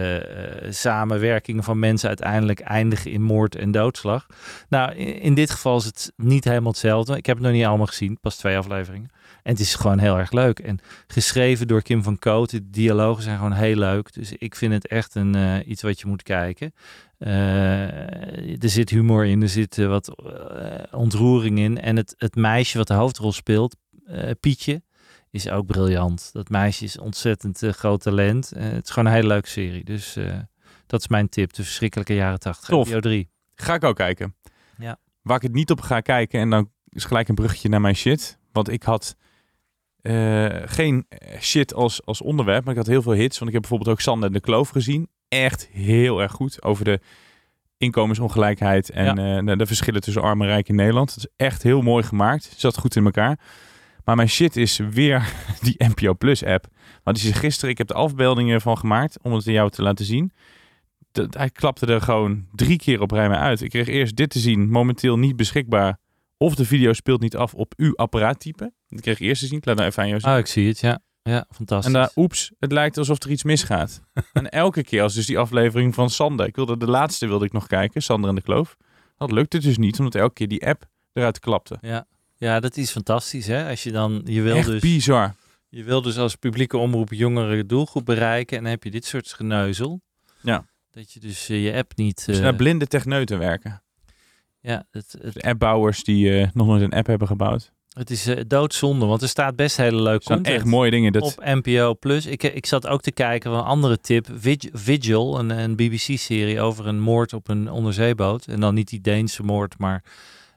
samenwerkingen 0.69 1.63
van 1.63 1.79
mensen 1.79 2.07
uiteindelijk 2.07 2.59
eindigen 2.59 3.11
in 3.11 3.21
moord 3.21 3.55
en 3.55 3.71
doodslag. 3.71 4.25
Nou, 4.69 4.93
in, 4.93 5.21
in 5.21 5.33
dit 5.33 5.49
geval 5.51 5.77
is 5.77 5.85
het 5.85 6.13
niet 6.15 6.43
helemaal 6.43 6.71
hetzelfde. 6.71 7.17
Ik 7.17 7.25
heb 7.25 7.35
het 7.35 7.45
nog 7.45 7.55
niet 7.55 7.65
allemaal 7.65 7.85
gezien, 7.85 8.17
pas 8.21 8.35
twee 8.35 8.57
afleveringen. 8.57 9.09
En 9.43 9.51
het 9.51 9.59
is 9.59 9.75
gewoon 9.75 9.99
heel 9.99 10.17
erg 10.17 10.31
leuk. 10.31 10.59
En 10.59 10.79
geschreven 11.07 11.67
door 11.67 11.81
Kim 11.81 12.03
van 12.03 12.19
Koot. 12.19 12.49
De 12.49 12.69
dialogen 12.69 13.23
zijn 13.23 13.37
gewoon 13.37 13.53
heel 13.53 13.75
leuk. 13.75 14.13
Dus 14.13 14.31
ik 14.31 14.55
vind 14.55 14.73
het 14.73 14.87
echt 14.87 15.15
een, 15.15 15.35
eh, 15.35 15.67
iets 15.67 15.81
wat 15.81 15.99
je 15.99 16.07
moet 16.07 16.23
kijken. 16.23 16.73
Eh, 17.17 18.63
er 18.63 18.69
zit 18.69 18.89
humor 18.89 19.25
in, 19.25 19.41
er 19.41 19.49
zit 19.49 19.77
eh, 19.77 19.87
wat 19.87 20.15
ontroering 20.91 21.59
in. 21.59 21.81
En 21.81 21.95
het, 21.95 22.13
het 22.17 22.35
meisje 22.35 22.77
wat 22.77 22.87
de 22.87 22.93
hoofdrol 22.93 23.31
speelt, 23.31 23.75
Pietje, 24.39 24.81
is 25.29 25.49
ook 25.49 25.65
briljant. 25.65 26.29
Dat 26.33 26.49
meisje 26.49 26.83
is 26.83 26.99
ontzettend 26.99 27.59
groot 27.59 28.01
talent. 28.01 28.51
Het 28.55 28.83
is 28.83 28.89
gewoon 28.89 29.09
een 29.09 29.15
hele 29.15 29.27
leuke 29.27 29.49
serie. 29.49 29.83
Dus 29.83 30.17
dat 30.85 30.99
is 30.99 31.07
mijn 31.07 31.29
tip. 31.29 31.53
De 31.53 31.63
verschrikkelijke 31.63 32.15
jaren 32.15 32.39
80. 32.39 32.69
Tof. 32.69 32.89
NPO 32.89 32.99
3. 32.99 33.29
Ga 33.55 33.73
ik 33.73 33.83
ook 33.83 33.95
kijken. 33.95 34.35
Ja. 34.77 34.99
Waar 35.21 35.35
ik 35.35 35.41
het 35.41 35.53
niet 35.53 35.71
op 35.71 35.81
ga 35.81 35.99
kijken, 35.99 36.39
en 36.39 36.49
dan 36.49 36.69
is 36.89 37.05
gelijk 37.05 37.27
een 37.27 37.35
bruggetje 37.35 37.69
naar 37.69 37.81
mijn 37.81 37.95
shit. 37.95 38.37
Want 38.51 38.69
ik 38.69 38.83
had 38.83 39.15
eh, 40.03 40.61
geen 40.65 41.07
shit 41.39 41.73
als, 41.73 42.05
als 42.05 42.21
onderwerp, 42.21 42.63
maar 42.63 42.73
ik 42.73 42.79
had 42.79 42.87
heel 42.87 43.01
veel 43.01 43.11
hits. 43.11 43.37
Want 43.37 43.47
ik 43.47 43.53
heb 43.53 43.61
bijvoorbeeld 43.61 43.97
ook 43.97 44.01
Sander 44.01 44.27
en 44.27 44.33
de 44.33 44.39
Kloof 44.39 44.69
gezien. 44.69 45.07
Echt 45.27 45.69
heel 45.71 46.21
erg 46.21 46.31
goed 46.31 46.63
over 46.63 46.85
de 46.85 46.99
inkomensongelijkheid 47.77 48.89
en 48.89 49.17
eh, 49.17 49.45
de, 49.45 49.55
de 49.55 49.65
verschillen 49.65 50.01
tussen 50.01 50.21
arm 50.21 50.41
en 50.41 50.47
rijk 50.47 50.69
in 50.69 50.75
Nederland. 50.75 51.09
Het 51.09 51.17
is 51.17 51.45
echt 51.45 51.63
heel 51.63 51.81
mooi 51.81 52.03
gemaakt. 52.03 52.53
Zat 52.57 52.77
goed 52.77 52.95
in 52.95 53.05
elkaar. 53.05 53.39
Maar 54.03 54.15
mijn 54.15 54.29
shit 54.29 54.55
is 54.55 54.77
weer 54.77 55.33
die 55.61 55.75
NPO 55.77 56.13
Plus 56.13 56.45
app. 56.45 56.67
Want 57.03 57.21
die 57.21 57.29
is 57.29 57.37
gisteren, 57.37 57.69
ik 57.69 57.77
heb 57.77 57.87
de 57.87 57.93
afbeeldingen 57.93 58.61
van 58.61 58.77
gemaakt 58.77 59.17
om 59.21 59.33
het 59.33 59.47
aan 59.47 59.53
jou 59.53 59.69
te 59.69 59.81
laten 59.81 60.05
zien. 60.05 60.31
Dat, 61.11 61.33
hij 61.33 61.49
klapte 61.49 61.85
er 61.85 62.01
gewoon 62.01 62.45
drie 62.51 62.77
keer 62.77 63.01
op 63.01 63.11
rij 63.11 63.29
mee 63.29 63.37
uit. 63.37 63.61
Ik 63.61 63.69
kreeg 63.69 63.87
eerst 63.87 64.15
dit 64.15 64.29
te 64.29 64.39
zien, 64.39 64.69
momenteel 64.69 65.17
niet 65.19 65.35
beschikbaar. 65.35 65.97
Of 66.43 66.55
de 66.55 66.65
video 66.65 66.93
speelt 66.93 67.21
niet 67.21 67.35
af 67.35 67.53
op 67.53 67.73
uw 67.77 67.95
apparaattype. 67.95 68.73
Dat 68.87 69.01
kreeg 69.01 69.19
ik 69.19 69.27
eerst 69.27 69.41
te 69.41 69.47
zien. 69.47 69.57
Ik 69.57 69.65
laat 69.65 69.75
nou 69.75 69.89
even 69.89 70.03
aan 70.03 70.09
jou 70.09 70.19
zien. 70.19 70.31
Oh, 70.31 70.37
ik 70.37 70.47
zie 70.47 70.67
het, 70.67 70.79
ja. 70.79 71.01
Ja, 71.21 71.45
fantastisch. 71.51 71.93
En 71.93 71.99
daar, 71.99 72.11
oeps, 72.15 72.51
het 72.59 72.71
lijkt 72.71 72.97
alsof 72.97 73.23
er 73.23 73.29
iets 73.29 73.43
misgaat. 73.43 74.01
en 74.33 74.49
elke 74.49 74.83
keer 74.83 75.01
als 75.01 75.13
dus 75.13 75.25
die 75.25 75.37
aflevering 75.37 75.93
van 75.93 76.09
Sander, 76.09 76.45
ik 76.45 76.55
wilde 76.55 76.77
de 76.77 76.87
laatste 76.87 77.27
wilde 77.27 77.45
ik 77.45 77.51
nog 77.51 77.67
kijken, 77.67 78.01
Sander 78.01 78.29
en 78.29 78.35
de 78.35 78.41
Kloof. 78.41 78.77
Dat 79.17 79.31
lukte 79.31 79.59
dus 79.59 79.77
niet, 79.77 79.99
omdat 79.99 80.15
elke 80.15 80.33
keer 80.33 80.47
die 80.47 80.67
app 80.67 80.85
eruit 81.13 81.39
klapte. 81.39 81.77
Ja. 81.81 82.07
ja, 82.35 82.59
dat 82.59 82.77
is 82.77 82.91
fantastisch 82.91 83.47
hè. 83.47 83.69
Als 83.69 83.83
je 83.83 83.91
dan, 83.91 84.21
je 84.25 84.41
wil 84.41 84.55
Echt 84.55 84.67
dus... 84.67 84.81
bizar. 84.81 85.35
Je 85.69 85.83
wil 85.83 86.01
dus 86.01 86.17
als 86.17 86.35
publieke 86.35 86.77
omroep 86.77 87.13
jongere 87.13 87.65
doelgroep 87.65 88.05
bereiken. 88.05 88.57
En 88.57 88.63
dan 88.63 88.71
heb 88.71 88.83
je 88.83 88.91
dit 88.91 89.05
soort 89.05 89.33
geneuzel. 89.33 90.01
Ja. 90.41 90.65
Dat 90.91 91.11
je 91.11 91.19
dus 91.19 91.49
eh, 91.49 91.63
je 91.65 91.73
app 91.73 91.91
niet... 91.95 92.25
Dus 92.25 92.37
eh, 92.37 92.43
naar 92.43 92.55
blinde 92.55 92.87
techneuten 92.87 93.39
werken. 93.39 93.83
Ja, 94.63 94.85
het, 94.91 95.15
het, 95.21 95.41
appbouwers 95.41 96.03
die 96.03 96.39
eh, 96.39 96.47
nog 96.53 96.67
nooit 96.67 96.81
een 96.81 96.93
app 96.93 97.07
hebben 97.07 97.27
gebouwd. 97.27 97.71
het 97.89 98.09
is 98.09 98.27
eh, 98.27 98.41
doodzonde, 98.47 99.05
want 99.05 99.21
er 99.21 99.27
staat 99.27 99.55
best 99.55 99.77
hele 99.77 100.01
leuke 100.01 100.23
content 100.23 100.55
echt 100.55 100.65
mooie 100.65 100.91
dingen. 100.91 101.11
Dat, 101.11 101.23
op 101.23 101.43
NPO+. 101.45 101.93
Plus. 101.93 102.25
Ik, 102.25 102.43
ik 102.43 102.65
zat 102.65 102.87
ook 102.87 103.01
te 103.01 103.11
kijken 103.11 103.51
van 103.51 103.59
een 103.59 103.65
andere 103.65 103.99
tip. 103.99 104.27
Vig- 104.33 104.69
Vigil, 104.71 105.39
een, 105.39 105.49
een 105.49 105.75
BBC-serie 105.75 106.61
over 106.61 106.87
een 106.87 106.99
moord 106.99 107.33
op 107.33 107.47
een 107.49 107.71
onderzeeboot. 107.71 108.45
En 108.45 108.59
dan 108.59 108.73
niet 108.73 108.89
die 108.89 109.01
Deense 109.01 109.43
moord, 109.43 109.77
maar 109.77 110.03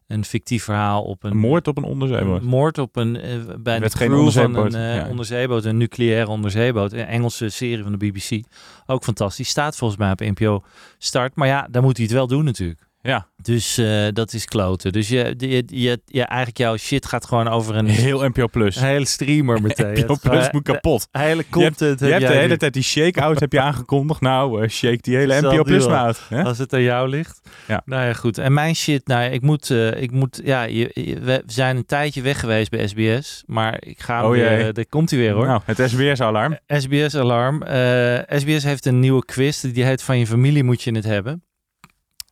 een 0.06 0.24
fictief 0.24 0.64
verhaal 0.64 1.02
op 1.02 1.24
een... 1.24 1.30
een 1.30 1.36
moord 1.36 1.68
op 1.68 1.76
een 1.76 1.84
onderzeeboot. 1.84 2.40
Een 2.40 2.46
moord 2.46 2.78
op 2.78 2.96
een, 2.96 3.20
eh, 3.20 3.38
bij 3.58 3.78
de 3.78 3.88
crew 3.88 4.08
van 4.08 4.18
onderzeeboot, 4.18 4.74
een 4.74 4.80
eh, 4.80 4.96
ja. 4.96 5.08
onderzeeboot, 5.08 5.64
een 5.64 5.76
nucleaire 5.76 6.30
onderzeeboot. 6.30 6.92
Een 6.92 7.06
Engelse 7.06 7.48
serie 7.48 7.82
van 7.82 7.92
de 7.92 8.10
BBC. 8.10 8.44
Ook 8.86 9.04
fantastisch. 9.04 9.48
Staat 9.48 9.76
volgens 9.76 10.00
mij 10.00 10.10
op 10.10 10.20
NPO 10.20 10.62
Start. 10.98 11.34
Maar 11.34 11.48
ja, 11.48 11.68
dan 11.70 11.82
moet 11.82 11.96
hij 11.96 12.06
het 12.06 12.14
wel 12.14 12.26
doen 12.26 12.44
natuurlijk. 12.44 12.86
Ja. 13.06 13.26
Dus 13.42 13.78
eh, 13.78 14.06
dat 14.12 14.32
is 14.32 14.44
kloten. 14.44 14.92
Dus 14.92 15.08
je, 15.08 15.34
je, 15.38 15.62
je, 15.66 16.00
je, 16.06 16.22
eigenlijk 16.24 16.58
jouw 16.58 16.76
shit 16.76 17.06
gaat 17.06 17.26
gewoon 17.26 17.48
over 17.48 17.74
een 17.76 17.86
Heel 17.86 18.28
NPO 18.28 18.46
Plus. 18.46 18.76
een 18.76 18.82
hele 18.86 19.06
streamer 19.06 19.62
meteen. 19.66 19.92
NPO 20.04 20.16
Plus 20.22 20.50
moet 20.50 20.62
kapot. 20.62 21.08
de 21.10 21.18
hele 21.18 21.28
Je 21.30 21.36
hebt, 21.36 21.50
content 21.50 21.98
je 22.00 22.04
heb 22.06 22.14
hebt 22.20 22.32
de 22.32 22.38
hele 22.38 22.48
nu. 22.48 22.56
tijd 22.56 22.72
die 22.72 22.82
shake-out 22.82 23.40
heb 23.40 23.52
je 23.52 23.60
aangekondigd. 23.60 24.20
Nou, 24.20 24.62
eh, 24.62 24.68
shake 24.68 24.98
die 25.00 25.16
hele 25.16 25.40
NPO 25.40 25.62
Plus 25.62 25.86
maar 25.86 26.04
uit. 26.04 26.20
hè? 26.28 26.42
Als 26.44 26.58
het 26.58 26.72
aan 26.72 26.82
jou 26.82 27.08
ligt. 27.08 27.40
Ja. 27.66 27.82
Nou 27.84 28.04
ja, 28.06 28.12
goed. 28.12 28.38
En 28.38 28.52
mijn 28.52 28.76
shit, 28.76 29.06
nou 29.06 29.30
ik 29.30 29.42
moet, 29.42 29.70
eh, 29.70 30.02
ik 30.02 30.10
moet, 30.10 30.40
ja, 30.44 30.62
je, 30.62 30.90
je- 30.94 31.20
we 31.20 31.42
zijn 31.46 31.76
een 31.76 31.86
tijdje 31.86 32.22
weg 32.22 32.40
geweest 32.40 32.70
bij 32.70 32.86
SBS, 32.88 33.42
maar 33.46 33.76
ik 33.84 34.00
ga 34.00 34.24
Oh 34.24 34.30
weer, 34.30 34.60
jee. 34.60 34.72
daar 34.72 34.86
komt 34.86 35.10
hij 35.10 35.18
weer 35.18 35.32
hoor. 35.32 35.46
Nou, 35.46 35.60
het 35.64 35.90
SBS-alarm. 35.90 36.58
SBS-alarm. 36.66 37.62
Eh, 37.62 38.38
SBS 38.38 38.64
heeft 38.64 38.86
een 38.86 39.00
nieuwe 39.00 39.24
quiz. 39.24 39.60
Die 39.60 39.84
heet 39.84 40.02
Van 40.02 40.18
je 40.18 40.26
familie 40.26 40.64
moet 40.64 40.82
je 40.82 40.94
het 40.94 41.04
hebben. 41.04 41.44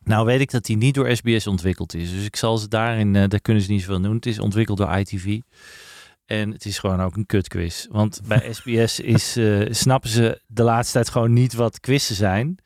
Nou 0.05 0.25
weet 0.25 0.39
ik 0.39 0.51
dat 0.51 0.65
die 0.65 0.77
niet 0.77 0.93
door 0.93 1.15
SBS 1.15 1.47
ontwikkeld 1.47 1.93
is. 1.93 2.11
Dus 2.11 2.25
ik 2.25 2.35
zal 2.35 2.57
ze 2.57 2.67
daarin, 2.67 3.15
eh, 3.15 3.27
daar 3.27 3.41
kunnen 3.41 3.63
ze 3.63 3.71
niet 3.71 3.81
zoveel 3.81 4.01
doen. 4.01 4.15
Het 4.15 4.25
is 4.25 4.39
ontwikkeld 4.39 4.77
door 4.77 4.97
ITV. 4.97 5.39
En 6.25 6.51
het 6.51 6.65
is 6.65 6.79
gewoon 6.79 7.01
ook 7.01 7.15
een 7.15 7.25
kutquiz. 7.25 7.85
Want 7.89 8.21
bij 8.27 8.47
SBS 8.53 8.99
is, 8.99 9.37
eh, 9.37 9.61
snappen 9.69 10.09
ze 10.09 10.41
de 10.47 10.63
laatste 10.63 10.93
tijd 10.93 11.09
gewoon 11.09 11.33
niet 11.33 11.53
wat 11.53 11.79
quizzen 11.79 12.15
zijn. 12.15 12.57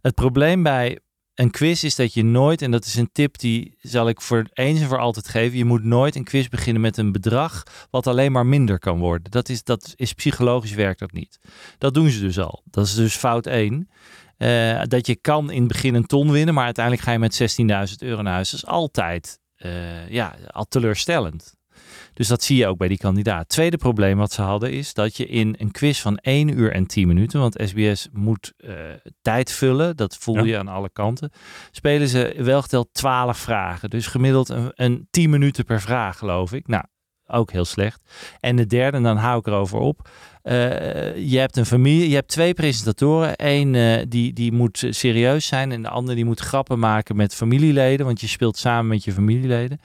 Het 0.00 0.14
probleem 0.14 0.62
bij 0.62 0.98
een 1.34 1.50
quiz 1.50 1.82
is 1.82 1.94
dat 1.94 2.14
je 2.14 2.24
nooit, 2.24 2.62
en 2.62 2.70
dat 2.70 2.84
is 2.84 2.94
een 2.94 3.12
tip 3.12 3.38
die 3.38 3.76
zal 3.80 4.08
ik 4.08 4.20
voor 4.20 4.46
eens 4.52 4.80
en 4.80 4.88
voor 4.88 4.98
altijd 4.98 5.28
geven. 5.28 5.58
Je 5.58 5.64
moet 5.64 5.84
nooit 5.84 6.14
een 6.14 6.24
quiz 6.24 6.48
beginnen 6.48 6.82
met 6.82 6.96
een 6.96 7.12
bedrag 7.12 7.62
wat 7.90 8.06
alleen 8.06 8.32
maar 8.32 8.46
minder 8.46 8.78
kan 8.78 8.98
worden. 8.98 9.30
Dat 9.30 9.48
is, 9.48 9.64
dat 9.64 9.92
is 9.96 10.12
psychologisch 10.12 10.74
werkt 10.74 10.98
dat 10.98 11.12
niet. 11.12 11.38
Dat 11.78 11.94
doen 11.94 12.10
ze 12.10 12.20
dus 12.20 12.38
al. 12.38 12.62
Dat 12.64 12.86
is 12.86 12.94
dus 12.94 13.16
fout 13.16 13.46
1. 13.46 13.88
Eh, 14.44 14.82
dat 14.84 15.06
je 15.06 15.16
kan 15.16 15.50
in 15.50 15.58
het 15.58 15.72
begin 15.72 15.94
een 15.94 16.06
ton 16.06 16.30
winnen, 16.30 16.54
maar 16.54 16.64
uiteindelijk 16.64 17.04
ga 17.04 17.12
je 17.12 17.18
met 17.18 17.34
16.000 17.90 17.96
euro 17.98 18.22
naar 18.22 18.32
huis. 18.32 18.50
Dat 18.50 18.60
is 18.60 18.66
altijd 18.66 19.40
eh, 19.56 20.08
ja, 20.08 20.34
al 20.46 20.64
teleurstellend. 20.64 21.54
Dus 22.14 22.28
dat 22.28 22.42
zie 22.42 22.56
je 22.56 22.66
ook 22.66 22.78
bij 22.78 22.88
die 22.88 22.98
kandidaat. 22.98 23.48
Tweede 23.48 23.76
probleem 23.76 24.18
wat 24.18 24.32
ze 24.32 24.42
hadden 24.42 24.72
is 24.72 24.94
dat 24.94 25.16
je 25.16 25.26
in 25.26 25.54
een 25.58 25.70
quiz 25.70 26.00
van 26.00 26.16
1 26.16 26.58
uur 26.58 26.72
en 26.72 26.86
10 26.86 27.08
minuten, 27.08 27.40
want 27.40 27.60
SBS 27.64 28.08
moet 28.12 28.52
uh, 28.56 28.74
tijd 29.22 29.52
vullen, 29.52 29.96
dat 29.96 30.16
voel 30.16 30.44
je 30.44 30.58
aan 30.58 30.68
alle 30.68 30.90
kanten, 30.92 31.30
spelen 31.70 32.08
ze 32.08 32.34
wel 32.36 32.62
geteld 32.62 32.88
12 32.92 33.38
vragen. 33.38 33.90
Dus 33.90 34.06
gemiddeld 34.06 34.48
een, 34.48 34.72
een 34.74 35.06
10 35.10 35.30
minuten 35.30 35.64
per 35.64 35.80
vraag, 35.80 36.18
geloof 36.18 36.52
ik. 36.52 36.66
Nou, 36.66 36.84
ook 37.26 37.52
heel 37.52 37.64
slecht. 37.64 38.02
En 38.40 38.56
de 38.56 38.66
derde, 38.66 38.96
en 38.96 39.02
dan 39.02 39.16
hou 39.16 39.38
ik 39.38 39.46
erover 39.46 39.78
op. 39.78 40.08
Uh, 40.44 41.16
je 41.16 41.38
hebt 41.38 41.56
een 41.56 41.66
familie, 41.66 42.08
je 42.08 42.14
hebt 42.14 42.28
twee 42.28 42.54
presentatoren. 42.54 43.32
Eén 43.36 43.74
uh, 43.74 44.02
die, 44.08 44.32
die 44.32 44.52
moet 44.52 44.86
serieus 44.90 45.46
zijn 45.46 45.72
en 45.72 45.82
de 45.82 45.88
andere 45.88 46.16
die 46.16 46.24
moet 46.24 46.40
grappen 46.40 46.78
maken 46.78 47.16
met 47.16 47.34
familieleden, 47.34 48.06
want 48.06 48.20
je 48.20 48.26
speelt 48.26 48.56
samen 48.56 48.86
met 48.86 49.04
je 49.04 49.12
familieleden. 49.12 49.80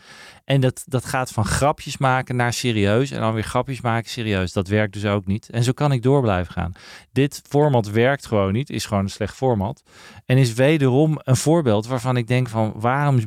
En 0.46 0.62
dat, 0.62 0.84
dat 0.88 1.06
gaat 1.06 1.32
van 1.32 1.46
grapjes 1.46 1.98
maken 1.98 2.36
naar 2.36 2.54
serieus 2.54 3.12
en 3.12 3.20
dan 3.20 3.34
weer 3.34 3.44
grapjes 3.44 3.82
maken 3.82 4.10
serieus. 4.10 4.54
Dat 4.54 4.68
werkt 4.68 4.94
dus 4.94 5.06
ook 5.06 5.26
niet. 5.26 5.50
En 5.50 5.64
zo 5.64 5.72
kan 5.72 5.92
ik 5.92 6.04
door 6.04 6.22
blijven 6.22 6.54
gaan. 6.54 6.72
Dit 7.12 7.42
format 7.48 7.90
werkt 7.90 8.26
gewoon 8.26 8.54
niet, 8.54 8.70
is 8.70 8.86
gewoon 8.86 9.04
een 9.04 9.10
slecht 9.10 9.36
format. 9.36 9.84
En 10.26 10.38
is 10.38 10.54
wederom 10.54 11.20
een 11.24 11.36
voorbeeld 11.36 11.88
waarvan 11.88 12.18
ik 12.18 12.28
denk 12.28 12.48
van 12.48 12.74
waarom 12.76 13.20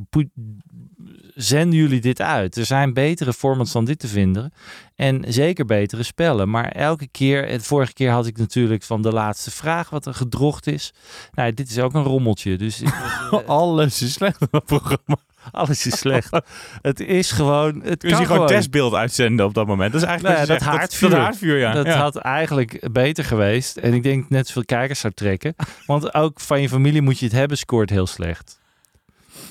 zenden 1.34 1.78
jullie 1.78 2.00
dit 2.00 2.20
uit? 2.20 2.56
Er 2.56 2.64
zijn 2.64 2.92
betere 2.92 3.32
formats 3.32 3.72
dan 3.72 3.84
dit 3.84 3.98
te 3.98 4.08
vinden. 4.08 4.52
En 4.96 5.24
zeker 5.28 5.64
betere 5.64 6.02
spellen. 6.02 6.50
Maar 6.50 6.68
elke 6.68 7.08
keer, 7.10 7.46
de 7.46 7.60
vorige 7.60 7.92
keer 7.92 8.10
had 8.10 8.26
ik 8.26 8.38
natuurlijk 8.38 8.82
van 8.82 9.02
de 9.02 9.12
laatste 9.12 9.50
vraag 9.50 9.90
wat 9.90 10.06
er 10.06 10.14
gedrocht 10.14 10.66
is. 10.66 10.92
Nou, 11.32 11.54
dit 11.54 11.70
is 11.70 11.78
ook 11.78 11.94
een 11.94 12.02
rommeltje. 12.02 12.56
Dus 12.56 12.82
uh, 12.82 13.32
Alles 13.46 14.02
is 14.02 14.12
slecht 14.12 14.40
in 14.40 14.48
het 14.50 14.64
programma. 14.64 15.16
Alles 15.50 15.86
is 15.86 15.98
slecht. 15.98 16.40
het 16.82 17.00
is 17.00 17.30
gewoon. 17.30 17.80
Het 17.82 17.98
Kun 17.98 18.08
je 18.08 18.14
kan 18.16 18.26
gewoon 18.26 18.46
testbeeld 18.46 18.94
uitzenden 18.94 19.46
op 19.46 19.54
dat 19.54 19.66
moment? 19.66 19.92
Dat 19.92 20.02
is 20.02 20.08
eigenlijk 20.08 20.36
nou 20.36 20.48
ja, 20.48 20.52
wat 20.52 20.62
je 20.62 20.66
dat 20.66 20.74
zegt. 20.74 20.80
haardvuur. 20.80 21.08
Dat, 21.08 21.18
dat 21.18 21.26
haardvuur, 21.26 21.58
ja. 21.58 21.72
Dat 21.72 21.86
ja. 21.86 21.96
had 21.96 22.16
eigenlijk 22.16 22.88
beter 22.92 23.24
geweest. 23.24 23.76
En 23.76 23.94
ik 23.94 24.02
denk 24.02 24.28
net 24.28 24.46
zoveel 24.46 24.64
kijkers 24.64 25.00
zou 25.00 25.12
trekken. 25.12 25.54
Want 25.86 26.14
ook 26.14 26.40
van 26.40 26.60
je 26.60 26.68
familie 26.68 27.02
moet 27.02 27.18
je 27.18 27.24
het 27.24 27.34
hebben, 27.34 27.58
scoort 27.58 27.90
heel 27.90 28.06
slecht. 28.06 28.60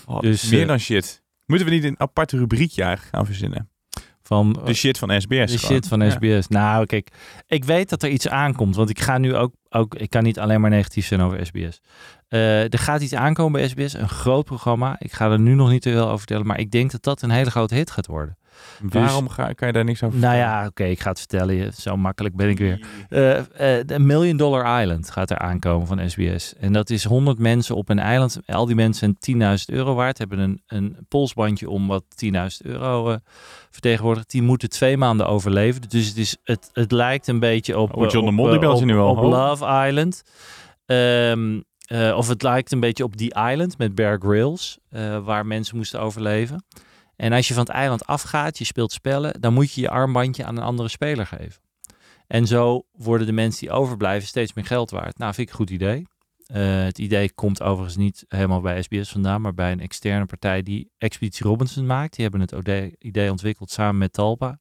Oh, 0.06 0.20
dus, 0.20 0.50
meer 0.50 0.62
eh, 0.62 0.68
dan 0.68 0.80
shit. 0.80 1.21
Moeten 1.52 1.70
we 1.70 1.74
niet 1.74 1.84
een 1.84 2.00
apart 2.00 2.32
rubriekje 2.32 2.84
eigenlijk 2.84 3.16
gaan 3.16 3.26
verzinnen? 3.26 3.70
Van, 4.24 4.60
De 4.66 4.74
shit 4.74 4.98
van 4.98 5.22
SBS. 5.22 5.28
De 5.52 5.58
gewoon. 5.58 5.58
shit 5.58 5.88
van 5.88 6.02
Ja. 6.02 6.10
SBS. 6.10 6.48
Nou, 6.48 6.86
kijk, 6.86 7.08
ik 7.48 7.64
weet 7.66 7.90
dat 7.90 8.04
er 8.04 8.10
iets 8.10 8.28
aankomt. 8.28 8.76
Want 8.76 8.90
ik 8.90 9.00
ga 9.00 9.18
nu 9.18 9.36
ook, 9.36 9.54
ook 9.70 9.96
ik 9.96 10.10
kan 10.10 10.24
niet 10.24 10.40
alleen 10.40 10.62
maar 10.62 10.70
negatief 10.70 11.06
zijn 11.06 11.22
over 11.22 11.46
SBS. 11.46 11.82
Eh, 12.32 12.74
er 12.74 12.80
gaat 12.80 13.02
iets 13.02 13.14
aankomen 13.16 13.52
bij 13.62 13.68
SBS, 13.70 13.94
een 13.94 14.10
groot 14.10 14.46
programma. 14.46 14.96
Ik 15.00 15.14
ga 15.14 15.32
er 15.32 15.40
nu 15.40 15.54
nog 15.54 15.70
niet 15.70 15.82
te 15.82 15.92
veel 15.92 16.06
over 16.06 16.18
vertellen, 16.18 16.46
maar 16.48 16.60
ik 16.60 16.72
denk 16.72 16.92
dat 16.92 17.04
dat 17.04 17.22
een 17.22 17.30
hele 17.30 17.52
grote 17.52 17.76
hit 17.76 17.92
gaat 17.92 18.08
worden. 18.08 18.38
Waarom 18.82 19.30
ga, 19.30 19.54
kan 19.54 19.68
je 19.68 19.74
daar 19.74 19.84
niks 19.84 20.04
over 20.04 20.20
Nou 20.20 20.34
vertellen? 20.34 20.60
ja, 20.62 20.68
oké, 20.68 20.84
ik 20.84 21.00
ga 21.00 21.10
het 21.10 21.20
vertellen. 21.20 21.56
je. 21.56 21.72
Zo 21.78 21.98
makkelijk 21.98 22.36
ben 22.36 22.50
ik 22.50 22.58
weer. 22.58 22.86
Eh, 23.10 23.38
eh, 23.80 23.86
de 23.88 24.00
Million 24.00 24.38
Dollar 24.38 24.82
Island 24.82 25.10
gaat 25.12 25.30
er 25.30 25.38
aankomen 25.38 25.88
van 25.88 26.10
SBS. 26.10 26.54
En 26.60 26.74
dat 26.74 26.90
is 26.90 27.04
100 27.04 27.40
mensen 27.40 27.76
op 27.76 27.90
een 27.90 28.00
eiland. 28.00 28.40
Al 28.46 28.66
die 28.66 28.76
mensen 28.76 29.00
zijn 29.00 29.18
10.000 29.20 29.66
euro 29.78 29.94
waard. 29.96 30.18
Hebben 30.18 30.40
een, 30.40 30.62
een 30.68 30.98
polsbandje 31.08 31.70
om 31.70 31.88
wat 31.88 32.04
10.000 32.26 32.32
euro 32.62 33.18
vertegenwoordigt. 33.72 34.32
Die 34.32 34.42
moeten 34.42 34.70
twee 34.70 34.98
maanden 34.98 35.28
overleven. 35.28 35.82
Dus 35.90 36.08
het, 36.08 36.18
is, 36.18 36.38
het, 36.44 36.70
het 36.74 36.92
lijkt 36.92 37.28
een 37.28 37.40
beetje 37.40 37.80
op, 37.80 37.96
Oh, 37.98 38.10
John 38.10 38.26
de 38.26 38.32
op, 38.32 38.38
Mol, 38.38 38.50
die 38.50 38.60
belt 38.60 38.78
je 38.78 38.84
op- 38.84 38.90
nu 38.92 38.98
al. 38.98 39.10
op. 39.16 39.22
Love 39.24 39.86
Island. 39.88 40.24
Ehm, 40.86 41.60
eh, 41.92 42.18
of 42.18 42.28
het 42.28 42.42
lijkt 42.42 42.72
een 42.72 42.80
beetje 42.80 43.04
op 43.04 43.16
The 43.16 43.50
Island 43.52 43.78
met 43.78 43.96
Bear 43.96 44.20
Grylls. 44.20 44.80
eh, 44.90 45.24
waar 45.24 45.46
mensen 45.46 45.76
moesten 45.76 46.00
overleven. 46.00 46.66
En 47.16 47.34
als 47.34 47.48
je 47.48 47.54
van 47.54 47.64
het 47.64 47.72
eiland 47.72 48.06
afgaat, 48.06 48.58
je 48.58 48.64
speelt 48.64 48.92
spellen, 48.92 49.42
dan 49.42 49.54
moet 49.54 49.74
je 49.74 49.82
je 49.82 49.90
armbandje 49.90 50.46
aan 50.46 50.58
een 50.58 50.64
andere 50.64 50.90
speler 50.90 51.26
geven. 51.26 51.62
En 52.28 52.48
zo 52.48 52.84
worden 52.92 53.28
de 53.28 53.34
mensen 53.34 53.60
die 53.60 53.72
overblijven 53.72 54.28
steeds 54.28 54.54
meer 54.54 54.66
geld 54.66 54.92
waard. 54.92 55.18
Nou, 55.18 55.34
vind 55.34 55.48
ik 55.48 55.54
een 55.54 55.60
goed 55.60 55.70
idee. 55.70 56.08
Eh, 56.46 56.84
het 56.84 57.00
idee 57.00 57.34
komt 57.34 57.62
overigens 57.62 57.98
niet 57.98 58.26
helemaal 58.28 58.62
bij 58.62 58.82
SBS 58.82 59.10
vandaan, 59.10 59.42
maar 59.42 59.54
bij 59.54 59.72
een 59.72 59.80
externe 59.80 60.26
partij 60.26 60.64
die 60.64 60.92
Expeditie 60.98 61.46
Robinson 61.46 61.86
maakt. 61.86 62.16
Die 62.16 62.28
hebben 62.28 62.42
het 62.42 62.96
idee 63.00 63.32
ontwikkeld 63.32 63.72
samen 63.72 63.98
met 63.98 64.14
Talpa. 64.14 64.60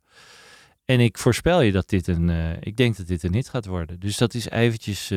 En 0.85 1.01
ik 1.01 1.19
voorspel 1.19 1.61
je 1.61 1.73
dat 1.73 1.89
dit 1.89 2.07
een, 2.07 2.31
ik 2.61 2.77
denk 2.77 2.97
dat 2.97 3.07
dit 3.07 3.23
een 3.23 3.35
hit 3.35 3.49
gaat 3.49 3.67
worden. 3.67 4.01
Dus 4.01 4.17
dat 4.17 4.35
is 4.35 4.49
eventjes, 4.49 5.11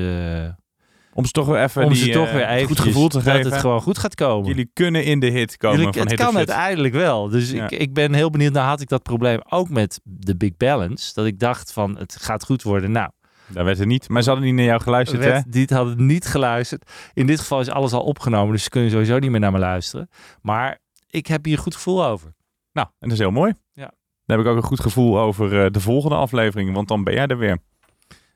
Om 1.13 1.25
ze 1.25 1.31
toch 1.31 1.47
weer 1.47 1.63
even 1.63 1.83
om 1.83 1.89
die, 1.93 1.97
ze 2.03 2.09
toch 2.11 2.27
eh, 2.27 2.33
weer 2.55 2.65
goed 2.67 2.79
gevoel 2.79 3.07
te 3.07 3.17
dat 3.23 3.33
geven. 3.33 3.51
het 3.51 3.59
gewoon 3.59 3.81
goed 3.81 3.97
gaat 3.97 4.15
komen. 4.15 4.47
Jullie 4.47 4.69
kunnen 4.73 5.03
in 5.03 5.19
de 5.19 5.27
hit 5.29 5.57
komen 5.57 5.77
Jullie- 5.77 5.93
van 5.93 6.01
het 6.01 6.11
Hit 6.11 6.19
kan 6.19 6.37
uiteindelijk 6.37 6.93
wel. 6.93 7.29
Dus 7.29 7.51
Ja. 7.51 7.63
ik, 7.63 7.71
ik 7.79 7.93
ben 7.93 8.13
heel 8.13 8.29
benieuwd. 8.29 8.53
Nou 8.53 8.67
had 8.67 8.81
ik 8.81 8.89
dat 8.89 9.03
probleem 9.03 9.39
ook 9.49 9.69
met 9.69 9.99
de 10.03 10.35
Big 10.37 10.57
Balance. 10.57 11.13
Dat 11.13 11.25
ik 11.25 11.39
dacht 11.39 11.73
van 11.73 11.97
het 11.97 12.15
gaat 12.21 12.43
goed 12.45 12.63
worden. 12.63 12.91
Nou, 12.91 13.09
Daar 13.47 13.65
werd 13.65 13.79
er 13.79 13.85
niet. 13.85 14.09
Maar 14.09 14.21
ze 14.21 14.29
hadden 14.29 14.47
niet 14.47 14.55
naar 14.55 14.65
jou 14.65 14.81
geluisterd, 14.81 15.23
hè? 15.23 15.29
werd, 15.29 15.51
die 15.51 15.67
hadden 15.73 16.05
niet 16.05 16.25
geluisterd. 16.25 16.91
In 17.13 17.25
dit 17.27 17.39
geval 17.39 17.59
is 17.59 17.69
alles 17.69 17.91
al 17.93 18.03
opgenomen. 18.03 18.51
Dus 18.53 18.63
ze 18.63 18.69
kunnen 18.69 18.91
sowieso 18.91 19.19
niet 19.19 19.31
meer 19.31 19.39
naar 19.39 19.51
me 19.51 19.59
luisteren. 19.59 20.09
Maar 20.41 20.79
ik 21.09 21.27
heb 21.27 21.45
hier 21.45 21.53
een 21.57 21.63
goed 21.63 21.75
gevoel 21.75 22.05
over. 22.05 22.33
Nou, 22.71 22.87
en 22.87 23.07
dat 23.09 23.11
is 23.11 23.19
heel 23.23 23.31
mooi. 23.31 23.53
Ja. 23.73 23.91
Dan 24.25 24.37
heb 24.37 24.45
ik 24.45 24.51
ook 24.51 24.57
een 24.57 24.67
goed 24.67 24.79
gevoel 24.79 25.19
over 25.19 25.63
eh, 25.63 25.71
de 25.71 25.79
volgende 25.79 26.15
aflevering. 26.15 26.73
Want 26.73 26.87
dan 26.87 27.03
ben 27.03 27.13
jij 27.13 27.27
er 27.27 27.37
weer. 27.37 27.57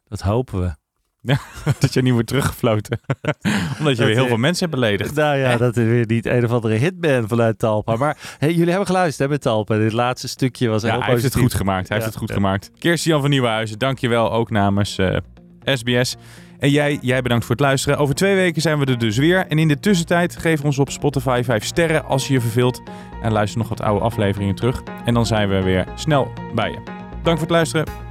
Dat 0.04 0.22
hopen 0.22 0.62
we. 0.62 0.76
Ja, 1.28 1.40
dat 1.80 1.94
je 1.94 2.02
niet 2.02 2.13
wordt 2.13 2.28
teruggefloten. 2.28 3.00
Omdat 3.80 3.98
je 3.98 4.04
weer 4.04 4.13
heel 4.13 4.24
eh, 4.24 4.28
veel 4.28 4.38
mensen 4.38 4.70
hebt 4.70 4.80
beledigd. 4.80 5.16
Nou 5.16 5.38
ja, 5.38 5.58
dat 5.58 5.78
er 5.78 5.86
weer 5.86 6.06
niet 6.08 6.26
een 6.26 6.46
of 6.46 6.52
andere 6.52 6.76
hit 6.76 7.00
ben 7.00 7.28
vanuit 7.28 7.60
Talpa. 7.60 7.96
Maar 7.96 8.18
hey, 8.38 8.52
jullie 8.52 8.70
hebben 8.70 8.86
geluisterd 8.86 9.28
hè, 9.28 9.34
met 9.34 9.42
Talpa. 9.42 9.78
Dit 9.78 9.94
laatste 9.94 10.28
stukje 10.28 10.68
was 10.68 10.82
Ja, 10.82 10.92
heel 10.92 11.00
hij 11.00 11.10
heeft 11.10 11.24
het 11.24 11.36
goed 11.36 11.54
gemaakt. 11.54 11.88
Hij 11.88 11.98
Ja, 11.98 12.04
heeft 12.04 12.16
het 12.16 12.24
goed 12.24 12.32
gemaakt. 12.38 12.72
Kirsten-Jan 12.80 13.22
van 13.22 13.30
Nieuwenhuizen, 13.30 13.80
dankjewel 13.80 14.32
ook 14.32 14.50
namens 14.50 14.98
eh, 14.98 15.18
SBS. 15.63 16.16
En 16.60 16.70
jij, 16.70 16.98
jij 17.02 17.22
bedankt 17.22 17.46
voor 17.46 17.56
het 17.56 17.63
luisteren. 17.63 17.98
Over 17.98 18.16
twee 18.16 18.36
weken 18.36 18.62
zijn 18.62 18.80
we 18.80 18.86
er 18.86 18.98
dus 18.98 19.18
weer. 19.18 19.48
En 19.48 19.60
in 19.60 19.68
de 19.68 19.80
tussentijd 19.80 20.38
geef 20.38 20.63
ons 20.63 20.80
op 20.80 20.92
Spotify 20.92 21.42
5 21.44 21.66
sterren 21.66 22.06
als 22.06 22.28
je 22.28 22.34
je 22.34 22.42
verveelt. 22.42 22.82
En 23.22 23.32
luister 23.32 23.60
nog 23.60 23.70
wat 23.70 23.82
oude 23.82 24.04
afleveringen 24.04 24.56
terug. 24.56 24.84
En 25.06 25.13
dan 25.13 25.26
zijn 25.26 25.50
we 25.50 25.62
weer 25.62 25.86
snel 25.96 26.32
bij 26.56 26.70
je. 26.72 26.80
Dank 27.24 27.38
voor 27.38 27.48
het 27.48 27.56
luisteren. 27.56 28.07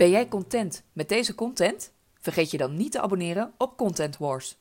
Ben 0.00 0.10
jij 0.10 0.28
content 0.28 0.84
met 0.92 1.08
deze 1.08 1.34
content? 1.34 1.92
Vergeet 2.20 2.50
je 2.50 2.56
dan 2.56 2.76
niet 2.76 2.92
te 2.92 3.00
abonneren 3.00 3.52
op 3.58 3.76
Content 3.76 4.16
Wars. 4.16 4.58